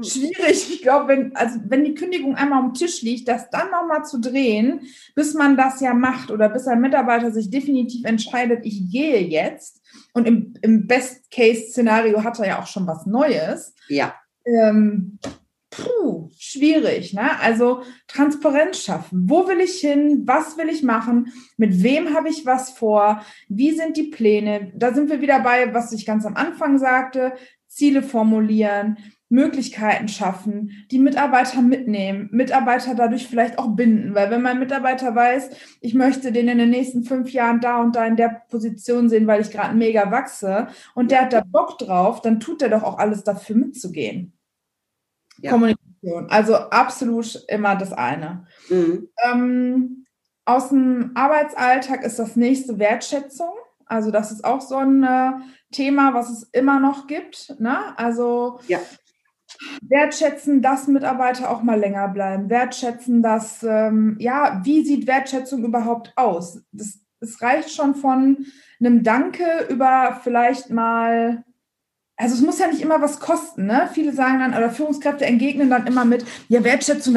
schwierig. 0.00 0.70
Ich 0.72 0.82
glaube, 0.82 1.08
wenn, 1.08 1.36
also 1.36 1.58
wenn 1.66 1.84
die 1.84 1.94
Kündigung 1.94 2.34
einmal 2.34 2.60
am 2.60 2.74
Tisch 2.74 3.02
liegt, 3.02 3.28
das 3.28 3.50
dann 3.50 3.70
nochmal 3.70 4.04
zu 4.04 4.20
drehen, 4.20 4.80
bis 5.14 5.34
man 5.34 5.56
das 5.56 5.80
ja 5.80 5.94
macht 5.94 6.30
oder 6.30 6.48
bis 6.48 6.66
ein 6.66 6.80
Mitarbeiter 6.80 7.30
sich 7.30 7.50
definitiv 7.50 8.04
entscheidet, 8.04 8.64
ich 8.64 8.90
gehe 8.90 9.20
jetzt, 9.20 9.81
und 10.12 10.26
im, 10.26 10.54
im 10.62 10.86
Best-Case-Szenario 10.86 12.22
hat 12.22 12.38
er 12.38 12.46
ja 12.46 12.60
auch 12.60 12.66
schon 12.66 12.86
was 12.86 13.06
Neues. 13.06 13.74
Ja. 13.88 14.14
Ähm, 14.44 15.18
puh, 15.70 16.30
schwierig. 16.36 17.14
Ne? 17.14 17.38
Also 17.40 17.82
Transparenz 18.06 18.82
schaffen. 18.82 19.24
Wo 19.28 19.48
will 19.48 19.60
ich 19.60 19.80
hin? 19.80 20.22
Was 20.26 20.58
will 20.58 20.68
ich 20.68 20.82
machen? 20.82 21.32
Mit 21.56 21.82
wem 21.82 22.14
habe 22.14 22.28
ich 22.28 22.44
was 22.44 22.70
vor? 22.70 23.22
Wie 23.48 23.72
sind 23.72 23.96
die 23.96 24.10
Pläne? 24.10 24.72
Da 24.74 24.92
sind 24.92 25.10
wir 25.10 25.20
wieder 25.20 25.40
bei, 25.40 25.72
was 25.72 25.92
ich 25.92 26.04
ganz 26.04 26.26
am 26.26 26.36
Anfang 26.36 26.78
sagte. 26.78 27.32
Ziele 27.66 28.02
formulieren. 28.02 28.98
Möglichkeiten 29.32 30.08
schaffen, 30.08 30.84
die 30.90 30.98
Mitarbeiter 30.98 31.62
mitnehmen, 31.62 32.28
Mitarbeiter 32.32 32.94
dadurch 32.94 33.26
vielleicht 33.26 33.58
auch 33.58 33.68
binden, 33.68 34.14
weil 34.14 34.30
wenn 34.30 34.42
mein 34.42 34.58
Mitarbeiter 34.58 35.14
weiß, 35.14 35.48
ich 35.80 35.94
möchte 35.94 36.32
den 36.32 36.48
in 36.48 36.58
den 36.58 36.68
nächsten 36.68 37.02
fünf 37.02 37.30
Jahren 37.30 37.60
da 37.60 37.80
und 37.80 37.96
da 37.96 38.04
in 38.04 38.16
der 38.16 38.42
Position 38.50 39.08
sehen, 39.08 39.26
weil 39.26 39.40
ich 39.40 39.50
gerade 39.50 39.74
mega 39.74 40.10
wachse 40.10 40.68
und 40.94 41.10
der 41.10 41.22
hat 41.22 41.32
da 41.32 41.42
Bock 41.42 41.78
drauf, 41.78 42.20
dann 42.20 42.40
tut 42.40 42.60
er 42.60 42.68
doch 42.68 42.82
auch 42.82 42.98
alles 42.98 43.24
dafür 43.24 43.56
mitzugehen. 43.56 44.34
Ja. 45.38 45.50
Kommunikation, 45.50 46.28
also 46.28 46.54
absolut 46.54 47.42
immer 47.48 47.74
das 47.74 47.94
eine. 47.94 48.46
Mhm. 48.68 49.08
Ähm, 49.24 50.04
aus 50.44 50.68
dem 50.68 51.12
Arbeitsalltag 51.14 52.04
ist 52.04 52.18
das 52.18 52.36
nächste 52.36 52.78
Wertschätzung. 52.78 53.54
Also 53.86 54.10
das 54.10 54.30
ist 54.30 54.44
auch 54.44 54.60
so 54.60 54.76
ein 54.76 55.02
äh, 55.02 55.32
Thema, 55.70 56.12
was 56.12 56.30
es 56.30 56.42
immer 56.52 56.80
noch 56.80 57.06
gibt. 57.06 57.58
Ne? 57.58 57.96
Also 57.96 58.60
ja 58.66 58.78
wertschätzen, 59.82 60.62
dass 60.62 60.86
Mitarbeiter 60.86 61.50
auch 61.50 61.62
mal 61.62 61.78
länger 61.78 62.08
bleiben, 62.08 62.50
wertschätzen, 62.50 63.22
dass, 63.22 63.62
ähm, 63.62 64.16
ja, 64.18 64.60
wie 64.64 64.84
sieht 64.84 65.06
Wertschätzung 65.06 65.64
überhaupt 65.64 66.12
aus? 66.16 66.62
Das, 66.72 67.00
es 67.20 67.40
reicht 67.40 67.70
schon 67.70 67.94
von 67.94 68.46
einem 68.80 69.02
Danke 69.02 69.66
über 69.68 70.20
vielleicht 70.22 70.70
mal, 70.70 71.44
also 72.16 72.34
es 72.34 72.40
muss 72.40 72.58
ja 72.58 72.66
nicht 72.66 72.82
immer 72.82 73.00
was 73.00 73.20
kosten, 73.20 73.66
ne? 73.66 73.88
Viele 73.92 74.12
sagen 74.12 74.40
dann, 74.40 74.54
oder 74.54 74.70
Führungskräfte 74.70 75.24
entgegnen 75.24 75.70
dann 75.70 75.86
immer 75.86 76.04
mit, 76.04 76.24
ja, 76.48 76.62
Wertschätzung, 76.64 77.14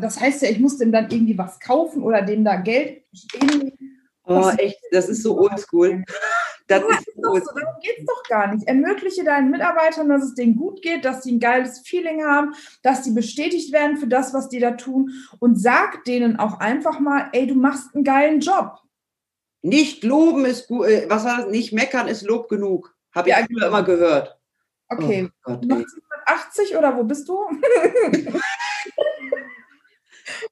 das 0.00 0.20
heißt 0.20 0.42
ja, 0.42 0.48
ich 0.48 0.58
muss 0.58 0.78
dem 0.78 0.92
dann 0.92 1.10
irgendwie 1.10 1.38
was 1.38 1.60
kaufen 1.60 2.02
oder 2.02 2.22
dem 2.22 2.44
da 2.44 2.56
Geld 2.56 3.04
stehen. 3.12 3.72
Oh, 4.26 4.50
echt, 4.56 4.80
das 4.90 5.08
ist 5.08 5.22
so 5.22 5.38
oldschool. 5.38 6.04
Das 6.66 6.80
ja, 6.80 6.88
ist 6.98 7.08
doch 7.16 7.36
so, 7.36 7.52
darum 7.54 7.74
geht 7.82 7.98
es 7.98 8.06
doch 8.06 8.22
gar 8.22 8.54
nicht. 8.54 8.66
Ermögliche 8.66 9.22
deinen 9.22 9.50
Mitarbeitern, 9.50 10.08
dass 10.08 10.24
es 10.24 10.34
denen 10.34 10.56
gut 10.56 10.80
geht, 10.80 11.04
dass 11.04 11.22
sie 11.22 11.32
ein 11.32 11.40
geiles 11.40 11.80
Feeling 11.80 12.24
haben, 12.24 12.54
dass 12.82 13.04
sie 13.04 13.12
bestätigt 13.12 13.70
werden 13.72 13.98
für 13.98 14.06
das, 14.06 14.32
was 14.32 14.48
die 14.48 14.60
da 14.60 14.70
tun 14.72 15.10
und 15.40 15.60
sag 15.60 16.04
denen 16.04 16.38
auch 16.38 16.60
einfach 16.60 17.00
mal, 17.00 17.28
ey, 17.32 17.46
du 17.46 17.54
machst 17.54 17.94
einen 17.94 18.04
geilen 18.04 18.40
Job. 18.40 18.78
Nicht 19.60 20.04
loben 20.04 20.46
ist 20.46 20.68
gut, 20.68 20.86
äh, 20.86 21.06
was 21.08 21.24
das? 21.24 21.48
Nicht 21.48 21.72
meckern 21.72 22.08
ist 22.08 22.22
Lob 22.22 22.48
genug. 22.48 22.94
Habe 23.14 23.28
ich 23.28 23.36
ja, 23.36 23.46
genau. 23.46 23.66
immer 23.68 23.82
gehört. 23.82 24.38
Okay. 24.88 25.30
Oh 25.46 25.52
Gott, 25.52 25.62
1980 25.62 26.76
oder 26.76 26.96
wo 26.96 27.04
bist 27.04 27.28
du? 27.28 27.46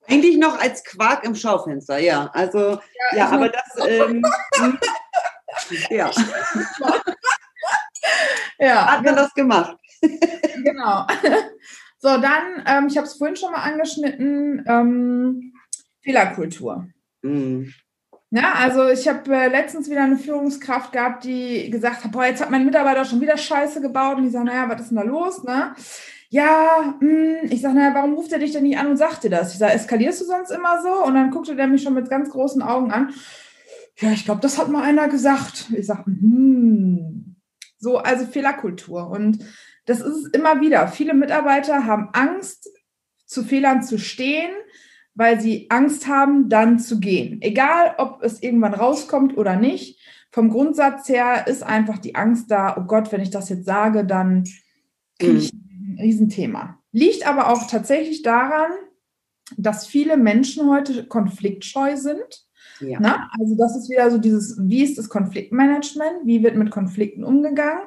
Eigentlich 0.09 0.37
noch 0.37 0.59
als 0.59 0.85
Quark 0.85 1.25
im 1.25 1.35
Schaufenster, 1.35 1.99
ja. 1.99 2.31
Also, 2.33 2.59
ja, 2.59 3.17
ja 3.17 3.29
aber 3.31 3.49
das. 3.49 3.65
Ähm, 3.87 4.23
ja. 5.91 6.11
ja. 8.59 8.93
Hat 8.93 9.05
man 9.05 9.17
das 9.17 9.33
gemacht? 9.35 9.77
genau. 10.65 11.07
So, 11.99 12.19
dann, 12.19 12.65
ähm, 12.67 12.87
ich 12.89 12.97
habe 12.97 13.07
es 13.07 13.15
vorhin 13.15 13.37
schon 13.37 13.53
mal 13.53 13.63
angeschnitten, 13.63 14.65
ähm, 14.67 15.53
Fehlerkultur. 16.03 16.89
Mhm. 17.23 17.73
Ja, 18.31 18.55
also 18.55 18.89
ich 18.89 19.07
habe 19.07 19.31
äh, 19.33 19.49
letztens 19.49 19.91
wieder 19.91 20.03
eine 20.03 20.17
Führungskraft 20.17 20.93
gehabt, 20.93 21.25
die 21.25 21.71
gesagt 21.71 22.03
hat, 22.03 22.13
boah, 22.13 22.25
jetzt 22.25 22.41
hat 22.41 22.51
mein 22.51 22.65
Mitarbeiter 22.65 23.05
schon 23.05 23.21
wieder 23.21 23.37
Scheiße 23.37 23.83
gebaut 23.83 24.17
und 24.17 24.25
die 24.25 24.31
sagen, 24.31 24.47
naja, 24.47 24.69
was 24.69 24.81
ist 24.81 24.89
denn 24.89 24.97
da 24.97 25.03
los, 25.03 25.45
ne? 25.45 25.75
Ja, 26.31 26.97
mh, 26.99 27.01
hm, 27.01 27.37
ich 27.51 27.61
sage, 27.61 27.75
naja, 27.75 27.95
warum 27.95 28.15
ruft 28.15 28.33
er 28.33 28.39
dich 28.39 28.53
denn 28.53 28.63
nicht 28.63 28.79
an 28.79 28.87
und 28.87 28.97
sagt 28.97 29.23
dir 29.23 29.31
das? 29.31 29.53
Ich 29.53 29.59
sage, 29.59 29.75
eskalierst 29.75 30.23
du 30.23 30.25
sonst 30.25 30.51
immer 30.51 30.81
so? 30.81 31.05
Und 31.05 31.15
dann 31.15 31.31
guckte 31.31 31.55
der 31.55 31.67
mich 31.67 31.83
schon 31.83 31.93
mit 31.93 32.09
ganz 32.09 32.31
großen 32.31 32.63
Augen 32.63 32.91
an 32.91 33.13
ja, 33.99 34.11
ich 34.13 34.25
glaube, 34.25 34.41
das 34.41 34.59
hat 34.59 34.69
mal 34.69 34.83
einer 34.83 35.09
gesagt. 35.09 35.71
Ich 35.77 35.87
sage, 35.87 36.07
hm. 36.07 37.37
So, 37.79 37.99
also 37.99 38.27
Fehlerkultur. 38.27 39.09
Und 39.11 39.45
das 39.87 40.01
ist 40.01 40.17
es 40.17 40.27
immer 40.29 40.61
wieder. 40.61 40.89
Viele 40.89 41.15
Mitarbeiter 41.15 41.85
haben 41.85 42.11
Angst, 42.13 42.71
zu 43.27 43.43
Fehlern 43.43 43.83
zu 43.83 43.99
stehen, 43.99 44.51
weil 45.15 45.41
sie 45.41 45.67
Angst 45.71 46.07
haben, 46.07 46.49
dann 46.49 46.79
zu 46.79 47.01
gehen. 47.01 47.41
Egal, 47.43 47.95
ob 47.99 48.23
es 48.23 48.43
irgendwann 48.43 48.75
rauskommt 48.75 49.37
oder 49.37 49.57
nicht. 49.57 50.01
Vom 50.31 50.51
Grundsatz 50.51 51.09
her 51.09 51.47
ist 51.47 51.63
einfach 51.63 51.99
die 51.99 52.15
Angst 52.15 52.51
da, 52.51 52.77
oh 52.79 52.85
Gott, 52.85 53.11
wenn 53.13 53.21
ich 53.21 53.31
das 53.31 53.49
jetzt 53.49 53.67
sage, 53.67 54.05
dann 54.05 54.45
kriege 55.19 55.39
ich 55.39 55.53
mhm. 55.53 55.97
ein 55.97 55.99
Riesenthema. 56.01 56.79
Liegt 56.93 57.27
aber 57.27 57.49
auch 57.51 57.67
tatsächlich 57.69 58.23
daran, 58.23 58.71
dass 59.57 59.87
viele 59.87 60.17
Menschen 60.17 60.71
heute 60.71 61.07
konfliktscheu 61.07 61.97
sind 61.97 62.47
ja. 62.83 62.99
Na, 63.01 63.31
also 63.39 63.57
das 63.57 63.77
ist 63.77 63.91
wieder 63.91 64.11
so 64.11 64.19
dieses, 64.19 64.59
wie 64.61 64.83
ist 64.83 64.99
das 64.99 65.09
Konfliktmanagement? 65.09 66.25
Wie 66.25 66.43
wird 66.43 66.57
mit 66.57 66.71
Konflikten 66.71 67.25
umgegangen? 67.25 67.83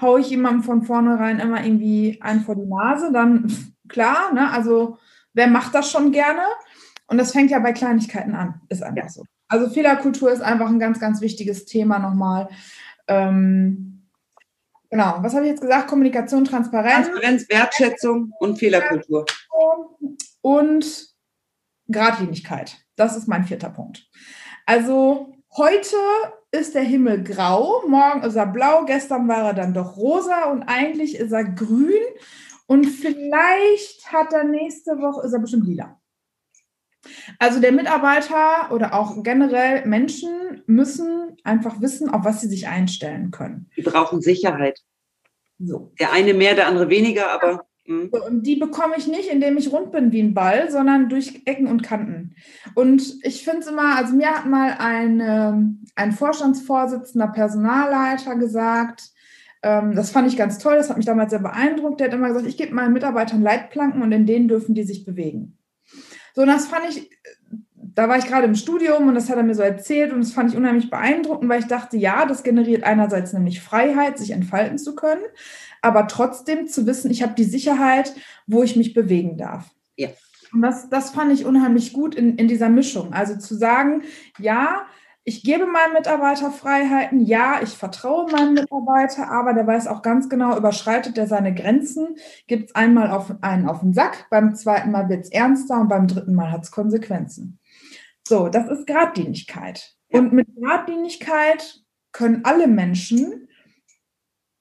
Hau 0.00 0.18
ich 0.18 0.30
jemandem 0.30 0.62
von 0.62 0.82
vornherein 0.82 1.38
immer 1.38 1.64
irgendwie 1.64 2.18
einen 2.20 2.40
vor 2.42 2.56
die 2.56 2.66
Nase, 2.66 3.12
dann 3.12 3.52
klar, 3.88 4.32
ne? 4.32 4.50
also 4.52 4.98
wer 5.32 5.46
macht 5.46 5.74
das 5.74 5.90
schon 5.90 6.12
gerne? 6.12 6.42
Und 7.06 7.18
das 7.18 7.32
fängt 7.32 7.50
ja 7.50 7.58
bei 7.58 7.72
Kleinigkeiten 7.72 8.34
an, 8.34 8.60
ist 8.68 8.82
einfach 8.82 9.04
ja. 9.04 9.08
so. 9.08 9.24
Also 9.48 9.68
Fehlerkultur 9.68 10.30
ist 10.30 10.42
einfach 10.42 10.68
ein 10.68 10.78
ganz, 10.78 11.00
ganz 11.00 11.20
wichtiges 11.20 11.64
Thema 11.64 11.98
nochmal. 11.98 12.48
ähm, 13.08 14.06
genau, 14.90 15.16
was 15.20 15.34
habe 15.34 15.44
ich 15.44 15.50
jetzt 15.50 15.60
gesagt? 15.60 15.88
Kommunikation, 15.88 16.44
Transparenz. 16.44 17.08
Transparenz, 17.08 17.48
Wertschätzung 17.48 18.32
und 18.38 18.58
Fehlerkultur. 18.58 19.26
Und 20.40 21.10
Gradlinigkeit. 21.90 22.78
Das 22.96 23.16
ist 23.16 23.28
mein 23.28 23.44
vierter 23.44 23.70
Punkt. 23.70 24.08
Also 24.70 25.34
heute 25.56 25.96
ist 26.52 26.76
der 26.76 26.84
Himmel 26.84 27.24
grau, 27.24 27.82
morgen 27.88 28.22
ist 28.22 28.36
er 28.36 28.46
blau, 28.46 28.84
gestern 28.84 29.26
war 29.26 29.48
er 29.48 29.52
dann 29.52 29.74
doch 29.74 29.96
rosa 29.96 30.44
und 30.44 30.62
eigentlich 30.62 31.16
ist 31.16 31.32
er 31.32 31.42
grün 31.42 32.04
und 32.68 32.84
vielleicht 32.86 34.12
hat 34.12 34.32
er 34.32 34.44
nächste 34.44 34.92
Woche, 34.92 35.26
ist 35.26 35.32
er 35.32 35.40
bestimmt 35.40 35.66
lila. 35.66 36.00
Also 37.40 37.58
der 37.58 37.72
Mitarbeiter 37.72 38.72
oder 38.72 38.94
auch 38.94 39.20
generell 39.24 39.84
Menschen 39.86 40.62
müssen 40.66 41.36
einfach 41.42 41.80
wissen, 41.80 42.08
auf 42.08 42.24
was 42.24 42.40
sie 42.40 42.48
sich 42.48 42.68
einstellen 42.68 43.32
können. 43.32 43.68
Die 43.76 43.82
brauchen 43.82 44.20
Sicherheit. 44.20 44.78
So. 45.58 45.92
Der 45.98 46.12
eine 46.12 46.32
mehr, 46.32 46.54
der 46.54 46.68
andere 46.68 46.88
weniger, 46.88 47.32
aber. 47.32 47.66
Hm. 47.90 48.08
So, 48.12 48.24
und 48.24 48.46
die 48.46 48.54
bekomme 48.54 48.94
ich 48.96 49.08
nicht, 49.08 49.28
indem 49.28 49.58
ich 49.58 49.72
rund 49.72 49.90
bin 49.90 50.12
wie 50.12 50.22
ein 50.22 50.32
Ball, 50.32 50.70
sondern 50.70 51.08
durch 51.08 51.42
Ecken 51.44 51.66
und 51.66 51.82
Kanten. 51.82 52.36
Und 52.76 53.16
ich 53.24 53.42
finde 53.42 53.60
es 53.60 53.66
immer, 53.66 53.96
also 53.96 54.14
mir 54.14 54.30
hat 54.30 54.46
mal 54.46 54.76
ein, 54.78 55.20
ähm, 55.20 55.84
ein 55.96 56.12
Vorstandsvorsitzender 56.12 57.26
Personalleiter 57.28 58.36
gesagt, 58.36 59.10
ähm, 59.64 59.96
das 59.96 60.12
fand 60.12 60.28
ich 60.28 60.36
ganz 60.36 60.58
toll, 60.58 60.76
das 60.76 60.88
hat 60.88 60.98
mich 60.98 61.06
damals 61.06 61.30
sehr 61.30 61.40
beeindruckt. 61.40 61.98
Der 61.98 62.06
hat 62.06 62.14
immer 62.14 62.28
gesagt, 62.28 62.46
ich 62.46 62.56
gebe 62.56 62.72
meinen 62.72 62.92
Mitarbeitern 62.92 63.42
Leitplanken 63.42 64.02
und 64.02 64.12
in 64.12 64.24
denen 64.24 64.46
dürfen 64.46 64.74
die 64.74 64.84
sich 64.84 65.04
bewegen. 65.04 65.58
So, 66.36 66.42
und 66.42 66.48
das 66.48 66.66
fand 66.66 66.88
ich, 66.88 67.10
da 67.74 68.08
war 68.08 68.18
ich 68.18 68.26
gerade 68.26 68.46
im 68.46 68.54
Studium 68.54 69.08
und 69.08 69.16
das 69.16 69.28
hat 69.28 69.36
er 69.36 69.42
mir 69.42 69.56
so 69.56 69.62
erzählt 69.62 70.12
und 70.12 70.20
das 70.20 70.32
fand 70.32 70.52
ich 70.52 70.56
unheimlich 70.56 70.90
beeindruckend, 70.90 71.50
weil 71.50 71.58
ich 71.58 71.66
dachte, 71.66 71.96
ja, 71.96 72.24
das 72.24 72.44
generiert 72.44 72.84
einerseits 72.84 73.32
nämlich 73.32 73.60
Freiheit, 73.60 74.16
sich 74.16 74.30
entfalten 74.30 74.78
zu 74.78 74.94
können, 74.94 75.24
aber 75.82 76.08
trotzdem 76.08 76.66
zu 76.66 76.86
wissen, 76.86 77.10
ich 77.10 77.22
habe 77.22 77.34
die 77.34 77.44
Sicherheit, 77.44 78.14
wo 78.46 78.62
ich 78.62 78.76
mich 78.76 78.94
bewegen 78.94 79.36
darf. 79.36 79.70
Ja. 79.96 80.08
Und 80.52 80.62
das, 80.62 80.88
das 80.88 81.10
fand 81.10 81.32
ich 81.32 81.44
unheimlich 81.44 81.92
gut 81.92 82.14
in, 82.14 82.36
in 82.36 82.48
dieser 82.48 82.68
Mischung. 82.68 83.12
Also 83.12 83.36
zu 83.36 83.54
sagen, 83.54 84.02
ja, 84.38 84.86
ich 85.22 85.44
gebe 85.44 85.66
meinem 85.66 85.92
Mitarbeiter 85.92 86.50
Freiheiten, 86.50 87.20
ja, 87.20 87.60
ich 87.62 87.70
vertraue 87.70 88.30
meinem 88.32 88.54
Mitarbeiter, 88.54 89.30
aber 89.30 89.52
der 89.52 89.66
weiß 89.66 89.86
auch 89.86 90.02
ganz 90.02 90.28
genau, 90.28 90.56
überschreitet 90.56 91.16
er 91.18 91.26
seine 91.26 91.54
Grenzen, 91.54 92.16
gibt 92.46 92.70
es 92.70 92.74
einmal 92.74 93.10
auf, 93.10 93.32
einen 93.42 93.68
auf 93.68 93.80
den 93.80 93.92
Sack, 93.92 94.26
beim 94.30 94.54
zweiten 94.56 94.90
Mal 94.90 95.08
wird 95.08 95.24
es 95.24 95.30
ernster 95.30 95.80
und 95.80 95.88
beim 95.88 96.08
dritten 96.08 96.34
Mal 96.34 96.50
hat 96.50 96.64
es 96.64 96.70
Konsequenzen. 96.70 97.58
So, 98.26 98.48
das 98.48 98.68
ist 98.68 98.86
Gradlinigkeit. 98.86 99.94
Ja. 100.08 100.20
Und 100.20 100.32
mit 100.32 100.48
Gradlinigkeit 100.56 101.80
können 102.12 102.44
alle 102.44 102.66
Menschen 102.66 103.48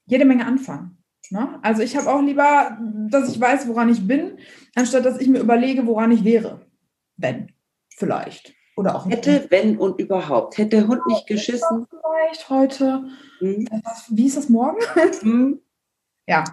jede 0.06 0.26
Menge 0.26 0.46
anfangen. 0.46 0.99
Ne? 1.32 1.60
Also 1.62 1.82
ich 1.82 1.96
habe 1.96 2.12
auch 2.12 2.22
lieber, 2.22 2.78
dass 3.10 3.30
ich 3.30 3.40
weiß, 3.40 3.68
woran 3.68 3.90
ich 3.90 4.06
bin, 4.08 4.38
anstatt 4.76 5.06
dass 5.06 5.20
ich 5.20 5.28
mir 5.28 5.40
überlege, 5.40 5.86
woran 5.86 6.12
ich 6.12 6.24
wäre. 6.24 6.66
Wenn, 7.18 7.52
vielleicht. 7.90 8.54
Oder 8.76 8.96
auch 8.96 9.10
Hätte, 9.10 9.46
wenn 9.50 9.78
und 9.78 10.00
überhaupt. 10.00 10.58
Hätte 10.58 10.78
der 10.78 10.88
Hund 10.88 11.06
nicht 11.08 11.28
geschissen. 11.28 11.86
Vielleicht 11.90 12.50
heute. 12.50 13.10
Hm. 13.40 13.68
Wie 14.10 14.26
ist 14.26 14.38
das 14.38 14.50
morgen? 14.50 14.80
Hm. 15.22 15.60
Ja. 16.28 16.44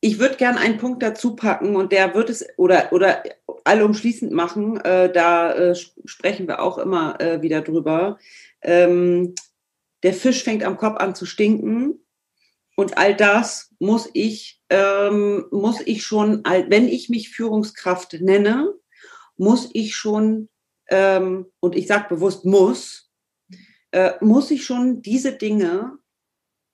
Ich 0.00 0.18
würde 0.18 0.36
gerne 0.36 0.60
einen 0.60 0.78
Punkt 0.78 1.02
dazu 1.02 1.34
packen 1.34 1.76
und 1.76 1.92
der 1.92 2.14
wird 2.14 2.30
es 2.30 2.46
oder, 2.56 2.92
oder 2.92 3.22
alle 3.64 3.84
umschließend 3.84 4.32
machen. 4.32 4.78
Äh, 4.80 5.12
da 5.12 5.52
äh, 5.52 5.74
sprechen 5.74 6.46
wir 6.46 6.62
auch 6.62 6.78
immer 6.78 7.20
äh, 7.20 7.42
wieder 7.42 7.60
drüber. 7.60 8.18
Ähm, 8.62 9.34
der 10.02 10.14
Fisch 10.14 10.44
fängt 10.44 10.64
am 10.64 10.76
Kopf 10.76 10.96
an 10.96 11.14
zu 11.14 11.26
stinken. 11.26 11.98
Und 12.80 12.96
all 12.96 13.14
das 13.14 13.74
muss 13.78 14.08
ich, 14.14 14.62
ähm, 14.70 15.44
muss 15.50 15.82
ich 15.84 16.02
schon, 16.02 16.42
wenn 16.44 16.88
ich 16.88 17.10
mich 17.10 17.28
Führungskraft 17.28 18.14
nenne, 18.22 18.72
muss 19.36 19.68
ich 19.74 19.94
schon 19.94 20.48
ähm, 20.88 21.44
und 21.60 21.76
ich 21.76 21.86
sage 21.86 22.06
bewusst 22.08 22.46
muss, 22.46 23.10
äh, 23.90 24.12
muss 24.22 24.50
ich 24.50 24.64
schon 24.64 25.02
diese 25.02 25.32
Dinge 25.32 25.98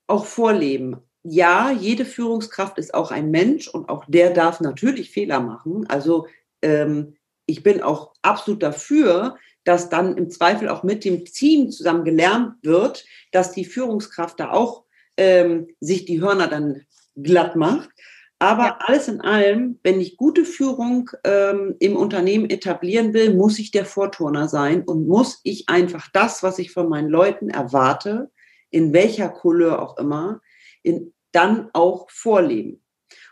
auch 0.07 0.27
vorleben. 0.27 0.99
Ja, 1.25 1.73
jede 1.73 2.05
Führungskraft 2.05 2.79
ist 2.79 2.95
auch 2.95 3.11
ein 3.11 3.33
Mensch 3.33 3.67
und 3.67 3.89
auch 3.89 4.05
der 4.07 4.31
darf 4.31 4.61
natürlich 4.61 5.11
Fehler 5.11 5.41
machen. 5.41 5.89
Also 5.89 6.29
ähm, 6.63 7.17
ich 7.47 7.65
bin 7.65 7.83
auch 7.83 8.15
absolut 8.23 8.63
dafür, 8.63 9.39
dass 9.65 9.89
dann 9.89 10.17
im 10.17 10.31
Zweifel 10.31 10.69
auch 10.69 10.85
mit 10.85 11.05
dem 11.05 11.25
Team 11.25 11.73
zusammen 11.73 12.05
gelernt 12.05 12.55
wird, 12.63 13.05
dass 13.33 13.51
die 13.51 13.65
Führungskraft 13.65 14.39
da 14.39 14.53
auch 14.53 14.86
ähm, 15.17 15.69
sich 15.81 16.05
die 16.05 16.21
Hörner 16.21 16.49
dann 16.49 16.83
glatt 17.17 17.57
macht. 17.57 17.91
Aber 18.39 18.65
ja. 18.65 18.79
alles 18.81 19.09
in 19.09 19.23
allem, 19.23 19.79
wenn 19.83 20.01
ich 20.01 20.19
gute 20.19 20.45
Führung 20.45 21.11
ähm, 21.25 21.75
im 21.79 21.97
Unternehmen 21.97 22.51
etablieren 22.51 23.15
will, 23.15 23.35
muss 23.35 23.59
ich 23.59 23.71
der 23.71 23.87
Vorturner 23.87 24.49
sein 24.49 24.83
und 24.83 25.07
muss 25.07 25.41
ich 25.43 25.69
einfach 25.69 26.09
das, 26.13 26.43
was 26.43 26.59
ich 26.59 26.71
von 26.71 26.89
meinen 26.89 27.09
Leuten 27.09 27.49
erwarte, 27.49 28.31
in 28.71 28.93
welcher 28.93 29.31
Couleur 29.31 29.81
auch 29.81 29.97
immer, 29.97 30.43
in, 30.83 31.15
dann 31.33 31.71
auch 31.73 32.11
vorleben. 32.11 32.83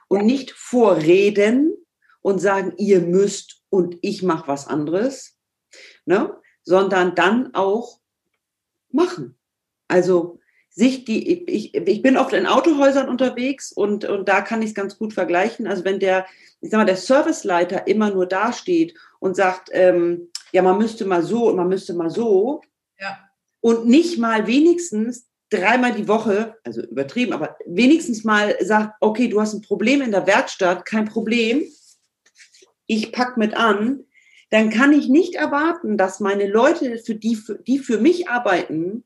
Und 0.08 0.20
ja. 0.20 0.26
nicht 0.26 0.52
vorreden 0.52 1.74
und 2.22 2.38
sagen, 2.38 2.72
ihr 2.78 3.00
müsst 3.00 3.62
und 3.68 3.98
ich 4.00 4.22
mache 4.22 4.48
was 4.48 4.66
anderes, 4.66 5.36
ne? 6.06 6.34
sondern 6.62 7.14
dann 7.14 7.52
auch 7.54 8.00
machen. 8.90 9.36
Also 9.88 10.40
sich 10.74 11.04
die, 11.04 11.44
ich, 11.48 11.74
ich 11.74 12.02
bin 12.02 12.16
oft 12.16 12.32
in 12.32 12.46
Autohäusern 12.46 13.08
unterwegs 13.08 13.70
und, 13.70 14.04
und 14.04 14.28
da 14.28 14.40
kann 14.40 14.60
ich 14.60 14.70
es 14.70 14.74
ganz 14.74 14.98
gut 14.98 15.12
vergleichen. 15.12 15.68
Also 15.68 15.84
wenn 15.84 16.00
der, 16.00 16.26
ich 16.60 16.70
sag 16.70 16.78
mal, 16.78 16.84
der 16.84 16.96
Serviceleiter 16.96 17.86
immer 17.86 18.10
nur 18.10 18.26
dasteht 18.26 18.94
und 19.20 19.36
sagt, 19.36 19.68
ähm, 19.72 20.30
ja, 20.50 20.62
man 20.62 20.78
müsste 20.78 21.04
mal 21.04 21.22
so 21.22 21.48
und 21.48 21.56
man 21.56 21.68
müsste 21.68 21.94
mal 21.94 22.10
so 22.10 22.60
ja. 22.98 23.18
und 23.60 23.86
nicht 23.86 24.18
mal 24.18 24.48
wenigstens 24.48 25.28
dreimal 25.48 25.92
die 25.92 26.08
Woche, 26.08 26.56
also 26.64 26.82
übertrieben, 26.82 27.32
aber 27.32 27.56
wenigstens 27.66 28.24
mal 28.24 28.56
sagt, 28.60 28.96
okay, 29.00 29.28
du 29.28 29.40
hast 29.40 29.54
ein 29.54 29.62
Problem 29.62 30.02
in 30.02 30.10
der 30.10 30.26
Werkstatt, 30.26 30.84
kein 30.86 31.04
Problem, 31.04 31.62
ich 32.86 33.12
pack 33.12 33.36
mit 33.36 33.54
an, 33.54 34.04
dann 34.50 34.70
kann 34.70 34.92
ich 34.92 35.08
nicht 35.08 35.36
erwarten, 35.36 35.96
dass 35.96 36.18
meine 36.18 36.48
Leute, 36.48 36.98
für 36.98 37.14
die, 37.14 37.38
die 37.66 37.78
für 37.78 37.98
mich 37.98 38.28
arbeiten, 38.28 39.04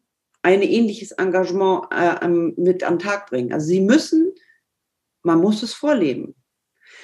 ein 0.49 0.63
ähnliches 0.63 1.13
Engagement 1.13 1.89
äh, 1.91 2.27
mit 2.27 2.83
am 2.83 2.99
Tag 2.99 3.29
bringen. 3.29 3.53
Also 3.53 3.67
sie 3.67 3.83
müssen, 3.83 4.33
man 5.23 5.41
muss 5.41 5.63
es 5.63 5.75
vorleben. 5.75 6.35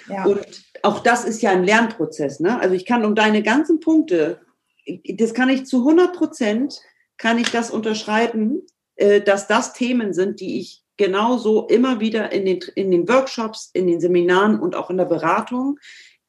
Ja. 0.09 0.25
Und 0.25 0.47
auch 0.83 1.01
das 1.01 1.25
ist 1.25 1.43
ja 1.43 1.51
ein 1.51 1.65
Lernprozess. 1.65 2.41
Ne? 2.41 2.59
Also 2.59 2.75
ich 2.75 2.87
kann 2.87 3.05
um 3.05 3.15
deine 3.15 3.43
ganzen 3.43 3.81
Punkte, 3.81 4.41
das 4.87 5.35
kann 5.35 5.51
ich 5.51 5.67
zu 5.67 5.79
100 5.79 6.15
Prozent, 6.15 6.81
kann 7.19 7.39
ich 7.39 7.51
das 7.51 7.71
unterschreiben, 7.71 8.63
äh, 8.97 9.21
dass 9.21 9.47
das 9.47 9.75
Themen 9.75 10.15
sind, 10.15 10.41
die 10.41 10.61
ich 10.61 10.83
genauso 10.97 11.67
immer 11.67 12.01
wieder 12.01 12.33
in 12.33 12.47
den, 12.47 12.61
in 12.77 12.91
den 12.91 13.09
Workshops, 13.09 13.71
in 13.75 13.87
den 13.87 14.01
Seminaren 14.01 14.59
und 14.59 14.75
auch 14.75 14.89
in 14.89 14.97
der 14.97 15.05
Beratung 15.05 15.79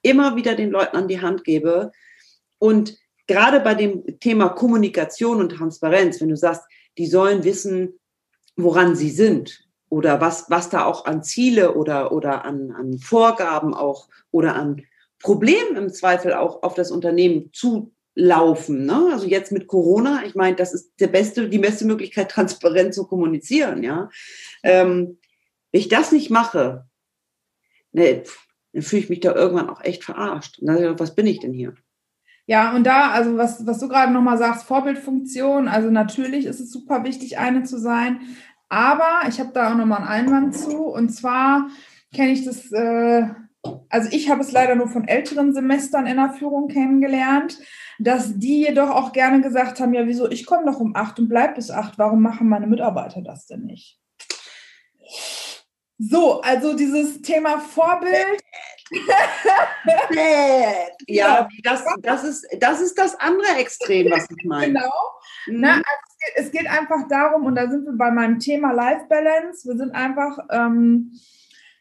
immer 0.01 0.35
wieder 0.35 0.55
den 0.55 0.71
Leuten 0.71 0.97
an 0.97 1.07
die 1.07 1.21
Hand 1.21 1.43
gebe. 1.45 1.91
Und 2.59 2.97
gerade 3.27 3.59
bei 3.59 3.73
dem 3.73 4.19
Thema 4.19 4.49
Kommunikation 4.49 5.39
und 5.39 5.49
Transparenz, 5.49 6.19
wenn 6.19 6.29
du 6.29 6.37
sagst, 6.37 6.63
die 6.97 7.07
sollen 7.07 7.43
wissen, 7.43 7.99
woran 8.55 8.95
sie 8.95 9.09
sind 9.09 9.67
oder 9.89 10.21
was, 10.21 10.49
was 10.49 10.69
da 10.69 10.85
auch 10.85 11.05
an 11.05 11.23
Ziele 11.23 11.75
oder, 11.75 12.11
oder 12.11 12.45
an, 12.45 12.71
an 12.71 12.97
Vorgaben 12.97 13.73
auch 13.73 14.09
oder 14.31 14.55
an 14.55 14.83
Problemen 15.19 15.75
im 15.75 15.93
Zweifel 15.93 16.33
auch 16.33 16.63
auf 16.63 16.73
das 16.73 16.91
Unternehmen 16.91 17.51
zulaufen. 17.53 18.85
Ne? 18.85 19.09
Also 19.11 19.27
jetzt 19.27 19.51
mit 19.51 19.67
Corona, 19.67 20.23
ich 20.25 20.35
meine, 20.35 20.55
das 20.55 20.73
ist 20.73 20.93
der 20.99 21.07
beste, 21.07 21.49
die 21.49 21.59
beste 21.59 21.85
Möglichkeit, 21.85 22.29
transparent 22.31 22.93
zu 22.93 23.07
kommunizieren. 23.07 23.83
Ja? 23.83 24.09
Ähm, 24.63 25.17
wenn 25.71 25.81
ich 25.81 25.87
das 25.87 26.11
nicht 26.11 26.29
mache, 26.29 26.85
ne, 27.91 28.23
dann 28.73 28.83
fühle 28.83 29.03
ich 29.03 29.09
mich 29.09 29.21
da 29.21 29.33
irgendwann 29.33 29.69
auch 29.69 29.81
echt 29.81 30.03
verarscht. 30.03 30.59
Was 30.61 31.15
bin 31.15 31.27
ich 31.27 31.39
denn 31.39 31.53
hier? 31.53 31.75
Ja, 32.47 32.75
und 32.75 32.85
da, 32.85 33.11
also 33.11 33.37
was, 33.37 33.65
was 33.65 33.79
du 33.79 33.87
gerade 33.87 34.11
nochmal 34.11 34.37
sagst, 34.37 34.65
Vorbildfunktion, 34.65 35.67
also 35.67 35.89
natürlich 35.89 36.45
ist 36.45 36.59
es 36.59 36.71
super 36.71 37.03
wichtig, 37.03 37.39
eine 37.39 37.63
zu 37.63 37.79
sein. 37.79 38.21
Aber 38.69 39.27
ich 39.27 39.39
habe 39.39 39.51
da 39.53 39.71
auch 39.71 39.77
nochmal 39.77 39.99
einen 39.99 40.07
Einwand 40.07 40.55
zu. 40.55 40.83
Und 40.83 41.09
zwar 41.09 41.69
kenne 42.13 42.31
ich 42.31 42.45
das, 42.45 42.71
äh, 42.71 43.27
also 43.89 44.09
ich 44.11 44.29
habe 44.29 44.41
es 44.41 44.51
leider 44.51 44.75
nur 44.75 44.87
von 44.87 45.07
älteren 45.07 45.53
Semestern 45.53 46.05
in 46.05 46.17
der 46.17 46.33
Führung 46.33 46.67
kennengelernt, 46.67 47.57
dass 47.97 48.37
die 48.37 48.61
jedoch 48.61 48.89
auch 48.89 49.11
gerne 49.11 49.41
gesagt 49.41 49.79
haben, 49.79 49.93
ja, 49.93 50.05
wieso, 50.05 50.29
ich 50.29 50.45
komme 50.45 50.65
doch 50.65 50.79
um 50.79 50.95
acht 50.95 51.17
und 51.19 51.29
bleib 51.29 51.55
bis 51.55 51.71
acht, 51.71 51.97
warum 51.97 52.21
machen 52.21 52.47
meine 52.47 52.67
Mitarbeiter 52.67 53.21
das 53.21 53.47
denn 53.47 53.65
nicht? 53.65 53.99
So, 55.97 56.41
also 56.41 56.75
dieses 56.75 57.21
Thema 57.21 57.59
Vorbild 57.59 58.43
ja, 61.07 61.47
das, 61.63 61.83
das, 62.01 62.23
ist, 62.23 62.47
das 62.59 62.81
ist 62.81 62.97
das 62.97 63.19
andere 63.19 63.55
Extrem, 63.57 64.11
was 64.11 64.27
ich 64.29 64.45
meine. 64.45 64.73
Genau. 64.73 64.91
Mhm. 65.47 65.59
Na, 65.59 65.73
also 65.73 65.85
es, 65.85 66.17
geht, 66.19 66.45
es, 66.45 66.51
geht, 66.51 66.67
einfach 66.69 67.07
darum, 67.07 67.45
und 67.45 67.55
da 67.55 67.69
sind 67.69 67.85
wir 67.85 67.93
bei 67.93 68.11
meinem 68.11 68.39
Thema 68.39 68.71
Life 68.71 69.05
Balance. 69.09 69.67
Wir 69.67 69.77
sind 69.77 69.91
einfach, 69.91 70.37
ähm, 70.51 71.11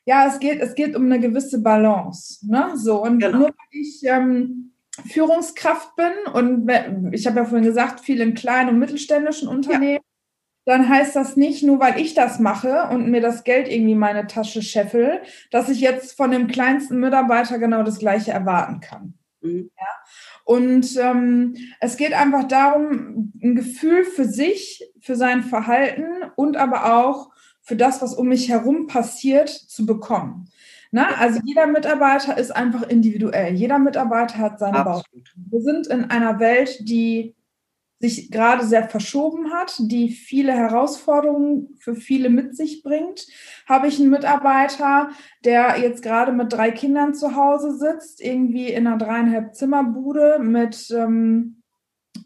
ja, 0.06 0.26
es 0.26 0.38
geht, 0.38 0.60
es 0.60 0.74
geht 0.74 0.96
um 0.96 1.04
eine 1.04 1.20
gewisse 1.20 1.60
Balance. 1.62 2.46
Ne? 2.46 2.72
So, 2.74 3.02
und 3.02 3.18
genau. 3.18 3.38
nur 3.38 3.48
weil 3.48 3.54
ich 3.70 4.02
ähm, 4.04 4.72
Führungskraft 5.10 5.96
bin 5.96 6.12
und 6.32 6.70
ich 7.12 7.26
habe 7.26 7.40
ja 7.40 7.44
vorhin 7.44 7.64
gesagt, 7.64 8.00
viel 8.00 8.20
in 8.20 8.34
kleinen 8.34 8.70
und 8.70 8.78
mittelständischen 8.78 9.48
Unternehmen, 9.48 9.94
ja 9.94 10.13
dann 10.64 10.88
heißt 10.88 11.14
das 11.14 11.36
nicht, 11.36 11.62
nur 11.62 11.80
weil 11.80 12.00
ich 12.00 12.14
das 12.14 12.38
mache 12.38 12.88
und 12.90 13.10
mir 13.10 13.20
das 13.20 13.44
Geld 13.44 13.68
irgendwie 13.68 13.92
in 13.92 13.98
meine 13.98 14.26
Tasche 14.26 14.62
scheffel, 14.62 15.20
dass 15.50 15.68
ich 15.68 15.80
jetzt 15.80 16.16
von 16.16 16.30
dem 16.30 16.46
kleinsten 16.46 16.98
Mitarbeiter 16.98 17.58
genau 17.58 17.82
das 17.82 17.98
Gleiche 17.98 18.32
erwarten 18.32 18.80
kann. 18.80 19.14
Mhm. 19.42 19.70
Ja? 19.76 19.86
Und 20.44 20.96
ähm, 20.98 21.56
es 21.80 21.96
geht 21.96 22.12
einfach 22.12 22.44
darum, 22.44 23.32
ein 23.42 23.54
Gefühl 23.54 24.04
für 24.04 24.24
sich, 24.24 24.90
für 25.00 25.16
sein 25.16 25.42
Verhalten 25.42 26.06
und 26.36 26.56
aber 26.56 26.96
auch 26.96 27.30
für 27.62 27.76
das, 27.76 28.02
was 28.02 28.14
um 28.14 28.28
mich 28.28 28.48
herum 28.50 28.86
passiert, 28.86 29.48
zu 29.48 29.86
bekommen. 29.86 30.48
Na, 30.90 31.16
also 31.16 31.40
jeder 31.44 31.66
Mitarbeiter 31.66 32.38
ist 32.38 32.54
einfach 32.54 32.82
individuell. 32.84 33.54
Jeder 33.54 33.80
Mitarbeiter 33.80 34.38
hat 34.38 34.60
seine 34.60 34.84
Baustelle. 34.84 35.24
Wir 35.34 35.60
sind 35.60 35.88
in 35.88 36.04
einer 36.04 36.38
Welt, 36.38 36.88
die 36.88 37.33
sich 38.04 38.30
gerade 38.30 38.66
sehr 38.66 38.88
verschoben 38.88 39.52
hat, 39.52 39.76
die 39.78 40.10
viele 40.10 40.52
Herausforderungen 40.52 41.74
für 41.78 41.94
viele 41.94 42.28
mit 42.28 42.54
sich 42.54 42.82
bringt. 42.82 43.26
Habe 43.66 43.88
ich 43.88 43.98
einen 43.98 44.10
Mitarbeiter, 44.10 45.10
der 45.44 45.78
jetzt 45.80 46.02
gerade 46.02 46.32
mit 46.32 46.52
drei 46.52 46.70
Kindern 46.70 47.14
zu 47.14 47.34
Hause 47.34 47.76
sitzt, 47.78 48.20
irgendwie 48.20 48.68
in 48.68 48.86
einer 48.86 48.98
dreieinhalb 48.98 49.54
Zimmerbude 49.54 50.38
mit 50.38 50.90
ähm, 50.90 51.62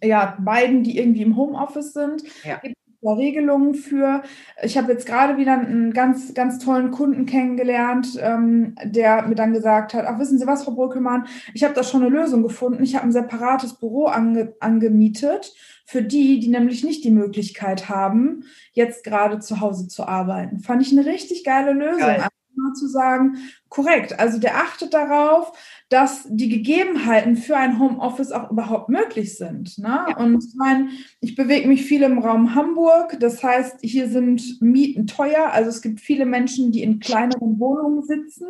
ja, 0.03 0.37
beiden, 0.41 0.83
die 0.83 0.99
irgendwie 0.99 1.23
im 1.23 1.37
Homeoffice 1.37 1.93
sind. 1.93 2.25
Ja. 2.45 2.59
Gibt 2.59 2.77
da 3.01 3.13
Regelungen 3.13 3.75
für. 3.75 4.23
Ich 4.63 4.77
habe 4.77 4.93
jetzt 4.93 5.07
gerade 5.07 5.37
wieder 5.37 5.53
einen 5.53 5.93
ganz, 5.93 6.35
ganz 6.35 6.59
tollen 6.59 6.91
Kunden 6.91 7.27
kennengelernt, 7.27 8.19
ähm, 8.21 8.75
der 8.85 9.23
mir 9.23 9.35
dann 9.35 9.53
gesagt 9.53 9.95
hat, 9.95 10.05
ach, 10.07 10.19
wissen 10.19 10.39
Sie 10.39 10.47
was, 10.47 10.65
Frau 10.65 10.73
Brückelmann, 10.73 11.27
ich 11.55 11.65
habe 11.65 11.75
da 11.75 11.83
schon 11.83 12.03
eine 12.03 12.11
Lösung 12.11 12.43
gefunden. 12.43 12.83
Ich 12.83 12.97
habe 12.97 13.07
ein 13.07 13.13
separates 13.13 13.75
Büro 13.75 14.07
ange 14.07 14.55
angemietet 14.61 15.55
für 15.87 16.03
die, 16.03 16.39
die 16.39 16.49
nämlich 16.49 16.85
nicht 16.85 17.03
die 17.05 17.11
Möglichkeit 17.11 17.89
haben, 17.89 18.45
jetzt 18.73 19.05
gerade 19.05 19.39
zu 19.39 19.61
Hause 19.61 19.89
zu 19.89 20.07
arbeiten. 20.07 20.59
Fand 20.59 20.83
ich 20.83 20.93
eine 20.93 21.07
richtig 21.07 21.45
geile 21.45 21.73
Lösung. 21.73 22.01
Geil. 22.01 22.29
Zu 22.75 22.87
sagen, 22.87 23.39
korrekt. 23.69 24.19
Also 24.19 24.39
der 24.39 24.57
achtet 24.57 24.95
darauf, 24.95 25.53
dass 25.89 26.27
die 26.29 26.49
Gegebenheiten 26.49 27.37
für 27.37 27.57
ein 27.57 27.79
Homeoffice 27.79 28.33
auch 28.33 28.51
überhaupt 28.51 28.89
möglich 28.89 29.37
sind. 29.37 29.79
Ne? 29.79 30.05
Ja. 30.09 30.17
Und 30.17 30.45
ich 30.45 30.55
meine, 30.55 30.89
ich 31.21 31.35
bewege 31.35 31.69
mich 31.69 31.83
viel 31.83 32.03
im 32.03 32.19
Raum 32.19 32.55
Hamburg. 32.55 33.19
Das 33.21 33.43
heißt, 33.43 33.79
hier 33.83 34.09
sind 34.09 34.61
Mieten 34.61 35.07
teuer. 35.07 35.51
Also 35.53 35.71
es 35.71 35.83
gibt 35.83 36.01
viele 36.01 36.27
Menschen, 36.27 36.73
die 36.73 36.83
in 36.83 37.01
kleineren 37.01 37.59
Wohnungen 37.59 38.03
sitzen. 38.03 38.47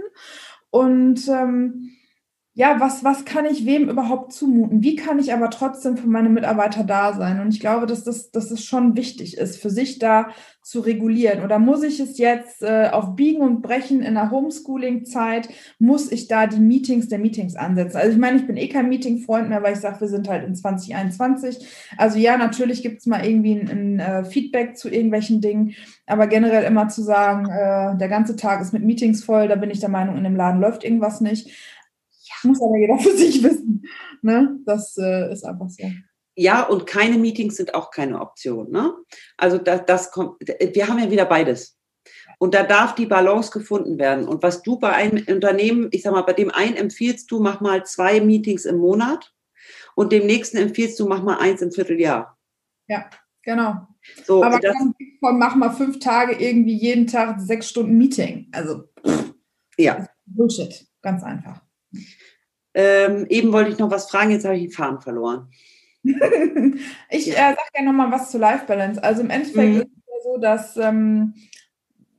Und 0.70 1.28
ähm, 1.28 1.90
ja, 2.58 2.80
was, 2.80 3.04
was 3.04 3.24
kann 3.24 3.46
ich 3.46 3.66
wem 3.66 3.88
überhaupt 3.88 4.32
zumuten? 4.32 4.82
Wie 4.82 4.96
kann 4.96 5.20
ich 5.20 5.32
aber 5.32 5.48
trotzdem 5.48 5.96
für 5.96 6.08
meine 6.08 6.28
Mitarbeiter 6.28 6.82
da 6.82 7.12
sein? 7.12 7.40
Und 7.40 7.54
ich 7.54 7.60
glaube, 7.60 7.86
dass 7.86 8.02
das, 8.02 8.32
dass 8.32 8.48
das 8.48 8.64
schon 8.64 8.96
wichtig 8.96 9.38
ist, 9.38 9.62
für 9.62 9.70
sich 9.70 10.00
da 10.00 10.30
zu 10.60 10.80
regulieren. 10.80 11.44
Oder 11.44 11.60
muss 11.60 11.84
ich 11.84 12.00
es 12.00 12.18
jetzt 12.18 12.64
äh, 12.64 12.88
auf 12.90 13.14
Biegen 13.14 13.42
und 13.42 13.62
Brechen 13.62 14.02
in 14.02 14.14
der 14.14 14.32
Homeschooling-Zeit, 14.32 15.48
muss 15.78 16.10
ich 16.10 16.26
da 16.26 16.48
die 16.48 16.58
Meetings 16.58 17.08
der 17.08 17.20
Meetings 17.20 17.54
ansetzen? 17.54 17.96
Also 17.96 18.10
ich 18.10 18.18
meine, 18.18 18.38
ich 18.38 18.46
bin 18.48 18.56
eh 18.56 18.68
kein 18.68 18.88
Meeting-Freund 18.88 19.48
mehr, 19.48 19.62
weil 19.62 19.74
ich 19.74 19.80
sage, 19.80 20.00
wir 20.00 20.08
sind 20.08 20.28
halt 20.28 20.44
in 20.44 20.56
2021. 20.56 21.64
Also 21.96 22.18
ja, 22.18 22.36
natürlich 22.36 22.82
gibt 22.82 22.98
es 22.98 23.06
mal 23.06 23.24
irgendwie 23.24 23.52
ein, 23.52 23.68
ein 23.70 24.00
äh, 24.00 24.24
Feedback 24.24 24.76
zu 24.76 24.88
irgendwelchen 24.90 25.40
Dingen, 25.40 25.76
aber 26.06 26.26
generell 26.26 26.64
immer 26.64 26.88
zu 26.88 27.02
sagen, 27.02 27.46
äh, 27.46 27.96
der 27.96 28.08
ganze 28.08 28.34
Tag 28.34 28.60
ist 28.60 28.72
mit 28.72 28.82
Meetings 28.82 29.22
voll, 29.22 29.46
da 29.46 29.54
bin 29.54 29.70
ich 29.70 29.78
der 29.78 29.90
Meinung, 29.90 30.16
in 30.16 30.24
dem 30.24 30.34
Laden 30.34 30.60
läuft 30.60 30.82
irgendwas 30.82 31.20
nicht 31.20 31.52
muss 32.44 32.62
aber 32.62 32.76
jeder 32.76 32.98
für 32.98 33.16
sich 33.16 33.42
wissen. 33.42 33.84
Ne? 34.22 34.58
Das 34.64 34.96
äh, 34.98 35.32
ist 35.32 35.44
einfach 35.44 35.68
so. 35.68 35.84
Ja, 36.34 36.62
und 36.62 36.86
keine 36.86 37.18
Meetings 37.18 37.56
sind 37.56 37.74
auch 37.74 37.90
keine 37.90 38.20
Option. 38.20 38.70
Ne? 38.70 38.94
Also 39.36 39.58
das, 39.58 39.84
das 39.86 40.12
kommt, 40.12 40.40
wir 40.40 40.86
haben 40.88 40.98
ja 40.98 41.10
wieder 41.10 41.24
beides. 41.24 41.76
Und 42.38 42.54
da 42.54 42.62
darf 42.62 42.94
die 42.94 43.06
Balance 43.06 43.50
gefunden 43.50 43.98
werden. 43.98 44.28
Und 44.28 44.42
was 44.42 44.62
du 44.62 44.78
bei 44.78 44.92
einem 44.92 45.24
Unternehmen, 45.26 45.88
ich 45.90 46.02
sag 46.02 46.12
mal, 46.12 46.22
bei 46.22 46.32
dem 46.32 46.50
einen 46.50 46.76
empfiehlst 46.76 47.30
du, 47.30 47.40
mach 47.40 47.60
mal 47.60 47.84
zwei 47.84 48.20
Meetings 48.20 48.64
im 48.64 48.78
Monat 48.78 49.32
und 49.96 50.12
dem 50.12 50.26
nächsten 50.26 50.58
empfiehlst 50.58 50.98
du, 51.00 51.08
mach 51.08 51.22
mal 51.22 51.38
eins 51.38 51.60
im 51.60 51.72
Vierteljahr. 51.72 52.38
Ja, 52.86 53.10
genau. 53.42 53.88
So, 54.24 54.44
Aber 54.44 54.60
das, 54.60 54.76
von 55.18 55.38
mach 55.38 55.56
mal 55.56 55.70
fünf 55.70 55.98
Tage 55.98 56.36
irgendwie 56.36 56.76
jeden 56.76 57.08
Tag 57.08 57.40
sechs 57.40 57.68
Stunden 57.68 57.98
Meeting. 57.98 58.48
Also 58.52 58.84
pff, 59.04 59.34
ja. 59.76 60.06
Bullshit, 60.24 60.86
ganz 61.02 61.24
einfach. 61.24 61.60
Ähm, 62.74 63.26
eben 63.28 63.52
wollte 63.52 63.70
ich 63.70 63.78
noch 63.78 63.90
was 63.90 64.10
fragen, 64.10 64.30
jetzt 64.30 64.44
habe 64.44 64.56
ich 64.56 64.62
den 64.62 64.72
Faden 64.72 65.00
verloren. 65.00 65.50
ich 67.10 67.26
ja. 67.26 67.32
äh, 67.32 67.54
sage 67.54 67.58
gerne 67.72 67.88
nochmal 67.88 68.12
was 68.12 68.30
zu 68.30 68.38
Life 68.38 68.66
Balance. 68.66 69.02
Also 69.02 69.22
im 69.22 69.30
Endeffekt 69.30 69.74
mhm. 69.74 69.80
ist 69.80 69.88
es 69.96 70.04
ja 70.06 70.32
so, 70.32 70.38
dass 70.38 70.76
ähm, 70.76 71.34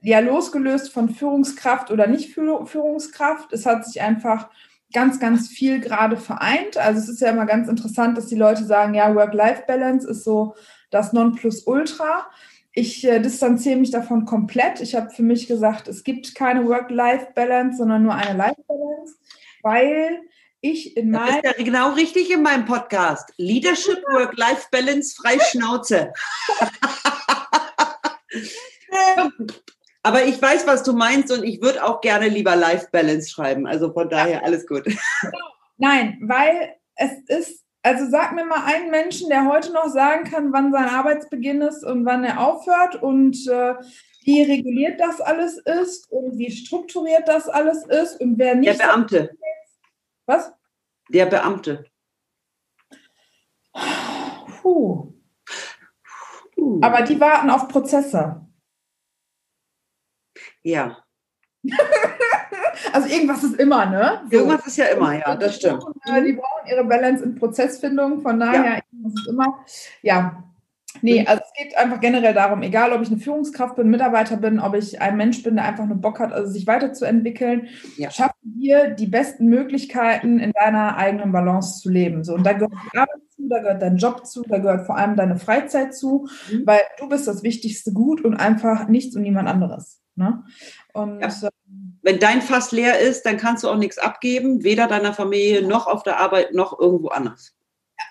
ja 0.02 0.20
losgelöst 0.20 0.92
von 0.92 1.10
Führungskraft 1.10 1.92
oder 1.92 2.08
nicht 2.08 2.34
Führungskraft, 2.34 3.54
es 3.54 3.66
hat 3.66 3.86
sich 3.86 4.02
einfach 4.02 4.50
ganz, 4.94 5.20
ganz 5.20 5.48
viel 5.48 5.80
gerade 5.80 6.18
vereint. 6.18 6.78
Also 6.78 7.00
es 7.00 7.10
ist 7.10 7.22
ja 7.22 7.30
immer 7.30 7.46
ganz 7.46 7.68
interessant, 7.68 8.18
dass 8.18 8.28
die 8.28 8.36
Leute 8.36 8.64
sagen, 8.66 8.94
ja, 8.94 9.14
Work-Life-Balance 9.14 10.08
ist 10.10 10.24
so 10.24 10.56
das 10.90 11.14
Nonplusultra. 11.14 12.28
Ich 12.72 13.06
äh, 13.06 13.20
distanziere 13.20 13.78
mich 13.78 13.92
davon 13.92 14.26
komplett. 14.26 14.82
Ich 14.82 14.96
habe 14.96 15.10
für 15.10 15.24
mich 15.24 15.48
gesagt, 15.48 15.88
es 15.88 16.04
gibt 16.04 16.34
keine 16.34 16.66
Work-Life-Balance, 16.68 17.78
sondern 17.78 18.04
nur 18.04 18.16
eine 18.16 18.38
Life-Balance, 18.38 19.16
weil 19.64 20.22
ich 20.62 20.97
in 20.97 21.12
meinem. 21.12 21.41
Ja 21.43 21.53
genau 21.53 21.93
richtig 21.93 22.32
in 22.32 22.43
meinem 22.43 22.66
Podcast. 22.66 23.32
Leadership, 23.38 24.03
Work-Life-Balance, 24.12 25.16
frei 25.16 25.39
Schnauze. 25.39 26.12
Aber 30.01 30.24
ich 30.24 30.41
weiß, 30.41 30.66
was 30.66 30.84
du 30.84 30.93
meinst 30.93 31.32
und 31.32 31.43
ich 31.43 31.62
würde 31.62 31.84
auch 31.84 32.01
gerne 32.01 32.30
lieber 32.30 32.55
Life-Balance 32.55 33.30
schreiben. 33.30 33.68
Also 33.68 33.93
von 33.93 34.10
daher 34.10 34.43
alles 34.43 34.66
gut. 34.66 34.86
Nein, 35.78 36.18
weil 36.22 36.76
es 36.95 37.12
ist, 37.28 37.64
also 37.84 38.10
sag 38.10 38.34
mir 38.34 38.45
mal 38.45 38.64
einen 38.66 38.91
Menschen, 38.91 39.30
der 39.30 39.45
heute 39.45 39.72
noch 39.72 39.89
sagen 39.89 40.30
kann, 40.30 40.51
wann 40.51 40.72
sein 40.72 40.89
Arbeitsbeginn 40.89 41.62
ist 41.62 41.84
und 41.84 42.05
wann 42.05 42.24
er 42.24 42.39
aufhört 42.39 43.01
und 43.01 43.36
äh, 43.47 43.76
wie 44.24 44.43
reguliert 44.43 44.99
das 44.99 45.22
alles 45.22 45.57
ist 45.57 46.12
und 46.12 46.38
wie 46.38 46.51
strukturiert 46.51 47.28
das 47.28 47.47
alles 47.47 47.86
ist 47.86 48.20
und 48.22 48.38
wer 48.38 48.55
nicht. 48.55 48.80
Der 48.80 48.86
Beamte. 48.86 49.38
Was? 50.30 50.54
Der 51.10 51.26
Beamte. 51.26 51.86
Puh. 54.62 55.12
Puh. 56.54 56.80
Aber 56.84 57.02
die 57.02 57.20
warten 57.20 57.50
auf 57.50 57.68
Prozesse. 57.68 58.48
Ja. 60.62 61.04
also 62.94 63.10
irgendwas 63.10 63.44
ist 63.44 63.56
immer, 63.56 63.88
ne? 63.88 64.22
So. 64.30 64.38
Irgendwas 64.38 64.68
ist 64.68 64.78
ja 64.78 64.86
immer, 64.86 65.18
ja, 65.18 65.36
das 65.36 65.56
stimmt. 65.56 65.84
Die 66.06 66.34
brauchen 66.34 66.68
ihre 66.68 66.86
Balance 66.86 67.24
in 67.24 67.34
Prozessfindung, 67.34 68.22
von 68.22 68.40
daher 68.40 68.66
ja. 68.66 68.82
irgendwas 68.92 69.22
ist 69.22 69.28
immer. 69.30 69.66
Ja, 70.04 70.44
Nee, 71.02 71.26
also 71.26 71.41
es 71.43 71.64
geht 71.64 71.78
einfach 71.78 72.00
generell 72.00 72.34
darum, 72.34 72.62
egal 72.62 72.93
ob 72.93 73.02
ich 73.02 73.10
eine 73.10 73.20
Führungskraft 73.20 73.76
bin, 73.76 73.89
Mitarbeiter 73.89 74.38
bin, 74.38 74.60
ob 74.60 74.76
ich 74.76 75.02
ein 75.02 75.18
Mensch 75.18 75.43
bin, 75.43 75.56
der 75.56 75.66
einfach 75.66 75.86
nur 75.86 75.97
Bock 75.97 76.20
hat, 76.20 76.32
also 76.32 76.52
sich 76.52 76.68
weiterzuentwickeln, 76.68 77.68
ja. 77.97 78.12
schaffe 78.12 78.36
dir 78.41 78.89
die 78.89 79.08
besten 79.08 79.47
Möglichkeiten 79.47 80.39
in 80.39 80.52
deiner 80.52 80.97
eigenen 80.97 81.32
Balance 81.32 81.82
zu 81.82 81.89
leben. 81.89 82.24
So, 82.24 82.34
und 82.34 82.45
da 82.45 82.54
gehört 82.54 82.74
die 82.93 82.97
Arbeit 82.97 83.22
zu, 83.36 83.47
da 83.47 83.60
gehört 83.60 83.82
dein 83.82 83.97
Job 83.97 84.26
zu, 84.26 84.43
da 84.43 84.58
gehört 84.58 84.86
vor 84.86 84.97
allem 84.97 85.16
deine 85.16 85.38
Freizeit 85.38 85.95
zu, 85.95 86.28
mhm. 86.52 86.64
weil 86.66 86.82
du 87.00 87.10
bist 87.10 87.28
das 87.28 87.43
wichtigste 87.43 87.93
Gut 87.93 88.24
und 88.24 88.36
einfach 88.36 88.88
nichts 88.88 89.16
und 89.16 89.22
niemand 89.22 89.47
anderes. 89.47 90.02
Ne? 90.16 90.43
Und 90.93 91.22
ja. 91.22 91.30
wenn 92.02 92.20
dein 92.20 92.41
Fass 92.41 92.72
leer 92.72 93.00
ist, 93.00 93.26
dann 93.26 93.38
kannst 93.38 93.64
du 93.64 93.70
auch 93.70 93.78
nichts 93.78 93.97
abgeben, 93.97 94.64
weder 94.64 94.88
deiner 94.88 95.14
Familie 95.14 95.66
noch 95.66 95.88
auf 95.88 96.04
der 96.04 96.20
Arbeit 96.20 96.54
noch 96.54 96.78
irgendwo 96.78 97.08
anders. 97.08 97.56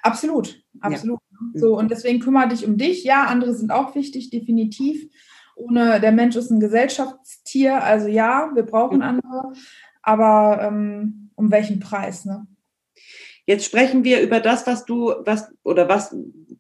Absolut, 0.03 0.63
absolut. 0.81 1.21
Ja. 1.28 1.28
So, 1.55 1.79
und 1.79 1.91
deswegen 1.91 2.21
kümmere 2.21 2.49
dich 2.49 2.67
um 2.67 2.77
dich. 2.77 3.05
Ja, 3.05 3.25
andere 3.25 3.55
sind 3.55 3.71
auch 3.71 3.95
wichtig, 3.95 4.31
definitiv. 4.31 5.09
Ohne, 5.55 6.01
der 6.01 6.13
Mensch 6.13 6.37
ist 6.37 6.51
ein 6.51 6.61
Gesellschaftstier, 6.61 7.83
also 7.83 8.07
ja, 8.07 8.51
wir 8.55 8.63
brauchen 8.63 8.99
mhm. 8.99 9.03
andere, 9.03 9.53
aber 10.03 10.63
ähm, 10.63 11.31
um 11.35 11.51
welchen 11.51 11.81
Preis, 11.81 12.25
ne? 12.25 12.47
Jetzt 13.49 13.65
sprechen 13.65 14.05
wir 14.05 14.21
über 14.21 14.41
das, 14.41 14.67
was 14.67 14.85
du, 14.85 15.15
was 15.21 15.51
oder 15.63 15.89
was, 15.89 16.15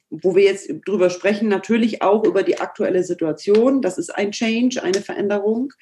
wo 0.08 0.34
wir 0.34 0.44
jetzt 0.44 0.72
drüber 0.86 1.10
sprechen, 1.10 1.46
natürlich 1.46 2.00
auch 2.00 2.24
über 2.24 2.42
die 2.42 2.60
aktuelle 2.60 3.04
Situation. 3.04 3.82
Das 3.82 3.98
ist 3.98 4.08
ein 4.08 4.32
Change, 4.32 4.82
eine 4.82 5.02
Veränderung. 5.02 5.74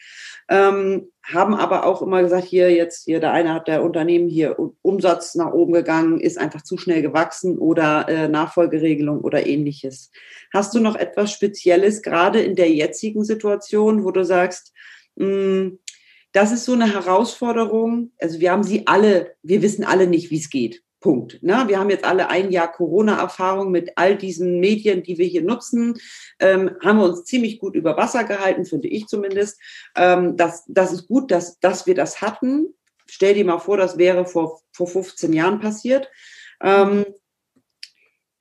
Ähm, 0.48 1.12
haben 1.22 1.54
aber 1.54 1.86
auch 1.86 2.02
immer 2.02 2.22
gesagt, 2.22 2.46
hier 2.46 2.72
jetzt, 2.72 3.04
hier 3.04 3.20
der 3.20 3.30
eine 3.30 3.54
hat 3.54 3.68
der 3.68 3.84
Unternehmen 3.84 4.28
hier 4.28 4.56
Umsatz 4.82 5.36
nach 5.36 5.52
oben 5.52 5.74
gegangen, 5.74 6.18
ist 6.20 6.38
einfach 6.38 6.62
zu 6.62 6.76
schnell 6.76 7.02
gewachsen 7.02 7.56
oder 7.56 8.08
äh, 8.08 8.26
Nachfolgeregelung 8.26 9.20
oder 9.20 9.46
ähnliches. 9.46 10.10
Hast 10.52 10.74
du 10.74 10.80
noch 10.80 10.96
etwas 10.96 11.30
Spezielles, 11.30 12.02
gerade 12.02 12.40
in 12.40 12.56
der 12.56 12.72
jetzigen 12.72 13.24
Situation, 13.24 14.02
wo 14.02 14.10
du 14.10 14.24
sagst, 14.24 14.72
mh, 15.14 15.26
hm, 15.26 15.78
das 16.32 16.50
ist 16.50 16.64
so 16.64 16.72
eine 16.72 16.92
Herausforderung. 16.92 18.10
Also 18.20 18.40
wir 18.40 18.50
haben 18.50 18.64
sie 18.64 18.88
alle, 18.88 19.36
wir 19.44 19.62
wissen 19.62 19.84
alle 19.84 20.08
nicht, 20.08 20.32
wie 20.32 20.38
es 20.38 20.50
geht. 20.50 20.82
Punkt. 21.06 21.40
Ne? 21.40 21.62
Wir 21.68 21.78
haben 21.78 21.88
jetzt 21.88 22.04
alle 22.04 22.30
ein 22.30 22.50
Jahr 22.50 22.72
Corona-Erfahrung 22.72 23.70
mit 23.70 23.92
all 23.94 24.16
diesen 24.16 24.58
Medien, 24.58 25.04
die 25.04 25.18
wir 25.18 25.26
hier 25.26 25.42
nutzen. 25.42 25.94
Ähm, 26.40 26.72
haben 26.84 26.98
wir 26.98 27.04
uns 27.04 27.22
ziemlich 27.22 27.60
gut 27.60 27.76
über 27.76 27.96
Wasser 27.96 28.24
gehalten, 28.24 28.64
finde 28.64 28.88
ich 28.88 29.06
zumindest. 29.06 29.60
Ähm, 29.94 30.36
das, 30.36 30.64
das 30.66 30.92
ist 30.92 31.06
gut, 31.06 31.30
dass, 31.30 31.60
dass 31.60 31.86
wir 31.86 31.94
das 31.94 32.22
hatten. 32.22 32.74
Stell 33.06 33.34
dir 33.34 33.44
mal 33.44 33.60
vor, 33.60 33.76
das 33.76 33.98
wäre 33.98 34.26
vor, 34.26 34.60
vor 34.72 34.88
15 34.88 35.32
Jahren 35.32 35.60
passiert. 35.60 36.10
Ähm, 36.60 37.06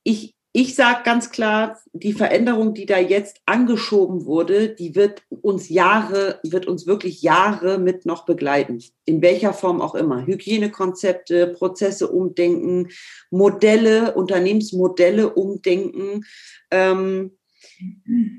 ich, 0.02 0.35
ich 0.58 0.74
sage 0.74 1.02
ganz 1.04 1.32
klar, 1.32 1.82
die 1.92 2.14
Veränderung, 2.14 2.74
die 2.74 2.86
da 2.86 2.98
jetzt 2.98 3.42
angeschoben 3.46 4.24
wurde, 4.24 4.70
die 4.70 4.96
wird 4.96 5.22
uns 5.42 5.68
Jahre, 5.68 6.40
wird 6.44 6.66
uns 6.66 6.88
wirklich 6.88 7.22
Jahre 7.22 7.78
mit 7.78 8.06
noch 8.06 8.24
begleiten. 8.24 8.82
In 9.04 9.22
welcher 9.22 9.52
Form 9.52 9.82
auch 9.82 9.96
immer. 9.96 10.26
Hygienekonzepte, 10.26 11.48
Prozesse 11.48 12.08
umdenken, 12.08 12.88
Modelle, 13.32 14.14
Unternehmensmodelle 14.16 15.34
umdenken. 15.34 16.24
Ähm, 16.72 17.38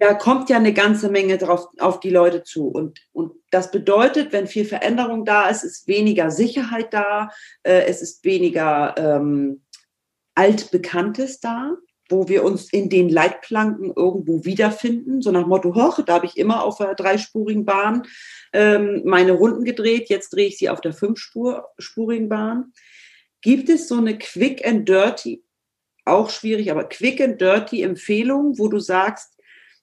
da 0.01 0.15
kommt 0.15 0.49
ja 0.49 0.57
eine 0.57 0.73
ganze 0.73 1.11
Menge 1.11 1.37
drauf, 1.37 1.69
auf 1.81 2.01
die 2.01 2.09
Leute 2.09 2.45
zu. 2.45 2.69
Und, 2.69 2.99
und 3.13 3.35
das 3.51 3.71
bedeutet, 3.71 4.33
wenn 4.33 4.47
viel 4.47 4.65
Veränderung 4.65 5.27
da 5.27 5.51
ist, 5.51 5.65
ist 5.65 5.87
weniger 5.87 6.31
Sicherheit 6.31 6.95
da, 6.95 7.29
äh, 7.63 7.83
es 7.83 8.01
ist 8.01 8.25
weniger 8.25 8.95
ähm, 8.97 9.61
Altbekanntes 10.35 11.41
da 11.41 11.77
wo 12.09 12.29
wir 12.29 12.45
uns 12.45 12.73
in 12.73 12.89
den 12.89 13.09
Leitplanken 13.09 13.93
irgendwo 13.95 14.45
wiederfinden, 14.45 15.23
so 15.23 15.31
nach 15.31 15.47
Motto, 15.47 15.75
hoch, 15.75 16.01
da 16.05 16.15
habe 16.15 16.27
ich 16.27 16.37
immer 16.37 16.63
auf 16.63 16.79
der 16.79 16.95
dreispurigen 16.95 17.65
Bahn 17.65 18.07
ähm, 18.53 19.03
meine 19.05 19.33
Runden 19.33 19.65
gedreht, 19.65 20.09
jetzt 20.09 20.31
drehe 20.31 20.47
ich 20.47 20.59
sie 20.59 20.69
auf 20.69 20.81
der 20.81 20.93
fünfspurigen 20.93 22.29
Bahn. 22.29 22.73
Gibt 23.41 23.69
es 23.69 23.89
so 23.89 23.97
eine 23.97 24.19
Quick 24.19 24.67
and 24.67 24.89
Dirty, 24.89 25.43
auch 26.05 26.31
schwierig, 26.31 26.71
aber 26.71 26.85
Quick 26.85 27.21
and 27.21 27.41
Dirty 27.41 27.83
Empfehlung, 27.83 28.59
wo 28.59 28.69
du 28.69 28.79
sagst, 28.79 29.37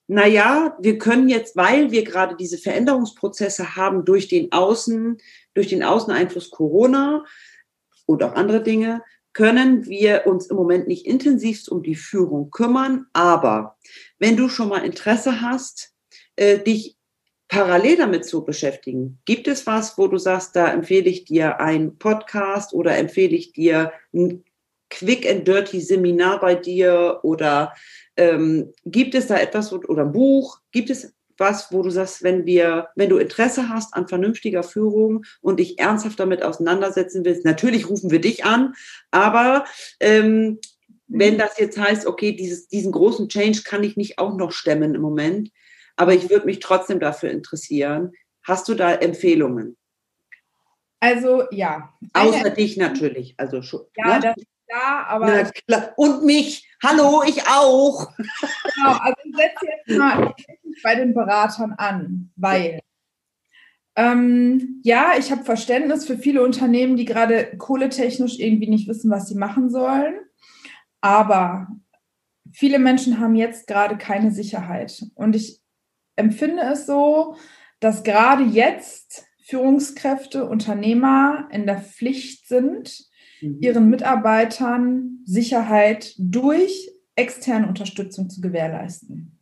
na 0.06 0.26
ja, 0.26 0.76
wir 0.80 0.98
können 0.98 1.28
jetzt, 1.28 1.56
weil 1.56 1.90
wir 1.90 2.04
gerade 2.04 2.36
diese 2.36 2.58
Veränderungsprozesse 2.58 3.76
haben 3.76 4.04
durch 4.04 4.28
den 4.28 4.52
Außen, 4.52 5.18
durch 5.54 5.68
den 5.68 5.82
Außeneinfluss 5.82 6.50
Corona 6.50 7.24
oder 8.06 8.30
auch 8.30 8.34
andere 8.34 8.62
Dinge, 8.62 9.02
können 9.34 9.86
wir 9.86 10.26
uns 10.26 10.46
im 10.46 10.56
Moment 10.56 10.88
nicht 10.88 11.06
intensivst 11.06 11.68
um 11.68 11.82
die 11.82 11.96
Führung 11.96 12.50
kümmern. 12.50 13.06
Aber 13.12 13.76
wenn 14.18 14.36
du 14.36 14.48
schon 14.48 14.68
mal 14.68 14.84
Interesse 14.84 15.40
hast, 15.42 15.92
äh, 16.36 16.58
dich 16.58 16.96
parallel 17.48 17.98
damit 17.98 18.24
zu 18.24 18.44
beschäftigen, 18.44 19.18
gibt 19.26 19.46
es 19.48 19.66
was, 19.66 19.98
wo 19.98 20.08
du 20.08 20.18
sagst, 20.18 20.56
da 20.56 20.72
empfehle 20.72 21.10
ich 21.10 21.24
dir 21.24 21.60
einen 21.60 21.98
Podcast 21.98 22.72
oder 22.72 22.96
empfehle 22.96 23.36
ich 23.36 23.52
dir 23.52 23.92
ein 24.12 24.44
Quick 24.90 25.28
and 25.28 25.46
Dirty 25.46 25.80
Seminar 25.80 26.40
bei 26.40 26.54
dir 26.54 27.20
oder 27.22 27.74
ähm, 28.16 28.72
gibt 28.84 29.14
es 29.14 29.26
da 29.26 29.38
etwas 29.38 29.72
oder 29.72 30.02
ein 30.02 30.12
Buch? 30.12 30.60
Gibt 30.70 30.90
es 30.90 31.13
was, 31.38 31.72
wo 31.72 31.82
du 31.82 31.90
sagst, 31.90 32.22
wenn 32.22 32.46
wir, 32.46 32.88
wenn 32.96 33.10
du 33.10 33.18
Interesse 33.18 33.68
hast 33.68 33.94
an 33.94 34.08
vernünftiger 34.08 34.62
Führung 34.62 35.24
und 35.40 35.60
dich 35.60 35.78
ernsthaft 35.78 36.20
damit 36.20 36.42
auseinandersetzen 36.42 37.24
willst, 37.24 37.44
natürlich 37.44 37.88
rufen 37.88 38.10
wir 38.10 38.20
dich 38.20 38.44
an, 38.44 38.74
aber 39.10 39.64
ähm, 40.00 40.58
wenn 41.06 41.38
das 41.38 41.58
jetzt 41.58 41.78
heißt, 41.78 42.06
okay, 42.06 42.32
dieses, 42.32 42.68
diesen 42.68 42.92
großen 42.92 43.28
Change 43.28 43.62
kann 43.64 43.84
ich 43.84 43.96
nicht 43.96 44.18
auch 44.18 44.36
noch 44.36 44.52
stemmen 44.52 44.94
im 44.94 45.02
Moment, 45.02 45.50
aber 45.96 46.14
ich 46.14 46.30
würde 46.30 46.46
mich 46.46 46.60
trotzdem 46.60 46.98
dafür 46.98 47.30
interessieren. 47.30 48.12
Hast 48.42 48.68
du 48.68 48.74
da 48.74 48.94
Empfehlungen? 48.94 49.76
Also 51.00 51.44
ja. 51.50 51.92
Außer 52.14 52.50
dich 52.50 52.76
natürlich. 52.76 53.34
Also 53.36 53.62
schon. 53.62 53.82
Ja, 53.96 54.18
ne? 54.18 54.20
das 54.20 54.44
ja, 54.68 55.06
aber. 55.08 55.52
Und 55.96 56.24
mich. 56.24 56.68
Hallo, 56.84 57.22
ich 57.26 57.42
auch. 57.46 58.12
Genau, 58.16 58.90
also 58.90 59.16
ich 59.24 59.34
setze 59.34 59.66
jetzt 59.66 59.98
mal 59.98 60.34
bei 60.82 60.94
den 60.96 61.14
Beratern 61.14 61.72
an, 61.72 62.30
weil. 62.36 62.80
Ähm, 63.96 64.80
ja, 64.82 65.12
ich 65.18 65.30
habe 65.30 65.44
Verständnis 65.44 66.04
für 66.04 66.18
viele 66.18 66.42
Unternehmen, 66.42 66.96
die 66.96 67.06
gerade 67.06 67.56
kohletechnisch 67.56 68.38
irgendwie 68.38 68.68
nicht 68.68 68.86
wissen, 68.86 69.10
was 69.10 69.28
sie 69.28 69.36
machen 69.36 69.70
sollen. 69.70 70.14
Aber 71.00 71.68
viele 72.52 72.78
Menschen 72.78 73.18
haben 73.18 73.34
jetzt 73.34 73.66
gerade 73.66 73.96
keine 73.96 74.30
Sicherheit. 74.30 75.06
Und 75.14 75.36
ich 75.36 75.60
empfinde 76.16 76.64
es 76.64 76.84
so, 76.84 77.36
dass 77.80 78.02
gerade 78.02 78.42
jetzt 78.42 79.24
Führungskräfte, 79.46 80.44
Unternehmer 80.44 81.48
in 81.50 81.64
der 81.64 81.80
Pflicht 81.80 82.46
sind, 82.46 83.06
Mhm. 83.40 83.58
ihren 83.60 83.90
Mitarbeitern 83.90 85.20
Sicherheit 85.24 86.14
durch 86.18 86.90
externe 87.16 87.68
Unterstützung 87.68 88.28
zu 88.28 88.40
gewährleisten. 88.40 89.38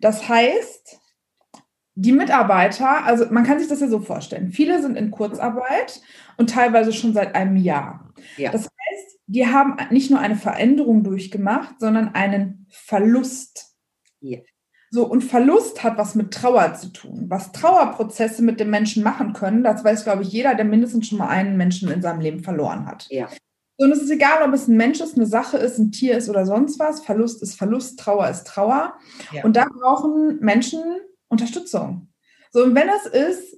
Das 0.00 0.28
heißt, 0.28 0.98
die 1.94 2.12
Mitarbeiter, 2.12 3.04
also 3.04 3.26
man 3.30 3.44
kann 3.44 3.58
sich 3.58 3.68
das 3.68 3.80
ja 3.80 3.88
so 3.88 4.00
vorstellen, 4.00 4.50
viele 4.50 4.82
sind 4.82 4.96
in 4.96 5.10
Kurzarbeit 5.10 6.00
und 6.36 6.50
teilweise 6.50 6.92
schon 6.92 7.12
seit 7.12 7.34
einem 7.34 7.56
Jahr. 7.56 8.12
Ja. 8.36 8.50
Das 8.50 8.62
heißt, 8.62 9.20
die 9.26 9.46
haben 9.46 9.76
nicht 9.90 10.10
nur 10.10 10.20
eine 10.20 10.36
Veränderung 10.36 11.04
durchgemacht, 11.04 11.78
sondern 11.78 12.08
einen 12.08 12.66
Verlust. 12.68 13.76
Ja. 14.20 14.40
So, 14.94 15.04
und 15.04 15.22
Verlust 15.22 15.82
hat 15.82 15.98
was 15.98 16.14
mit 16.14 16.32
Trauer 16.32 16.72
zu 16.74 16.92
tun. 16.92 17.24
Was 17.26 17.50
Trauerprozesse 17.50 18.42
mit 18.42 18.60
dem 18.60 18.70
Menschen 18.70 19.02
machen 19.02 19.32
können, 19.32 19.64
das 19.64 19.82
weiß, 19.82 20.04
glaube 20.04 20.22
ich, 20.22 20.28
jeder, 20.28 20.54
der 20.54 20.64
mindestens 20.64 21.08
schon 21.08 21.18
mal 21.18 21.26
einen 21.26 21.56
Menschen 21.56 21.90
in 21.90 22.00
seinem 22.00 22.20
Leben 22.20 22.44
verloren 22.44 22.86
hat. 22.86 23.08
Ja. 23.10 23.28
Und 23.76 23.90
es 23.90 24.00
ist 24.00 24.10
egal, 24.10 24.48
ob 24.48 24.54
es 24.54 24.68
ein 24.68 24.76
Mensch 24.76 25.00
ist, 25.00 25.16
eine 25.16 25.26
Sache 25.26 25.56
ist, 25.56 25.78
ein 25.78 25.90
Tier 25.90 26.16
ist 26.16 26.28
oder 26.28 26.46
sonst 26.46 26.78
was. 26.78 27.00
Verlust 27.00 27.42
ist 27.42 27.56
Verlust, 27.56 27.98
Trauer 27.98 28.28
ist 28.28 28.46
Trauer. 28.46 28.94
Ja. 29.32 29.42
Und 29.42 29.56
da 29.56 29.64
brauchen 29.64 30.38
Menschen 30.38 30.80
Unterstützung. 31.26 32.12
So, 32.52 32.62
und 32.62 32.76
wenn 32.76 32.88
es 32.88 33.06
ist, 33.06 33.56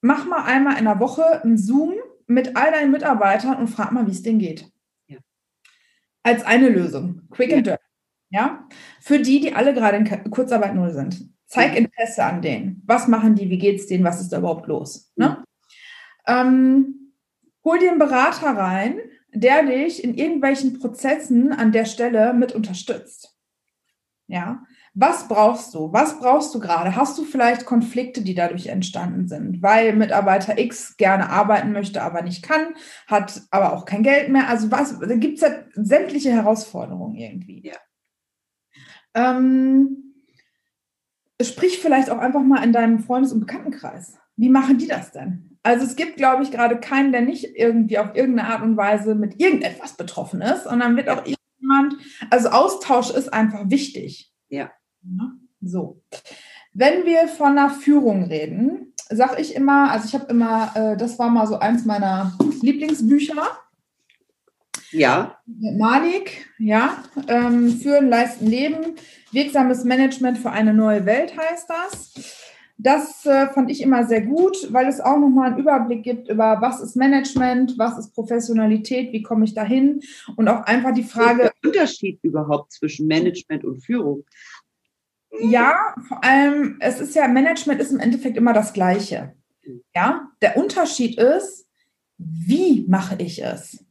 mach 0.00 0.26
mal 0.26 0.42
einmal 0.42 0.76
in 0.76 0.86
der 0.86 0.98
Woche 0.98 1.44
einen 1.44 1.56
Zoom 1.56 1.94
mit 2.26 2.56
all 2.56 2.72
deinen 2.72 2.90
Mitarbeitern 2.90 3.58
und 3.58 3.68
frag 3.68 3.92
mal, 3.92 4.08
wie 4.08 4.10
es 4.10 4.22
denen 4.22 4.40
geht. 4.40 4.68
Ja. 5.06 5.18
Als 6.24 6.44
eine 6.44 6.68
Lösung. 6.68 7.28
Quick 7.30 7.52
and 7.52 7.64
dirty. 7.64 7.83
Ja? 8.34 8.66
Für 9.00 9.20
die, 9.20 9.38
die 9.38 9.54
alle 9.54 9.72
gerade 9.72 9.96
in 9.96 10.30
Kurzarbeit 10.30 10.74
null 10.74 10.90
sind. 10.90 11.30
Zeig 11.46 11.76
Interesse 11.76 12.24
an 12.24 12.42
denen. 12.42 12.82
Was 12.84 13.06
machen 13.06 13.36
die? 13.36 13.48
Wie 13.48 13.58
geht 13.58 13.78
es 13.78 13.86
denen? 13.86 14.02
Was 14.02 14.20
ist 14.20 14.30
da 14.32 14.38
überhaupt 14.38 14.66
los? 14.66 15.12
Ne? 15.14 15.44
Ähm, 16.26 17.12
hol 17.62 17.78
dir 17.78 17.90
einen 17.90 18.00
Berater 18.00 18.48
rein, 18.48 18.98
der 19.32 19.64
dich 19.64 20.02
in 20.02 20.14
irgendwelchen 20.14 20.80
Prozessen 20.80 21.52
an 21.52 21.70
der 21.70 21.84
Stelle 21.84 22.34
mit 22.34 22.50
unterstützt. 22.50 23.38
Ja, 24.26 24.64
was 24.94 25.28
brauchst 25.28 25.72
du? 25.74 25.92
Was 25.92 26.18
brauchst 26.18 26.52
du 26.56 26.58
gerade? 26.58 26.96
Hast 26.96 27.16
du 27.18 27.24
vielleicht 27.24 27.66
Konflikte, 27.66 28.22
die 28.22 28.34
dadurch 28.34 28.66
entstanden 28.66 29.28
sind, 29.28 29.62
weil 29.62 29.94
Mitarbeiter 29.94 30.58
X 30.58 30.96
gerne 30.96 31.30
arbeiten 31.30 31.70
möchte, 31.70 32.02
aber 32.02 32.22
nicht 32.22 32.42
kann, 32.42 32.74
hat 33.06 33.42
aber 33.52 33.74
auch 33.74 33.84
kein 33.84 34.02
Geld 34.02 34.30
mehr? 34.30 34.48
Also 34.48 34.72
was, 34.72 34.98
da 34.98 35.14
gibt 35.14 35.36
es 35.36 35.42
ja 35.42 35.50
sämtliche 35.74 36.32
Herausforderungen 36.32 37.14
irgendwie. 37.14 37.64
Ja. 37.64 37.76
Ähm, 39.14 40.14
sprich 41.40 41.78
vielleicht 41.78 42.10
auch 42.10 42.18
einfach 42.18 42.42
mal 42.42 42.62
in 42.64 42.72
deinem 42.72 43.00
Freundes- 43.00 43.32
und 43.32 43.40
Bekanntenkreis. 43.40 44.18
Wie 44.36 44.48
machen 44.48 44.78
die 44.78 44.88
das 44.88 45.12
denn? 45.12 45.58
Also 45.62 45.86
es 45.86 45.96
gibt, 45.96 46.16
glaube 46.16 46.42
ich, 46.42 46.50
gerade 46.50 46.78
keinen, 46.78 47.12
der 47.12 47.22
nicht 47.22 47.56
irgendwie 47.56 47.98
auf 47.98 48.14
irgendeine 48.14 48.50
Art 48.50 48.62
und 48.62 48.76
Weise 48.76 49.14
mit 49.14 49.40
irgendetwas 49.40 49.96
betroffen 49.96 50.42
ist. 50.42 50.66
Und 50.66 50.80
dann 50.80 50.96
wird 50.96 51.08
auch 51.08 51.24
irgendjemand, 51.24 51.96
also 52.30 52.50
Austausch 52.50 53.10
ist 53.10 53.32
einfach 53.32 53.70
wichtig. 53.70 54.32
Ja. 54.48 54.70
So. 55.62 56.02
Wenn 56.74 57.06
wir 57.06 57.28
von 57.28 57.56
einer 57.56 57.70
Führung 57.70 58.24
reden, 58.24 58.92
sage 59.08 59.40
ich 59.40 59.54
immer, 59.54 59.90
also 59.90 60.06
ich 60.06 60.14
habe 60.14 60.30
immer, 60.30 60.72
äh, 60.74 60.96
das 60.96 61.18
war 61.18 61.30
mal 61.30 61.46
so 61.46 61.58
eins 61.58 61.84
meiner 61.84 62.36
Lieblingsbücher. 62.60 63.46
Ja. 64.94 65.38
Malik, 65.46 66.46
ja. 66.58 67.02
Ähm, 67.28 67.70
Führen, 67.70 68.08
Leisten, 68.08 68.46
Leben. 68.46 68.94
Wirksames 69.32 69.84
Management 69.84 70.38
für 70.38 70.50
eine 70.50 70.72
neue 70.72 71.04
Welt 71.04 71.36
heißt 71.36 71.68
das. 71.68 72.12
Das 72.76 73.24
äh, 73.26 73.48
fand 73.48 73.70
ich 73.70 73.82
immer 73.82 74.04
sehr 74.04 74.22
gut, 74.22 74.72
weil 74.72 74.86
es 74.86 75.00
auch 75.00 75.18
nochmal 75.18 75.50
einen 75.50 75.58
Überblick 75.58 76.02
gibt 76.02 76.28
über, 76.28 76.60
was 76.60 76.80
ist 76.80 76.96
Management, 76.96 77.74
was 77.78 77.98
ist 77.98 78.14
Professionalität, 78.14 79.12
wie 79.12 79.22
komme 79.22 79.44
ich 79.44 79.54
dahin 79.54 80.00
und 80.36 80.48
auch 80.48 80.62
einfach 80.62 80.92
die 80.92 81.04
Frage. 81.04 81.52
Der 81.62 81.70
Unterschied 81.70 82.18
überhaupt 82.22 82.72
zwischen 82.72 83.06
Management 83.06 83.64
und 83.64 83.84
Führung? 83.84 84.24
Ja, 85.40 85.94
vor 86.06 86.22
allem, 86.24 86.76
es 86.80 87.00
ist 87.00 87.14
ja, 87.14 87.26
Management 87.28 87.80
ist 87.80 87.90
im 87.90 88.00
Endeffekt 88.00 88.36
immer 88.36 88.52
das 88.52 88.72
Gleiche. 88.72 89.34
Ja, 89.94 90.28
der 90.42 90.56
Unterschied 90.56 91.18
ist, 91.18 91.66
wie 92.18 92.86
mache 92.88 93.16
ich 93.18 93.42
es? 93.42 93.84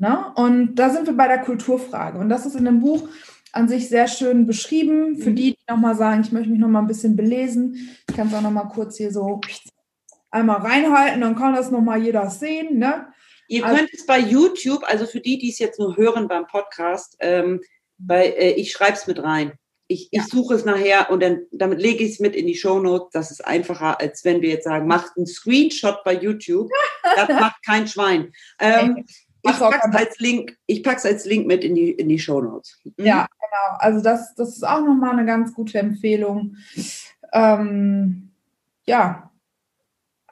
Ne? 0.00 0.32
Und 0.34 0.76
da 0.76 0.88
sind 0.88 1.06
wir 1.06 1.14
bei 1.14 1.28
der 1.28 1.42
Kulturfrage. 1.42 2.18
Und 2.18 2.30
das 2.30 2.46
ist 2.46 2.56
in 2.56 2.64
dem 2.64 2.80
Buch 2.80 3.06
an 3.52 3.68
sich 3.68 3.88
sehr 3.90 4.08
schön 4.08 4.46
beschrieben. 4.46 5.18
Für 5.18 5.30
mhm. 5.30 5.36
die, 5.36 5.50
die 5.52 5.58
nochmal 5.68 5.94
sagen, 5.94 6.22
ich 6.22 6.32
möchte 6.32 6.48
mich 6.48 6.58
nochmal 6.58 6.82
ein 6.82 6.88
bisschen 6.88 7.16
belesen. 7.16 7.74
Ich 8.08 8.16
kann 8.16 8.28
es 8.28 8.34
auch 8.34 8.40
nochmal 8.40 8.68
kurz 8.68 8.96
hier 8.96 9.12
so 9.12 9.40
einmal 10.30 10.60
reinhalten, 10.60 11.20
dann 11.20 11.36
kann 11.36 11.54
das 11.54 11.70
nochmal 11.70 12.02
jeder 12.02 12.30
sehen. 12.30 12.78
Ne? 12.78 13.08
Ihr 13.48 13.64
also, 13.64 13.76
könnt 13.76 13.92
es 13.92 14.06
bei 14.06 14.18
YouTube, 14.18 14.84
also 14.84 15.04
für 15.04 15.20
die, 15.20 15.38
die 15.38 15.50
es 15.50 15.58
jetzt 15.58 15.78
nur 15.78 15.96
hören 15.96 16.28
beim 16.28 16.46
Podcast, 16.46 17.16
ähm, 17.20 17.60
bei, 17.98 18.26
äh, 18.26 18.52
ich 18.52 18.72
schreibe 18.72 18.94
es 18.94 19.06
mit 19.06 19.22
rein. 19.22 19.52
Ich, 19.86 20.08
ja. 20.12 20.22
ich 20.22 20.28
suche 20.28 20.54
es 20.54 20.64
nachher 20.64 21.10
und 21.10 21.20
dann, 21.20 21.42
damit 21.50 21.82
lege 21.82 22.04
ich 22.04 22.12
es 22.12 22.20
mit 22.20 22.36
in 22.36 22.46
die 22.46 22.54
Show 22.54 22.78
Notes. 22.78 23.10
Das 23.12 23.32
ist 23.32 23.44
einfacher, 23.44 24.00
als 24.00 24.24
wenn 24.24 24.40
wir 24.40 24.48
jetzt 24.48 24.64
sagen, 24.64 24.86
macht 24.86 25.16
einen 25.16 25.26
Screenshot 25.26 26.04
bei 26.04 26.14
YouTube. 26.14 26.70
Das 27.16 27.28
macht 27.28 27.64
kein 27.64 27.88
Schwein. 27.88 28.30
Ähm, 28.60 29.06
ich 29.42 29.52
packe 29.52 29.88
es 29.88 29.94
als 29.94 30.18
Link, 30.18 30.56
ich 30.66 30.82
pack's 30.82 31.06
als 31.06 31.24
Link 31.24 31.46
mit 31.46 31.64
in 31.64 31.74
die, 31.74 31.90
in 31.90 32.08
die 32.08 32.18
Show 32.18 32.40
Notes. 32.40 32.78
Mhm. 32.84 33.04
Ja, 33.04 33.26
genau. 33.40 33.78
Also 33.78 34.02
das, 34.02 34.34
das 34.34 34.50
ist 34.50 34.66
auch 34.66 34.80
nochmal 34.80 35.12
eine 35.12 35.26
ganz 35.26 35.54
gute 35.54 35.78
Empfehlung. 35.78 36.56
Ähm, 37.32 38.30
ja. 38.86 39.26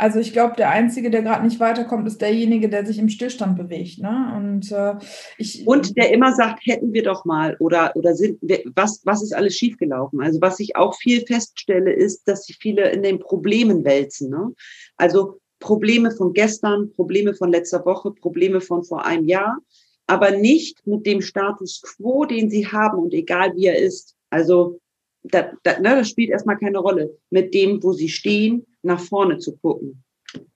Also 0.00 0.20
ich 0.20 0.32
glaube, 0.32 0.54
der 0.56 0.70
Einzige, 0.70 1.10
der 1.10 1.22
gerade 1.22 1.44
nicht 1.44 1.58
weiterkommt, 1.58 2.06
ist 2.06 2.20
derjenige, 2.20 2.68
der 2.68 2.86
sich 2.86 3.00
im 3.00 3.08
Stillstand 3.08 3.58
bewegt. 3.58 3.98
Ne? 3.98 4.32
Und, 4.36 4.70
äh, 4.70 4.94
ich, 5.38 5.66
und 5.66 5.96
der 5.96 6.12
immer 6.12 6.32
sagt, 6.32 6.64
hätten 6.66 6.92
wir 6.92 7.02
doch 7.02 7.24
mal 7.24 7.56
oder, 7.58 7.96
oder 7.96 8.14
sind 8.14 8.38
was, 8.76 9.02
was 9.04 9.24
ist 9.24 9.34
alles 9.34 9.56
schiefgelaufen? 9.56 10.20
Also 10.20 10.40
was 10.40 10.60
ich 10.60 10.76
auch 10.76 10.94
viel 10.94 11.26
feststelle, 11.26 11.92
ist, 11.92 12.28
dass 12.28 12.44
sich 12.44 12.58
viele 12.60 12.90
in 12.90 13.02
den 13.02 13.18
Problemen 13.18 13.84
wälzen. 13.84 14.30
Ne? 14.30 14.52
Also 14.96 15.40
Probleme 15.60 16.10
von 16.10 16.32
gestern, 16.32 16.92
Probleme 16.94 17.34
von 17.34 17.50
letzter 17.50 17.84
Woche, 17.84 18.12
Probleme 18.12 18.60
von 18.60 18.84
vor 18.84 19.04
einem 19.04 19.26
Jahr, 19.26 19.58
aber 20.06 20.30
nicht 20.30 20.86
mit 20.86 21.06
dem 21.06 21.20
Status 21.20 21.82
quo, 21.82 22.24
den 22.24 22.48
sie 22.50 22.66
haben 22.66 22.98
und 22.98 23.12
egal 23.12 23.54
wie 23.56 23.66
er 23.66 23.78
ist. 23.78 24.14
Also 24.30 24.80
da, 25.22 25.52
da, 25.62 25.78
ne, 25.80 25.96
das 25.96 26.08
spielt 26.08 26.30
erstmal 26.30 26.58
keine 26.58 26.78
Rolle. 26.78 27.16
Mit 27.30 27.52
dem, 27.54 27.82
wo 27.82 27.92
sie 27.92 28.08
stehen, 28.08 28.66
nach 28.82 29.00
vorne 29.00 29.38
zu 29.38 29.56
gucken. 29.56 30.02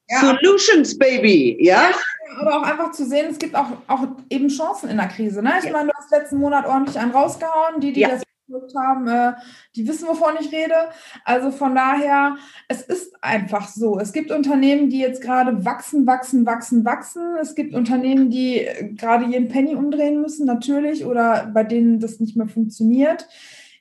Ja. 0.09 0.21
Solutions, 0.21 0.97
Baby, 0.99 1.59
ja? 1.61 1.91
ja? 1.91 1.97
Aber 2.39 2.61
auch 2.61 2.63
einfach 2.63 2.93
zu 2.93 3.07
sehen, 3.07 3.27
es 3.31 3.39
gibt 3.39 3.55
auch, 3.55 3.67
auch 3.89 4.07
eben 4.31 4.49
Chancen 4.49 4.89
in 4.89 4.97
der 4.97 5.09
Krise. 5.09 5.43
Ne? 5.43 5.53
Ich 5.59 5.67
ja. 5.67 5.73
meine, 5.73 5.89
du 5.89 5.95
hast 5.97 6.11
letzten 6.11 6.39
Monat 6.39 6.67
ordentlich 6.67 6.99
einen 6.99 7.13
rausgehauen, 7.13 7.81
die, 7.81 7.93
die 7.93 8.01
ja. 8.01 8.19
Das 8.61 8.75
haben, 8.75 9.09
äh, 9.09 9.33
die 9.75 9.87
wissen, 9.87 10.09
wovon 10.09 10.35
ich 10.41 10.53
rede. 10.53 10.75
Also 11.25 11.51
von 11.51 11.75
daher, 11.75 12.37
es 12.69 12.83
ist 12.83 13.13
einfach 13.23 13.69
so. 13.69 13.99
Es 13.99 14.13
gibt 14.13 14.31
Unternehmen, 14.31 14.91
die 14.91 14.99
jetzt 14.99 15.23
gerade 15.23 15.65
wachsen, 15.65 16.07
wachsen, 16.07 16.47
wachsen, 16.47 16.85
wachsen. 16.85 17.37
Es 17.41 17.55
gibt 17.55 17.75
Unternehmen, 17.75 18.31
die 18.31 18.61
äh, 18.61 18.93
gerade 18.95 19.27
jeden 19.27 19.49
Penny 19.49 19.75
umdrehen 19.75 20.21
müssen, 20.21 20.47
natürlich, 20.47 21.05
oder 21.05 21.51
bei 21.53 21.65
denen 21.65 22.01
das 22.01 22.21
nicht 22.21 22.37
mehr 22.37 22.49
funktioniert. 22.49 23.27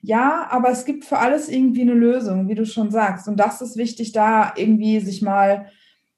Ja, 0.02 0.48
aber 0.50 0.70
es 0.70 0.86
gibt 0.86 1.06
für 1.06 1.20
alles 1.20 1.48
irgendwie 1.48 1.82
eine 1.82 1.94
Lösung, 1.94 2.50
wie 2.50 2.56
du 2.56 2.66
schon 2.66 2.90
sagst. 2.90 3.28
Und 3.28 3.38
das 3.38 3.62
ist 3.62 3.78
wichtig, 3.78 4.12
da 4.14 4.54
irgendwie 4.56 5.00
sich 5.00 5.22
mal 5.22 5.68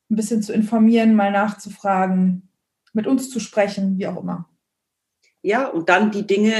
ein 0.09 0.15
bisschen 0.15 0.41
zu 0.41 0.53
informieren, 0.53 1.15
mal 1.15 1.31
nachzufragen, 1.31 2.49
mit 2.93 3.07
uns 3.07 3.29
zu 3.29 3.39
sprechen, 3.39 3.97
wie 3.97 4.07
auch 4.07 4.21
immer. 4.21 4.47
Ja, 5.41 5.67
und 5.67 5.89
dann 5.89 6.11
die 6.11 6.25
Dinge 6.25 6.53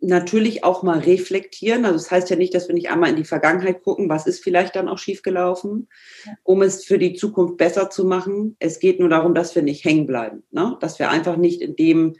natürlich 0.00 0.64
auch 0.64 0.82
mal 0.82 0.98
reflektieren. 0.98 1.84
Also 1.84 1.98
das 1.98 2.10
heißt 2.10 2.30
ja 2.30 2.36
nicht, 2.36 2.54
dass 2.54 2.68
wir 2.68 2.74
nicht 2.74 2.90
einmal 2.90 3.10
in 3.10 3.16
die 3.16 3.24
Vergangenheit 3.24 3.82
gucken, 3.82 4.08
was 4.08 4.26
ist 4.26 4.42
vielleicht 4.42 4.76
dann 4.76 4.88
auch 4.88 4.98
schiefgelaufen, 4.98 5.88
um 6.44 6.62
es 6.62 6.84
für 6.84 6.98
die 6.98 7.14
Zukunft 7.14 7.56
besser 7.56 7.90
zu 7.90 8.04
machen. 8.04 8.56
Es 8.60 8.78
geht 8.78 9.00
nur 9.00 9.08
darum, 9.08 9.34
dass 9.34 9.54
wir 9.54 9.62
nicht 9.62 9.84
hängen 9.84 10.06
bleiben, 10.06 10.44
ne? 10.50 10.76
dass 10.80 10.98
wir 10.98 11.10
einfach 11.10 11.36
nicht 11.36 11.60
in 11.60 11.74
dem, 11.74 12.16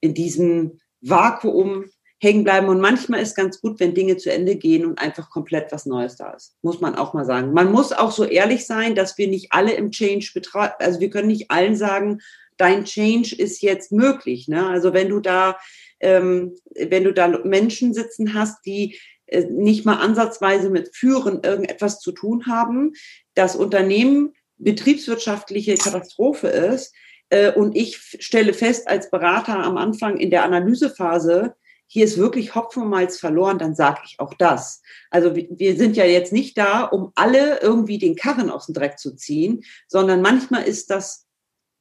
in 0.00 0.14
diesem 0.14 0.78
Vakuum 1.02 1.84
hängen 2.22 2.44
bleiben. 2.44 2.68
Und 2.68 2.80
manchmal 2.80 3.20
ist 3.20 3.34
ganz 3.34 3.60
gut, 3.60 3.80
wenn 3.80 3.94
Dinge 3.94 4.16
zu 4.16 4.30
Ende 4.30 4.56
gehen 4.56 4.84
und 4.84 4.98
einfach 4.98 5.30
komplett 5.30 5.72
was 5.72 5.86
Neues 5.86 6.16
da 6.16 6.32
ist. 6.32 6.54
Muss 6.62 6.80
man 6.80 6.94
auch 6.94 7.14
mal 7.14 7.24
sagen. 7.24 7.52
Man 7.52 7.72
muss 7.72 7.92
auch 7.92 8.12
so 8.12 8.24
ehrlich 8.24 8.66
sein, 8.66 8.94
dass 8.94 9.16
wir 9.18 9.28
nicht 9.28 9.52
alle 9.52 9.72
im 9.72 9.90
Change 9.90 10.30
betreiben. 10.34 10.74
Also 10.78 11.00
wir 11.00 11.10
können 11.10 11.28
nicht 11.28 11.50
allen 11.50 11.76
sagen, 11.76 12.20
dein 12.58 12.84
Change 12.84 13.34
ist 13.34 13.62
jetzt 13.62 13.90
möglich. 13.90 14.48
Ne? 14.48 14.66
Also 14.68 14.92
wenn 14.92 15.08
du 15.08 15.20
da 15.20 15.56
ähm, 16.00 16.56
wenn 16.74 17.04
du 17.04 17.12
da 17.12 17.28
Menschen 17.44 17.94
sitzen 17.94 18.34
hast, 18.34 18.64
die 18.66 18.98
äh, 19.26 19.44
nicht 19.44 19.84
mal 19.86 19.96
ansatzweise 19.96 20.70
mit 20.70 20.94
Führen 20.94 21.42
irgendetwas 21.42 22.00
zu 22.00 22.12
tun 22.12 22.46
haben, 22.46 22.92
das 23.34 23.56
Unternehmen 23.56 24.34
betriebswirtschaftliche 24.58 25.76
Katastrophe 25.76 26.48
ist. 26.48 26.94
Äh, 27.30 27.52
und 27.52 27.76
ich 27.76 27.96
stelle 28.20 28.52
fest 28.52 28.88
als 28.88 29.10
Berater 29.10 29.58
am 29.58 29.76
Anfang 29.76 30.16
in 30.18 30.30
der 30.30 30.44
Analysephase, 30.44 31.54
hier 31.92 32.04
ist 32.04 32.18
wirklich 32.18 32.54
Hopfen 32.54 32.84
und 32.84 33.12
verloren, 33.12 33.58
dann 33.58 33.74
sage 33.74 34.02
ich 34.04 34.20
auch 34.20 34.32
das. 34.34 34.80
Also 35.10 35.34
wir 35.34 35.76
sind 35.76 35.96
ja 35.96 36.04
jetzt 36.04 36.32
nicht 36.32 36.56
da, 36.56 36.84
um 36.84 37.10
alle 37.16 37.60
irgendwie 37.62 37.98
den 37.98 38.14
Karren 38.14 38.48
aus 38.48 38.66
dem 38.66 38.76
Dreck 38.76 38.96
zu 38.96 39.16
ziehen, 39.16 39.64
sondern 39.88 40.22
manchmal 40.22 40.62
ist 40.62 40.88
das 40.90 41.26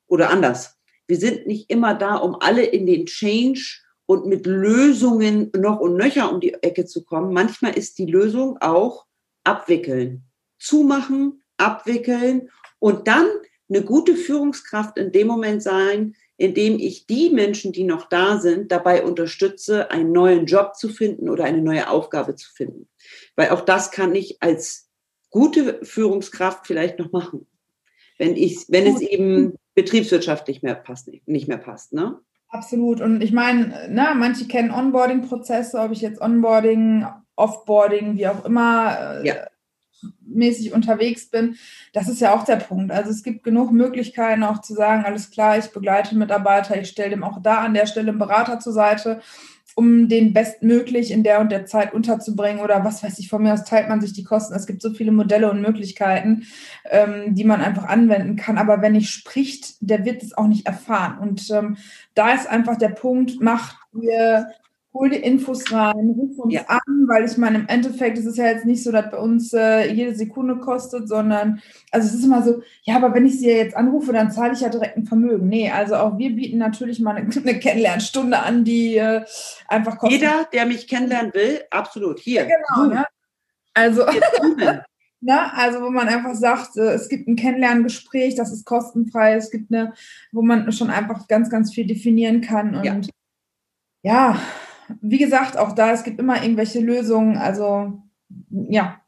oder 0.08 0.32
anders. 0.32 0.80
Wir 1.06 1.18
sind 1.18 1.46
nicht 1.46 1.70
immer 1.70 1.94
da, 1.94 2.16
um 2.16 2.36
alle 2.40 2.64
in 2.64 2.88
den 2.88 3.06
Change 3.06 3.82
und 4.10 4.26
mit 4.26 4.48
Lösungen 4.48 5.52
noch 5.56 5.80
und 5.80 5.96
nöcher 5.96 6.34
um 6.34 6.40
die 6.40 6.56
Ecke 6.64 6.88
zu 6.88 7.06
kommen. 7.06 7.32
Manchmal 7.32 7.78
ist 7.78 8.00
die 8.00 8.08
Lösung 8.08 8.58
auch 8.60 9.06
abwickeln, 9.44 10.24
zumachen, 10.58 11.44
abwickeln 11.58 12.50
und 12.80 13.08
dann 13.08 13.28
eine 13.70 13.84
gute 13.84 14.16
Führungskraft 14.16 14.98
in 14.98 15.12
dem 15.12 15.28
Moment 15.28 15.62
sein, 15.62 16.16
indem 16.38 16.80
ich 16.80 17.06
die 17.06 17.30
Menschen, 17.30 17.72
die 17.72 17.84
noch 17.84 18.10
da 18.10 18.40
sind, 18.40 18.72
dabei 18.72 19.04
unterstütze, 19.04 19.92
einen 19.92 20.12
neuen 20.12 20.48
Job 20.48 20.76
zu 20.76 20.90
finden 20.90 21.30
oder 21.30 21.44
eine 21.44 21.62
neue 21.62 21.88
Aufgabe 21.88 22.36
zu 22.36 22.52
finden. 22.52 22.90
Weil 23.36 23.50
auch 23.50 23.62
das 23.62 23.92
kann 23.92 24.16
ich 24.16 24.42
als 24.42 24.90
gute 25.30 25.86
Führungskraft 25.86 26.66
vielleicht 26.66 26.98
noch 26.98 27.12
machen, 27.12 27.46
wenn 28.18 28.36
ich, 28.36 28.66
wenn 28.70 28.88
es 28.88 29.02
eben 29.02 29.54
betriebswirtschaftlich 29.76 30.64
mehr 30.64 30.74
passt, 30.74 31.12
nicht 31.28 31.48
mehr 31.48 31.60
passt, 31.60 31.94
ne? 31.94 32.20
Absolut. 32.50 33.00
Und 33.00 33.22
ich 33.22 33.32
meine, 33.32 33.90
ne, 33.90 34.10
manche 34.16 34.48
kennen 34.48 34.72
Onboarding-Prozesse, 34.72 35.80
ob 35.80 35.92
ich 35.92 36.02
jetzt 36.02 36.20
Onboarding, 36.20 37.06
Offboarding, 37.36 38.18
wie 38.18 38.28
auch 38.28 38.44
immer 38.44 39.22
äh, 39.22 39.28
ja. 39.28 39.36
mäßig 40.22 40.74
unterwegs 40.74 41.30
bin. 41.30 41.58
Das 41.94 42.10
ist 42.10 42.22
ja 42.22 42.34
auch 42.34 42.44
der 42.44 42.56
Punkt. 42.56 42.92
Also 42.92 43.12
es 43.12 43.22
gibt 43.22 43.44
genug 43.44 43.72
Möglichkeiten 43.72 44.44
auch 44.44 44.62
zu 44.62 44.74
sagen, 44.74 45.06
alles 45.06 45.30
klar, 45.30 45.60
ich 45.60 45.72
begleite 45.72 46.16
Mitarbeiter, 46.16 46.80
ich 46.80 46.90
stelle 46.90 47.12
dem 47.12 47.24
auch 47.24 47.40
da 47.42 47.60
an 47.60 47.76
der 47.76 47.86
Stelle 47.86 48.10
einen 48.10 48.20
Berater 48.20 48.60
zur 48.60 48.74
Seite 48.74 49.22
um 49.80 50.10
den 50.10 50.34
bestmöglich 50.34 51.10
in 51.10 51.24
der 51.24 51.40
und 51.40 51.54
der 51.54 51.66
Zeit 51.66 51.94
unterzubringen 51.94 52.60
oder 52.62 52.84
was 52.84 53.02
weiß 53.02 53.18
ich, 53.18 53.30
von 53.30 53.42
mir 53.42 53.54
aus 53.54 53.64
teilt 53.64 53.88
man 53.88 54.02
sich 54.02 54.12
die 54.12 54.26
Kosten. 54.26 54.54
Es 54.54 54.68
gibt 54.68 54.82
so 54.82 54.92
viele 54.92 55.14
Modelle 55.14 55.50
und 55.50 55.62
Möglichkeiten, 55.62 56.48
ähm, 56.90 57.34
die 57.34 57.46
man 57.46 57.62
einfach 57.62 57.86
anwenden 57.86 58.36
kann. 58.36 58.58
Aber 58.58 58.82
wenn 58.82 58.92
nicht 58.92 59.10
spricht, 59.10 59.76
der 59.80 60.04
wird 60.04 60.22
es 60.22 60.38
auch 60.38 60.48
nicht 60.48 60.66
erfahren. 60.66 61.20
Und 61.20 61.50
ähm, 61.52 61.78
da 62.14 62.34
ist 62.34 62.50
einfach 62.50 62.76
der 62.76 62.90
Punkt, 62.90 63.40
macht 63.40 63.78
ihr 63.94 64.50
hol 65.00 65.10
die 65.10 65.16
Infos 65.16 65.72
rein, 65.72 66.14
ruf 66.18 66.38
uns 66.40 66.54
ja. 66.54 66.66
an, 66.68 67.08
weil 67.08 67.24
ich 67.24 67.38
meine, 67.38 67.60
im 67.60 67.68
Endeffekt 67.70 68.18
ist 68.18 68.26
es 68.26 68.36
ja 68.36 68.48
jetzt 68.48 68.66
nicht 68.66 68.84
so, 68.84 68.92
dass 68.92 69.10
bei 69.10 69.18
uns 69.18 69.54
äh, 69.54 69.90
jede 69.92 70.14
Sekunde 70.14 70.58
kostet, 70.58 71.08
sondern, 71.08 71.62
also 71.90 72.08
es 72.08 72.16
ist 72.16 72.26
immer 72.26 72.44
so, 72.44 72.62
ja, 72.84 72.98
aber 72.98 73.14
wenn 73.14 73.26
ich 73.26 73.40
sie 73.40 73.50
ja 73.50 73.56
jetzt 73.56 73.78
anrufe, 73.78 74.12
dann 74.12 74.30
zahle 74.30 74.54
ich 74.54 74.60
ja 74.60 74.68
direkt 74.68 74.98
ein 74.98 75.06
Vermögen. 75.06 75.48
Nee, 75.48 75.72
also 75.72 75.96
auch 75.96 76.18
wir 76.18 76.36
bieten 76.36 76.58
natürlich 76.58 77.00
mal 77.00 77.16
eine, 77.16 77.30
eine 77.36 77.60
Kennenlernstunde 77.60 78.40
an, 78.40 78.66
die 78.66 78.98
äh, 78.98 79.24
einfach 79.70 79.98
kostet. 79.98 80.20
Jeder, 80.20 80.48
der 80.52 80.66
mich 80.66 80.88
kennenlernen 80.90 81.34
will, 81.34 81.62
absolut, 81.72 82.20
hier. 82.20 82.46
Ja, 82.46 82.58
genau, 82.76 82.94
ne? 82.94 83.06
Also, 83.74 84.04
Na, 85.22 85.52
also 85.54 85.82
wo 85.82 85.90
man 85.90 86.08
einfach 86.08 86.34
sagt, 86.34 86.78
äh, 86.78 86.94
es 86.94 87.08
gibt 87.08 87.28
ein 87.28 87.38
Kennenlerngespräch, 87.38 88.36
das 88.36 88.52
ist 88.52 88.66
kostenfrei, 88.66 89.36
es 89.36 89.50
gibt 89.50 89.74
eine, 89.74 89.94
wo 90.32 90.42
man 90.42 90.72
schon 90.74 90.90
einfach 90.90 91.28
ganz, 91.28 91.50
ganz 91.50 91.74
viel 91.74 91.88
definieren 91.88 92.42
kann 92.42 92.76
und 92.76 92.86
ja, 92.86 93.00
ja 94.02 94.40
wie 95.02 95.18
gesagt, 95.18 95.58
auch 95.58 95.74
da, 95.74 95.92
es 95.92 96.04
gibt 96.04 96.20
immer 96.20 96.42
irgendwelche 96.42 96.80
Lösungen. 96.80 97.38
Also, 97.38 98.02
ja, 98.50 99.02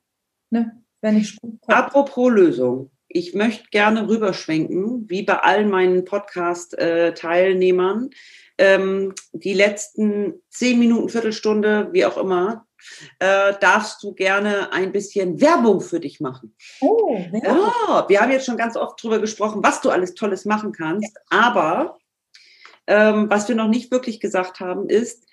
ne, 0.50 0.82
wenn 1.02 1.18
ich. 1.18 1.38
Apropos 1.68 2.32
Lösung. 2.32 2.92
Ich 3.14 3.36
möchte 3.36 3.66
gerne 3.72 4.08
rüberschwenken, 4.08 5.10
wie 5.10 5.24
bei 5.24 5.38
allen 5.40 5.70
meinen 5.70 6.06
Podcast-Teilnehmern. 6.06 8.12
Ähm, 8.58 9.14
die 9.34 9.54
letzten 9.54 10.36
zehn 10.50 10.80
Minuten, 10.80 11.10
Viertelstunde, 11.10 11.90
wie 11.92 12.06
auch 12.06 12.16
immer, 12.18 12.66
äh, 13.20 13.54
darfst 13.60 14.02
du 14.04 14.14
gerne 14.14 14.72
ein 14.72 14.92
bisschen 14.92 15.42
Werbung 15.42 15.82
für 15.82 16.00
dich 16.00 16.20
machen. 16.20 16.56
Oh, 16.80 17.20
ja, 17.34 18.06
wir 18.08 18.22
haben 18.22 18.32
jetzt 18.32 18.46
schon 18.46 18.58
ganz 18.58 18.78
oft 18.78 19.04
darüber 19.04 19.20
gesprochen, 19.20 19.64
was 19.64 19.82
du 19.82 19.90
alles 19.90 20.14
Tolles 20.14 20.46
machen 20.46 20.72
kannst, 20.72 21.18
aber 21.30 21.98
ähm, 22.88 23.30
was 23.30 23.48
wir 23.48 23.56
noch 23.56 23.68
nicht 23.68 23.92
wirklich 23.92 24.20
gesagt 24.20 24.60
haben, 24.60 24.90
ist, 24.90 25.28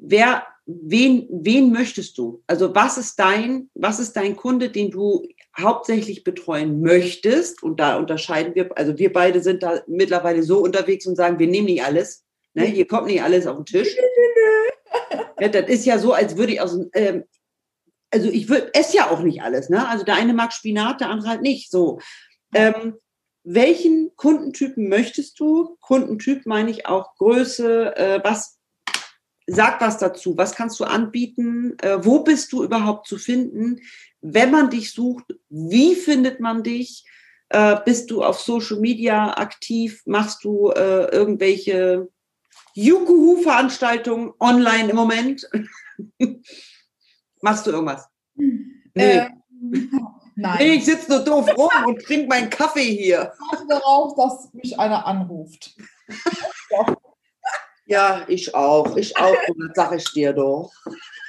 wer, 0.00 0.46
wen, 0.66 1.28
wen 1.30 1.72
möchtest 1.72 2.18
du? 2.18 2.42
Also 2.46 2.74
was 2.74 2.98
ist 2.98 3.18
dein, 3.18 3.70
was 3.74 4.00
ist 4.00 4.14
dein 4.14 4.36
Kunde, 4.36 4.70
den 4.70 4.90
du 4.90 5.26
hauptsächlich 5.58 6.24
betreuen 6.24 6.80
möchtest? 6.80 7.62
Und 7.62 7.80
da 7.80 7.96
unterscheiden 7.96 8.54
wir, 8.54 8.76
also 8.76 8.98
wir 8.98 9.12
beide 9.12 9.42
sind 9.42 9.62
da 9.62 9.82
mittlerweile 9.86 10.42
so 10.42 10.58
unterwegs 10.58 11.06
und 11.06 11.16
sagen, 11.16 11.38
wir 11.38 11.46
nehmen 11.46 11.66
nicht 11.66 11.84
alles. 11.84 12.24
Ne? 12.54 12.64
Hier 12.64 12.86
kommt 12.86 13.06
nicht 13.06 13.22
alles 13.22 13.46
auf 13.46 13.56
den 13.56 13.66
Tisch. 13.66 13.96
Ja, 15.40 15.46
das 15.46 15.68
ist 15.68 15.86
ja 15.86 16.00
so, 16.00 16.12
als 16.14 16.36
würde 16.36 16.54
ich 16.54 16.60
aus 16.60 16.76
ähm, 16.94 17.22
also 18.10 18.28
ich 18.28 18.48
würde 18.48 18.74
esse 18.74 18.96
ja 18.96 19.10
auch 19.10 19.20
nicht 19.20 19.42
alles, 19.42 19.68
ne? 19.68 19.88
Also 19.88 20.04
der 20.04 20.16
eine 20.16 20.34
mag 20.34 20.52
Spinat, 20.52 21.00
der 21.00 21.10
andere 21.10 21.28
halt 21.28 21.42
nicht. 21.42 21.70
So. 21.70 22.00
Ähm, 22.54 22.96
welchen 23.44 24.14
Kundentypen 24.16 24.88
möchtest 24.88 25.38
du? 25.40 25.76
Kundentyp 25.80 26.46
meine 26.46 26.70
ich 26.70 26.86
auch 26.86 27.14
Größe, 27.16 27.96
äh, 27.96 28.20
was 28.22 28.57
sag 29.48 29.80
was 29.80 29.98
dazu, 29.98 30.36
was 30.36 30.54
kannst 30.54 30.78
du 30.78 30.84
anbieten, 30.84 31.76
äh, 31.80 31.98
wo 32.04 32.20
bist 32.20 32.52
du 32.52 32.62
überhaupt 32.62 33.08
zu 33.08 33.16
finden, 33.16 33.80
wenn 34.20 34.50
man 34.50 34.70
dich 34.70 34.92
sucht, 34.92 35.24
wie 35.48 35.94
findet 35.94 36.38
man 36.40 36.62
dich, 36.62 37.04
äh, 37.48 37.76
bist 37.84 38.10
du 38.10 38.22
auf 38.22 38.40
Social 38.40 38.78
Media 38.78 39.36
aktiv, 39.38 40.02
machst 40.04 40.44
du 40.44 40.70
äh, 40.70 41.06
irgendwelche 41.10 42.08
Jukuhu-Veranstaltungen 42.74 44.32
online 44.38 44.90
im 44.90 44.96
Moment? 44.96 45.48
Machst 47.40 47.66
du 47.66 47.70
irgendwas? 47.70 48.08
Nee. 48.34 48.62
Ähm, 48.94 49.42
nein. 50.36 50.58
Nee, 50.58 50.74
ich 50.74 50.84
sitze 50.84 51.10
nur 51.10 51.20
doof 51.20 51.48
rum 51.56 51.70
und 51.86 52.02
trinke 52.02 52.28
meinen 52.28 52.50
Kaffee 52.50 52.92
hier. 52.96 53.32
Ich 53.32 53.52
warte 53.52 53.66
darauf, 53.68 54.14
dass 54.16 54.52
mich 54.52 54.78
einer 54.78 55.06
anruft. 55.06 55.76
ja, 57.88 58.22
ich 58.28 58.54
auch. 58.54 58.96
Ich 58.96 59.16
auch. 59.16 59.34
Und 59.48 59.74
sage 59.74 59.96
ich 59.96 60.04
dir 60.12 60.32
doch. 60.32 60.72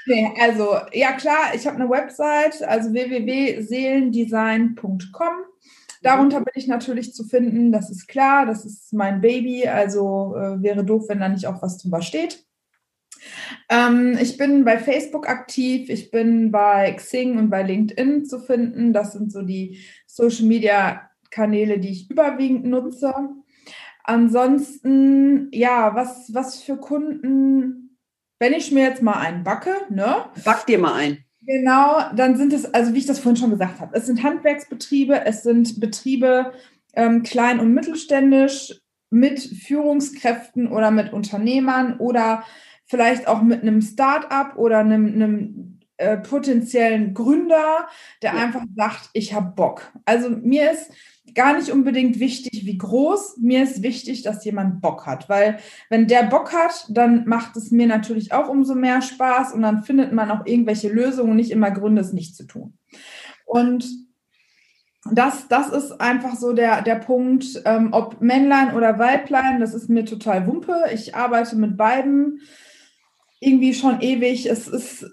Nee, 0.06 0.32
also, 0.40 0.78
ja 0.94 1.14
klar, 1.14 1.56
ich 1.56 1.66
habe 1.66 1.78
eine 1.78 1.90
Website, 1.90 2.62
also 2.64 2.94
www.seelendesign.com. 2.94 5.34
Darunter 6.02 6.40
bin 6.40 6.54
ich 6.56 6.68
natürlich 6.68 7.14
zu 7.14 7.26
finden, 7.26 7.72
das 7.72 7.90
ist 7.90 8.08
klar, 8.08 8.46
das 8.46 8.66
ist 8.66 8.94
mein 8.94 9.22
Baby, 9.22 9.68
also 9.68 10.36
äh, 10.36 10.62
wäre 10.62 10.86
doof, 10.86 11.06
wenn 11.10 11.20
da 11.20 11.28
nicht 11.28 11.46
auch 11.46 11.62
was 11.62 11.78
drüber 11.78 12.02
steht. 12.02 12.46
Ähm, 13.70 14.18
ich 14.20 14.38
bin 14.38 14.64
bei 14.64 14.78
Facebook 14.78 15.28
aktiv, 15.28 15.90
ich 15.90 16.10
bin 16.10 16.52
bei 16.52 16.94
Xing 16.94 17.38
und 17.38 17.50
bei 17.50 17.64
LinkedIn 17.64 18.26
zu 18.26 18.40
finden. 18.40 18.94
Das 18.94 19.14
sind 19.14 19.32
so 19.32 19.42
die 19.42 19.80
Social 20.08 20.46
Media 20.46 21.10
Kanäle, 21.30 21.80
die 21.80 21.90
ich 21.90 22.10
überwiegend 22.10 22.66
nutze. 22.66 23.14
Ansonsten, 24.10 25.50
ja, 25.52 25.94
was, 25.94 26.34
was 26.34 26.64
für 26.64 26.78
Kunden, 26.78 27.96
wenn 28.40 28.54
ich 28.54 28.72
mir 28.72 28.84
jetzt 28.84 29.04
mal 29.04 29.20
einen 29.20 29.44
backe, 29.44 29.76
ne? 29.92 30.26
Back 30.44 30.66
dir 30.66 30.80
mal 30.80 30.96
ein. 30.96 31.20
Genau, 31.42 32.00
dann 32.16 32.36
sind 32.36 32.52
es, 32.52 32.74
also 32.74 32.96
wie 32.96 32.98
ich 32.98 33.06
das 33.06 33.20
vorhin 33.20 33.38
schon 33.38 33.52
gesagt 33.52 33.80
habe, 33.80 33.96
es 33.96 34.08
sind 34.08 34.24
Handwerksbetriebe, 34.24 35.26
es 35.26 35.44
sind 35.44 35.80
Betriebe 35.80 36.54
ähm, 36.96 37.22
klein- 37.22 37.60
und 37.60 37.72
mittelständisch 37.72 38.82
mit 39.12 39.40
Führungskräften 39.40 40.72
oder 40.72 40.90
mit 40.90 41.14
Unternehmern 41.14 42.00
oder 42.00 42.44
vielleicht 42.86 43.28
auch 43.28 43.44
mit 43.44 43.62
einem 43.62 43.84
Start-up 43.84 44.58
oder 44.58 44.80
einem, 44.80 45.06
einem 45.06 45.80
äh, 45.98 46.18
potenziellen 46.18 47.14
Gründer, 47.14 47.88
der 48.24 48.34
ja. 48.34 48.40
einfach 48.40 48.64
sagt, 48.76 49.12
ich 49.14 49.36
habe 49.36 49.54
Bock. 49.56 49.94
Also 50.06 50.32
mir 50.32 50.72
ist 50.72 50.92
gar 51.36 51.58
nicht 51.58 51.72
unbedingt 51.72 52.20
wichtig, 52.20 52.66
wie 52.66 52.78
groß. 52.78 53.38
Mir 53.38 53.64
ist 53.64 53.84
wichtig, 53.84 54.24
dass 54.24 54.46
jemand 54.46 54.82
Bock 54.82 55.06
hat, 55.06 55.30
weil 55.30 55.60
wenn 55.90 56.08
der 56.08 56.24
Bock 56.24 56.54
hat, 56.54 56.86
dann 56.90 57.26
macht 57.26 57.56
es 57.56 57.72
mir 57.72 57.88
natürlich 57.88 58.34
auch 58.34 58.50
umso 58.50 58.76
mehr 58.76 59.02
Spaß 59.02 59.54
und 59.54 59.62
dann 59.62 59.84
findet 59.84 60.12
man 60.14 60.32
auch 60.32 60.46
irgendwelche 60.46 60.90
Lösungen 60.90 61.36
nicht 61.36 61.52
immer 61.52 61.72
Gründe, 61.72 62.02
es 62.02 62.14
nicht 62.14 62.36
zu 62.36 62.46
tun. 62.46 62.78
Und 63.46 63.86
das, 65.12 65.48
das 65.48 65.70
ist 65.70 66.00
einfach 66.02 66.36
so 66.36 66.54
der, 66.54 66.82
der 66.82 66.96
Punkt, 66.96 67.62
ähm, 67.66 67.90
ob 67.94 68.22
Männlein 68.22 68.76
oder 68.76 69.00
Weiblein, 69.00 69.60
das 69.60 69.74
ist 69.74 69.90
mir 69.90 70.06
total 70.06 70.46
Wumpe. 70.46 70.76
Ich 70.94 71.16
arbeite 71.16 71.56
mit 71.56 71.78
beiden 71.78 72.42
irgendwie 73.40 73.74
schon 73.74 74.02
ewig. 74.02 74.48
Es 74.48 74.68
ist, 74.68 75.06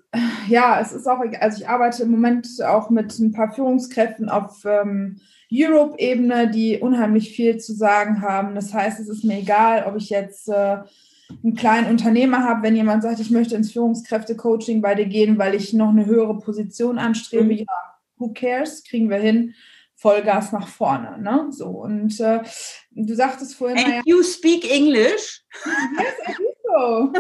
ja, 0.48 0.80
es 0.80 0.92
ist 0.92 1.06
auch, 1.06 1.20
also 1.40 1.62
ich 1.62 1.68
arbeite 1.68 2.02
im 2.02 2.10
Moment 2.10 2.48
auch 2.64 2.90
mit 2.90 3.18
ein 3.18 3.32
paar 3.32 3.52
Führungskräften 3.52 4.28
auf 4.28 4.64
ähm, 4.64 5.20
Europe-Ebene, 5.52 6.50
die 6.50 6.78
unheimlich 6.78 7.30
viel 7.34 7.58
zu 7.58 7.72
sagen 7.72 8.22
haben. 8.22 8.54
Das 8.54 8.74
heißt, 8.74 8.98
es 8.98 9.08
ist 9.08 9.24
mir 9.24 9.38
egal, 9.38 9.84
ob 9.86 9.96
ich 9.96 10.10
jetzt 10.10 10.48
äh, 10.48 10.78
einen 11.42 11.54
kleinen 11.54 11.90
Unternehmer 11.90 12.42
habe, 12.42 12.62
wenn 12.62 12.76
jemand 12.76 13.02
sagt, 13.02 13.20
ich 13.20 13.30
möchte 13.30 13.54
ins 13.54 13.72
Führungskräfte-Coaching 13.72 14.82
bei 14.82 14.94
dir 14.94 15.06
gehen, 15.06 15.38
weil 15.38 15.54
ich 15.54 15.72
noch 15.72 15.90
eine 15.90 16.06
höhere 16.06 16.38
Position 16.38 16.98
anstrebe, 16.98 17.44
mhm. 17.44 17.58
ja, 17.58 17.66
who 18.16 18.32
cares, 18.32 18.82
kriegen 18.82 19.08
wir 19.08 19.18
hin. 19.18 19.54
Vollgas 19.98 20.52
nach 20.52 20.68
vorne, 20.68 21.16
ne? 21.22 21.46
So 21.50 21.68
und 21.68 22.20
äh, 22.20 22.40
du 22.90 23.14
sagtest 23.14 23.54
vorhin. 23.54 23.78
And 23.78 23.88
ja, 23.88 24.02
you 24.04 24.22
speak 24.22 24.70
English? 24.70 25.42
Yes, 25.98 26.14
I 26.28 26.34
do 26.34 27.10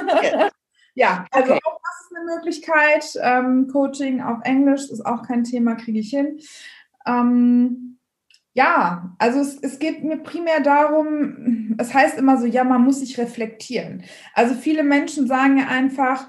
so. 0.42 0.50
Ja, 0.96 1.26
also 1.30 1.52
okay. 1.52 1.60
auch 1.64 1.78
das 1.82 2.00
ist 2.00 2.16
eine 2.16 2.34
Möglichkeit. 2.34 3.18
Ähm, 3.22 3.68
Coaching 3.68 4.22
auf 4.22 4.38
Englisch 4.42 4.90
ist 4.90 5.04
auch 5.04 5.22
kein 5.22 5.44
Thema, 5.44 5.74
kriege 5.74 6.00
ich 6.00 6.10
hin. 6.10 6.40
Ähm, 7.06 7.98
ja, 8.54 9.14
also 9.18 9.40
es, 9.40 9.58
es 9.62 9.78
geht 9.78 10.02
mir 10.02 10.16
primär 10.16 10.60
darum, 10.60 11.74
es 11.78 11.92
heißt 11.92 12.18
immer 12.18 12.38
so, 12.38 12.46
ja, 12.46 12.64
man 12.64 12.82
muss 12.82 13.00
sich 13.00 13.18
reflektieren. 13.18 14.04
Also 14.32 14.54
viele 14.54 14.82
Menschen 14.82 15.26
sagen 15.26 15.62
einfach 15.62 16.26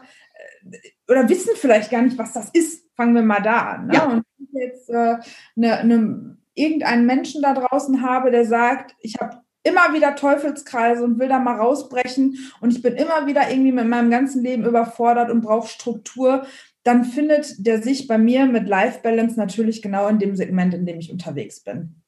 äh, 0.70 0.78
oder 1.10 1.30
wissen 1.30 1.52
vielleicht 1.56 1.90
gar 1.90 2.02
nicht, 2.02 2.18
was 2.18 2.34
das 2.34 2.50
ist. 2.50 2.86
Fangen 2.98 3.16
wir 3.16 3.22
mal 3.22 3.42
da 3.42 3.60
an. 3.60 3.88
Ne? 3.88 3.94
Ja. 3.94 4.06
Und 4.08 4.24
wenn 4.38 4.48
ich 4.48 4.54
jetzt 4.54 4.90
äh, 4.90 5.16
ne, 5.56 5.86
ne, 5.86 6.38
irgendeinen 6.56 7.06
Menschen 7.06 7.42
da 7.42 7.54
draußen 7.54 8.02
habe, 8.02 8.32
der 8.32 8.44
sagt, 8.44 8.96
ich 9.00 9.16
habe 9.22 9.42
immer 9.64 9.94
wieder 9.94 10.16
Teufelskreise 10.16 11.04
und 11.04 11.20
will 11.20 11.28
da 11.28 11.40
mal 11.40 11.58
rausbrechen 11.58 12.38
und 12.62 12.72
ich 12.72 12.82
bin 12.82 12.96
immer 12.96 13.28
wieder 13.28 13.50
irgendwie 13.50 13.72
mit 13.72 13.88
meinem 13.88 14.10
ganzen 14.10 14.44
Leben 14.44 14.66
überfordert 14.66 15.30
und 15.30 15.42
brauche 15.42 15.68
Struktur, 15.68 16.46
dann 16.84 17.04
findet 17.04 17.66
der 17.66 17.82
sich 17.82 18.08
bei 18.08 18.18
mir 18.18 18.46
mit 18.46 18.68
Life 18.68 19.00
Balance 19.04 19.38
natürlich 19.38 19.82
genau 19.82 20.08
in 20.08 20.20
dem 20.20 20.36
Segment, 20.36 20.74
in 20.74 20.86
dem 20.86 21.00
ich 21.00 21.12
unterwegs 21.12 21.60
bin. 21.60 22.02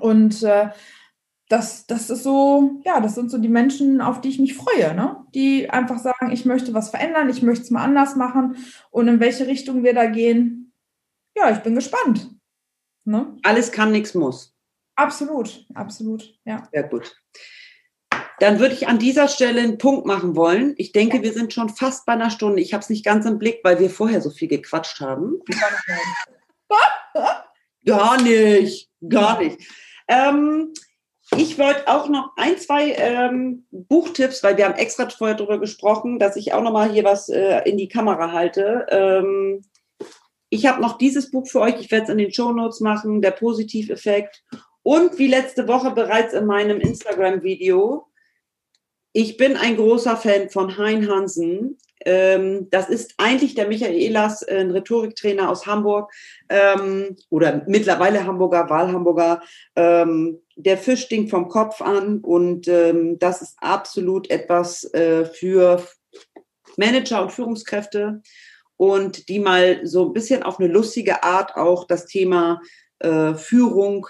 Und 0.00 0.42
äh, 0.42 0.68
das, 1.48 1.86
das 1.86 2.10
ist 2.10 2.24
so, 2.24 2.80
ja, 2.84 3.00
das 3.00 3.14
sind 3.14 3.30
so 3.30 3.38
die 3.38 3.48
Menschen, 3.48 4.00
auf 4.00 4.20
die 4.20 4.28
ich 4.28 4.38
mich 4.38 4.54
freue, 4.54 4.94
ne? 4.94 5.24
die 5.34 5.70
einfach 5.70 5.98
sagen, 5.98 6.32
ich 6.32 6.44
möchte 6.44 6.74
was 6.74 6.90
verändern, 6.90 7.30
ich 7.30 7.42
möchte 7.42 7.62
es 7.62 7.70
mal 7.70 7.84
anders 7.84 8.16
machen 8.16 8.56
und 8.90 9.06
in 9.06 9.20
welche 9.20 9.46
Richtung 9.46 9.84
wir 9.84 9.94
da 9.94 10.06
gehen. 10.06 10.72
Ja, 11.36 11.50
ich 11.50 11.58
bin 11.58 11.74
gespannt. 11.74 12.30
Ne? 13.04 13.36
Alles 13.44 13.70
kann, 13.70 13.92
nichts 13.92 14.14
muss. 14.14 14.55
Absolut, 14.96 15.64
absolut, 15.74 16.34
ja. 16.44 16.68
Sehr 16.72 16.84
gut. 16.84 17.14
Dann 18.38 18.58
würde 18.58 18.74
ich 18.74 18.88
an 18.88 18.98
dieser 18.98 19.28
Stelle 19.28 19.60
einen 19.60 19.78
Punkt 19.78 20.06
machen 20.06 20.36
wollen. 20.36 20.74
Ich 20.76 20.92
denke, 20.92 21.18
ja. 21.18 21.22
wir 21.22 21.32
sind 21.32 21.52
schon 21.52 21.68
fast 21.68 22.04
bei 22.06 22.12
einer 22.12 22.30
Stunde. 22.30 22.60
Ich 22.60 22.74
habe 22.74 22.82
es 22.82 22.90
nicht 22.90 23.04
ganz 23.04 23.24
im 23.24 23.38
Blick, 23.38 23.60
weil 23.62 23.78
wir 23.78 23.90
vorher 23.90 24.20
so 24.20 24.30
viel 24.30 24.48
gequatscht 24.48 25.00
haben. 25.00 25.40
Gar 27.86 28.20
nicht, 28.20 28.90
gar 29.08 29.38
nicht. 29.38 29.60
Ähm, 30.08 30.74
ich 31.36 31.56
wollte 31.56 31.86
auch 31.86 32.08
noch 32.08 32.32
ein, 32.36 32.58
zwei 32.58 32.92
ähm, 32.92 33.64
Buchtipps, 33.70 34.42
weil 34.42 34.56
wir 34.56 34.64
haben 34.64 34.74
extra 34.74 35.08
vorher 35.08 35.36
darüber 35.36 35.60
gesprochen, 35.60 36.18
dass 36.18 36.34
ich 36.34 36.52
auch 36.52 36.62
noch 36.62 36.72
mal 36.72 36.90
hier 36.90 37.04
was 37.04 37.28
äh, 37.28 37.60
in 37.60 37.76
die 37.76 37.88
Kamera 37.88 38.32
halte. 38.32 38.86
Ähm, 38.90 39.62
ich 40.50 40.66
habe 40.66 40.80
noch 40.80 40.98
dieses 40.98 41.30
Buch 41.30 41.46
für 41.48 41.60
euch. 41.60 41.80
Ich 41.80 41.90
werde 41.90 42.04
es 42.04 42.10
in 42.10 42.18
den 42.18 42.32
Show 42.32 42.52
Notes 42.52 42.80
machen, 42.80 43.22
der 43.22 43.32
Positiveffekt. 43.32 44.42
Und 44.86 45.18
wie 45.18 45.26
letzte 45.26 45.66
Woche 45.66 45.90
bereits 45.90 46.32
in 46.32 46.46
meinem 46.46 46.78
Instagram-Video, 46.78 48.06
ich 49.12 49.36
bin 49.36 49.56
ein 49.56 49.74
großer 49.76 50.16
Fan 50.16 50.48
von 50.48 50.78
Hein 50.78 51.10
Hansen. 51.10 51.76
Ähm, 52.04 52.70
das 52.70 52.88
ist 52.88 53.14
eigentlich 53.18 53.56
der 53.56 53.66
Michaelas, 53.66 54.42
äh, 54.42 54.60
ein 54.60 54.70
Rhetoriktrainer 54.70 55.50
aus 55.50 55.66
Hamburg 55.66 56.12
ähm, 56.48 57.16
oder 57.30 57.64
mittlerweile 57.66 58.24
Hamburger, 58.26 58.70
Wahlhamburger. 58.70 59.42
Ähm, 59.74 60.40
der 60.54 60.78
Fisch 60.78 61.02
stinkt 61.02 61.30
vom 61.30 61.48
Kopf 61.48 61.82
an 61.82 62.20
und 62.20 62.68
das 62.68 63.42
ist 63.42 63.56
absolut 63.60 64.30
etwas 64.30 64.84
äh, 64.94 65.24
für 65.24 65.84
Manager 66.76 67.22
und 67.22 67.32
Führungskräfte 67.32 68.22
und 68.76 69.28
die 69.28 69.40
mal 69.40 69.84
so 69.84 70.06
ein 70.06 70.12
bisschen 70.12 70.44
auf 70.44 70.60
eine 70.60 70.68
lustige 70.68 71.24
Art 71.24 71.56
auch 71.56 71.88
das 71.88 72.06
Thema 72.06 72.60
äh, 73.00 73.34
Führung 73.34 74.06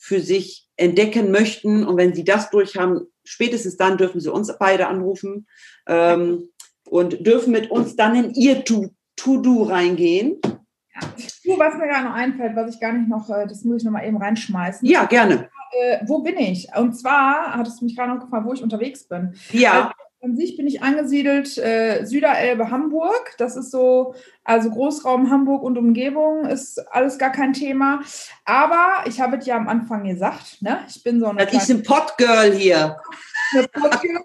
für 0.00 0.20
sich 0.20 0.66
entdecken 0.76 1.30
möchten. 1.30 1.86
Und 1.86 1.96
wenn 1.96 2.14
sie 2.14 2.24
das 2.24 2.50
durch 2.50 2.76
haben, 2.76 3.02
spätestens 3.22 3.76
dann 3.76 3.98
dürfen 3.98 4.20
sie 4.20 4.32
uns 4.32 4.52
beide 4.58 4.88
anrufen. 4.88 5.46
Ähm, 5.86 6.48
und 6.88 7.24
dürfen 7.24 7.52
mit 7.52 7.70
uns 7.70 7.94
dann 7.94 8.16
in 8.16 8.34
ihr 8.34 8.64
To-Do 8.64 9.62
reingehen. 9.62 10.40
Ja. 10.42 11.08
Du, 11.44 11.58
was 11.58 11.74
mir 11.74 11.86
gerade 11.86 12.04
noch 12.04 12.14
einfällt, 12.14 12.56
was 12.56 12.74
ich 12.74 12.80
gar 12.80 12.92
nicht 12.92 13.08
noch, 13.08 13.30
äh, 13.30 13.46
das 13.46 13.64
muss 13.64 13.78
ich 13.78 13.84
noch 13.84 13.92
mal 13.92 14.04
eben 14.04 14.16
reinschmeißen. 14.16 14.86
Ja, 14.88 15.04
gerne. 15.04 15.48
Äh, 15.72 15.98
wo 16.06 16.18
bin 16.20 16.36
ich? 16.36 16.68
Und 16.76 16.94
zwar 16.94 17.54
hattest 17.54 17.80
du 17.80 17.84
mich 17.84 17.96
gerade 17.96 18.12
noch 18.12 18.20
gefragt, 18.20 18.44
wo 18.44 18.52
ich 18.52 18.62
unterwegs 18.62 19.06
bin. 19.06 19.34
Ja. 19.52 19.72
Also, 19.72 19.92
an 20.22 20.36
sich 20.36 20.56
bin 20.56 20.66
ich 20.66 20.82
angesiedelt 20.82 21.56
äh, 21.58 22.04
Süderelbe 22.04 22.70
Hamburg. 22.70 23.34
Das 23.38 23.56
ist 23.56 23.70
so, 23.70 24.14
also 24.44 24.70
Großraum 24.70 25.30
Hamburg 25.30 25.62
und 25.62 25.78
Umgebung 25.78 26.44
ist 26.44 26.78
alles 26.92 27.18
gar 27.18 27.32
kein 27.32 27.54
Thema. 27.54 28.02
Aber 28.44 29.04
ich 29.06 29.20
habe 29.20 29.38
es 29.38 29.46
ja 29.46 29.56
am 29.56 29.68
Anfang 29.68 30.04
gesagt, 30.04 30.60
ne? 30.60 30.80
Ich 30.88 31.02
bin 31.02 31.20
so 31.20 31.26
eine. 31.26 31.46
Das 31.46 31.54
ist 31.54 31.70
ein 31.70 31.82
Potgirl 31.82 32.52
hier. 32.52 32.96
Eine 33.52 33.66
Potgirl. 33.66 34.20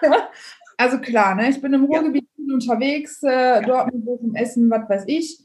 also 0.78 0.98
klar, 0.98 1.34
ne? 1.34 1.50
Ich 1.50 1.60
bin 1.60 1.74
im 1.74 1.84
Ruhrgebiet 1.84 2.26
ja. 2.38 2.54
unterwegs, 2.54 3.22
äh, 3.22 3.60
dort 3.60 3.92
mit 3.92 4.02
Bochum 4.02 4.34
Essen, 4.34 4.70
was 4.70 4.88
weiß 4.88 5.04
ich. 5.08 5.44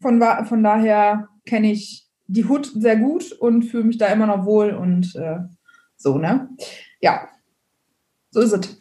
Von, 0.00 0.20
von 0.44 0.62
daher 0.64 1.28
kenne 1.46 1.70
ich 1.70 2.08
die 2.26 2.46
Hut 2.46 2.72
sehr 2.74 2.96
gut 2.96 3.30
und 3.32 3.62
fühle 3.62 3.84
mich 3.84 3.98
da 3.98 4.06
immer 4.06 4.26
noch 4.26 4.44
wohl 4.44 4.70
und 4.70 5.14
äh, 5.14 5.38
so, 5.96 6.18
ne? 6.18 6.48
Ja, 7.00 7.28
so 8.30 8.40
ist 8.40 8.52
es. 8.52 8.77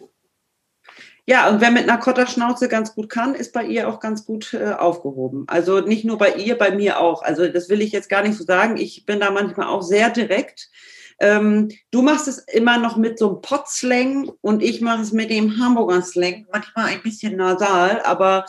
Ja, 1.30 1.50
und 1.50 1.60
wer 1.60 1.72
mit 1.72 1.84
einer 1.84 1.98
Kotterschnauze 1.98 2.70
ganz 2.70 2.96
gut 2.96 3.10
kann, 3.10 3.36
ist 3.36 3.52
bei 3.52 3.66
ihr 3.66 3.90
auch 3.90 4.00
ganz 4.00 4.26
gut 4.26 4.54
äh, 4.54 4.72
aufgehoben. 4.72 5.44
Also 5.48 5.82
nicht 5.82 6.06
nur 6.06 6.18
bei 6.18 6.36
ihr, 6.36 6.58
bei 6.58 6.72
mir 6.72 7.02
auch. 7.02 7.22
Also 7.22 7.50
das 7.50 7.68
will 7.68 7.82
ich 7.82 7.92
jetzt 7.92 8.08
gar 8.08 8.24
nicht 8.24 8.38
so 8.38 8.46
sagen. 8.46 8.78
Ich 8.78 9.06
bin 9.06 9.20
da 9.20 9.30
manchmal 9.30 9.68
auch 9.68 9.82
sehr 9.82 10.10
direkt. 10.10 10.70
Ähm, 11.20 11.70
du 11.92 12.02
machst 12.02 12.30
es 12.30 12.38
immer 12.38 12.78
noch 12.78 12.96
mit 12.96 13.20
so 13.20 13.28
einem 13.28 13.42
Potslang 13.42 14.32
und 14.40 14.64
ich 14.64 14.80
mache 14.80 15.02
es 15.02 15.12
mit 15.12 15.30
dem 15.30 15.60
Hamburger 15.60 16.02
Slang. 16.02 16.46
Manchmal 16.50 16.86
ein 16.86 17.04
bisschen 17.04 17.36
nasal, 17.36 18.02
aber 18.04 18.46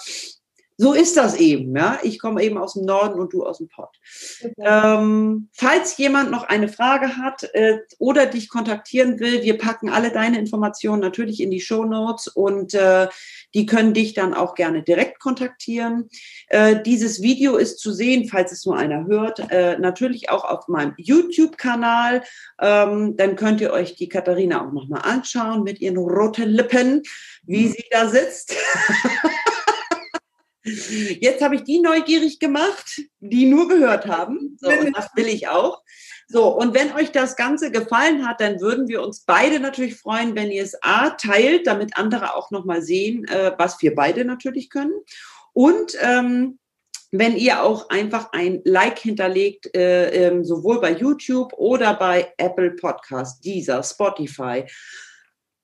so 0.81 0.93
ist 0.93 1.17
das 1.17 1.37
eben. 1.37 1.77
Ja? 1.77 1.99
Ich 2.05 2.21
komme 2.21 2.41
eben 2.43 2.57
aus 2.57 2.75
dem 2.75 2.85
Norden 2.85 3.19
und 3.19 3.33
du 3.33 3.45
aus 3.45 3.59
dem 3.59 3.69
Pott. 3.69 3.97
Okay. 4.41 4.55
Ähm, 4.59 5.49
falls 5.53 5.97
jemand 5.99 6.31
noch 6.31 6.45
eine 6.45 6.69
Frage 6.69 7.17
hat 7.17 7.43
äh, 7.53 7.79
oder 7.99 8.27
dich 8.27 8.49
kontaktieren 8.49 9.19
will, 9.19 9.43
wir 9.43 9.59
packen 9.59 9.89
alle 9.91 10.13
deine 10.13 10.39
Informationen 10.39 11.01
natürlich 11.01 11.43
in 11.43 11.51
die 11.51 11.61
Show 11.61 11.85
Notes 11.85 12.29
und 12.29 12.75
äh, 12.75 13.09
die 13.55 13.67
können 13.67 13.93
dich 13.93 14.15
dann 14.15 14.35
auch 14.35 14.55
gerne 14.55 14.85
direkt 14.85 15.19
kontaktieren. 15.19 16.09
Äh, 16.47 16.81
dieses 16.81 17.23
Video 17.23 17.57
ist 17.57 17.81
zu 17.81 17.93
sehen, 17.93 18.29
falls 18.29 18.53
es 18.53 18.65
nur 18.65 18.77
einer 18.77 19.07
hört, 19.07 19.51
äh, 19.51 19.79
natürlich 19.79 20.31
auch 20.31 20.45
auf 20.45 20.69
meinem 20.69 20.95
YouTube-Kanal. 20.97 22.23
Ähm, 22.61 23.17
dann 23.17 23.35
könnt 23.35 23.61
ihr 23.61 23.73
euch 23.73 23.97
die 23.97 24.09
Katharina 24.09 24.65
auch 24.65 24.73
nochmal 24.73 25.03
anschauen 25.03 25.65
mit 25.65 25.81
ihren 25.81 25.97
roten 25.97 26.49
Lippen, 26.49 27.03
wie 27.43 27.67
sie 27.67 27.85
da 27.91 28.09
sitzt. 28.09 28.55
Jetzt 31.21 31.43
habe 31.43 31.57
ich 31.57 31.65
die 31.65 31.81
neugierig 31.81 32.39
gemacht, 32.39 33.01
die 33.21 33.47
nur 33.47 33.69
gehört 33.69 34.07
haben. 34.07 34.57
So, 34.61 34.69
und 34.69 34.97
das 34.97 35.09
will 35.15 35.29
ich 35.29 35.49
auch. 35.49 35.83
So, 36.29 36.49
und 36.49 36.75
wenn 36.75 36.93
euch 36.93 37.11
das 37.11 37.37
Ganze 37.37 37.71
gefallen 37.71 38.29
hat, 38.29 38.41
dann 38.41 38.61
würden 38.61 38.87
wir 38.87 39.03
uns 39.03 39.25
beide 39.25 39.61
natürlich 39.61 39.97
freuen, 39.97 40.37
wenn 40.37 40.51
ihr 40.51 40.63
es 40.63 40.77
A 40.83 41.11
teilt, 41.11 41.67
damit 41.67 41.97
andere 41.97 42.35
auch 42.35 42.51
nochmal 42.51 42.83
sehen, 42.83 43.25
äh, 43.29 43.53
was 43.57 43.81
wir 43.81 43.95
beide 43.95 44.25
natürlich 44.27 44.69
können. 44.69 44.93
Und 45.55 45.97
ähm, 46.03 46.59
wenn 47.11 47.37
ihr 47.37 47.63
auch 47.63 47.89
einfach 47.89 48.33
ein 48.33 48.61
Like 48.65 48.99
hinterlegt, 48.99 49.75
äh, 49.75 50.11
ähm, 50.11 50.45
sowohl 50.45 50.81
bei 50.81 50.93
YouTube 50.93 51.53
oder 51.55 51.95
bei 51.95 52.33
Apple 52.37 52.73
Podcast, 52.73 53.43
Deezer, 53.43 53.83
Spotify, 53.83 54.65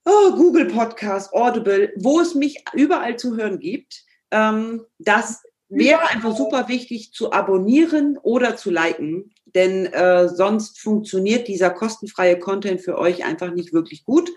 oh, 0.07 0.32
Google 0.32 0.66
Podcast, 0.66 1.32
Audible, 1.32 1.92
wo 1.96 2.20
es 2.20 2.34
mich 2.34 2.64
überall 2.72 3.16
zu 3.16 3.36
hören 3.36 3.59
gibt, 3.59 4.03
ähm, 4.35 4.85
das 4.99 5.43
wäre 5.68 6.09
einfach 6.11 6.37
super 6.37 6.68
wichtig 6.68 7.12
zu 7.12 7.32
abonnieren 7.32 8.18
oder 8.18 8.57
zu 8.57 8.70
liken, 8.70 9.32
denn 9.47 9.87
äh, 9.87 10.28
sonst 10.28 10.80
funktioniert 10.80 11.49
dieser 11.49 11.70
kostenfreie 11.70 12.39
Content 12.39 12.80
für 12.80 12.99
euch 12.99 13.24
einfach 13.24 13.53
nicht 13.53 13.72
wirklich 13.72 14.05
gut. 14.05 14.30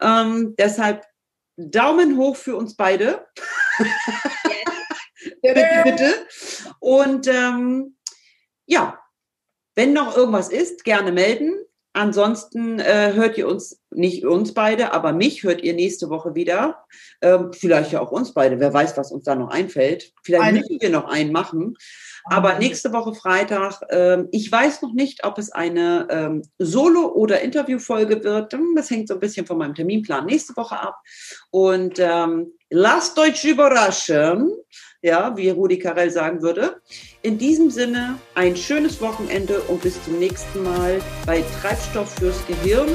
Ähm, 0.00 0.54
deshalb 0.58 1.04
Daumen 1.56 2.18
hoch 2.18 2.36
für 2.36 2.56
uns 2.56 2.76
beide. 2.76 3.26
bitte, 5.42 5.66
bitte. 5.84 6.26
Und 6.80 7.28
ähm, 7.28 7.96
ja, 8.66 8.98
wenn 9.76 9.92
noch 9.92 10.16
irgendwas 10.16 10.48
ist, 10.48 10.84
gerne 10.84 11.12
melden. 11.12 11.54
Ansonsten 11.96 12.78
äh, 12.78 13.14
hört 13.14 13.38
ihr 13.38 13.48
uns, 13.48 13.80
nicht 13.90 14.26
uns 14.26 14.52
beide, 14.52 14.92
aber 14.92 15.14
mich 15.14 15.44
hört 15.44 15.62
ihr 15.62 15.72
nächste 15.72 16.10
Woche 16.10 16.34
wieder. 16.34 16.84
Ähm, 17.22 17.54
vielleicht 17.54 17.90
ja 17.92 18.00
auch 18.00 18.12
uns 18.12 18.34
beide. 18.34 18.60
Wer 18.60 18.74
weiß, 18.74 18.98
was 18.98 19.10
uns 19.10 19.24
da 19.24 19.34
noch 19.34 19.48
einfällt. 19.48 20.12
Vielleicht 20.22 20.44
Eine. 20.44 20.58
müssen 20.58 20.78
wir 20.78 20.90
noch 20.90 21.08
einen 21.08 21.32
machen. 21.32 21.74
Aber 22.24 22.58
nächste 22.58 22.92
Woche 22.92 23.14
Freitag, 23.14 23.80
ähm, 23.88 24.28
ich 24.30 24.52
weiß 24.52 24.82
noch 24.82 24.92
nicht, 24.92 25.24
ob 25.24 25.38
es 25.38 25.50
eine 25.52 26.06
ähm, 26.10 26.42
Solo- 26.58 27.14
oder 27.14 27.40
Interviewfolge 27.40 28.22
wird. 28.22 28.52
Hm, 28.52 28.74
das 28.76 28.90
hängt 28.90 29.08
so 29.08 29.14
ein 29.14 29.20
bisschen 29.20 29.46
von 29.46 29.56
meinem 29.56 29.74
Terminplan 29.74 30.26
nächste 30.26 30.54
Woche 30.54 30.78
ab. 30.78 31.00
Und 31.50 31.98
ähm, 31.98 32.52
lasst 32.68 33.18
euch 33.18 33.42
überraschen 33.42 34.52
ja, 35.06 35.34
wie 35.36 35.50
Rudi 35.50 35.78
Carell 35.78 36.10
sagen 36.10 36.42
würde. 36.42 36.80
In 37.22 37.38
diesem 37.38 37.70
Sinne 37.70 38.18
ein 38.34 38.56
schönes 38.56 39.00
Wochenende 39.00 39.60
und 39.68 39.80
bis 39.82 40.02
zum 40.04 40.18
nächsten 40.18 40.62
Mal 40.62 41.00
bei 41.24 41.42
Treibstoff 41.60 42.12
fürs 42.18 42.44
Gehirn, 42.46 42.88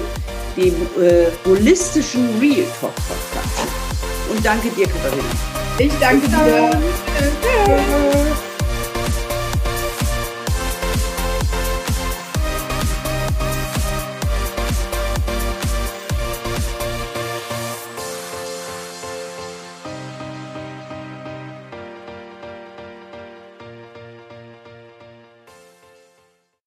dem 0.57 0.75
äh, 1.01 1.27
holistischen 1.45 2.27
Real 2.39 2.65
Talk 2.79 2.93
Podcast. 2.95 3.67
Und 4.29 4.45
danke 4.45 4.69
dir, 4.69 4.87
Katharina. 4.87 5.23
Ich 5.79 5.91
danke 5.99 6.27
dir. 6.27 6.69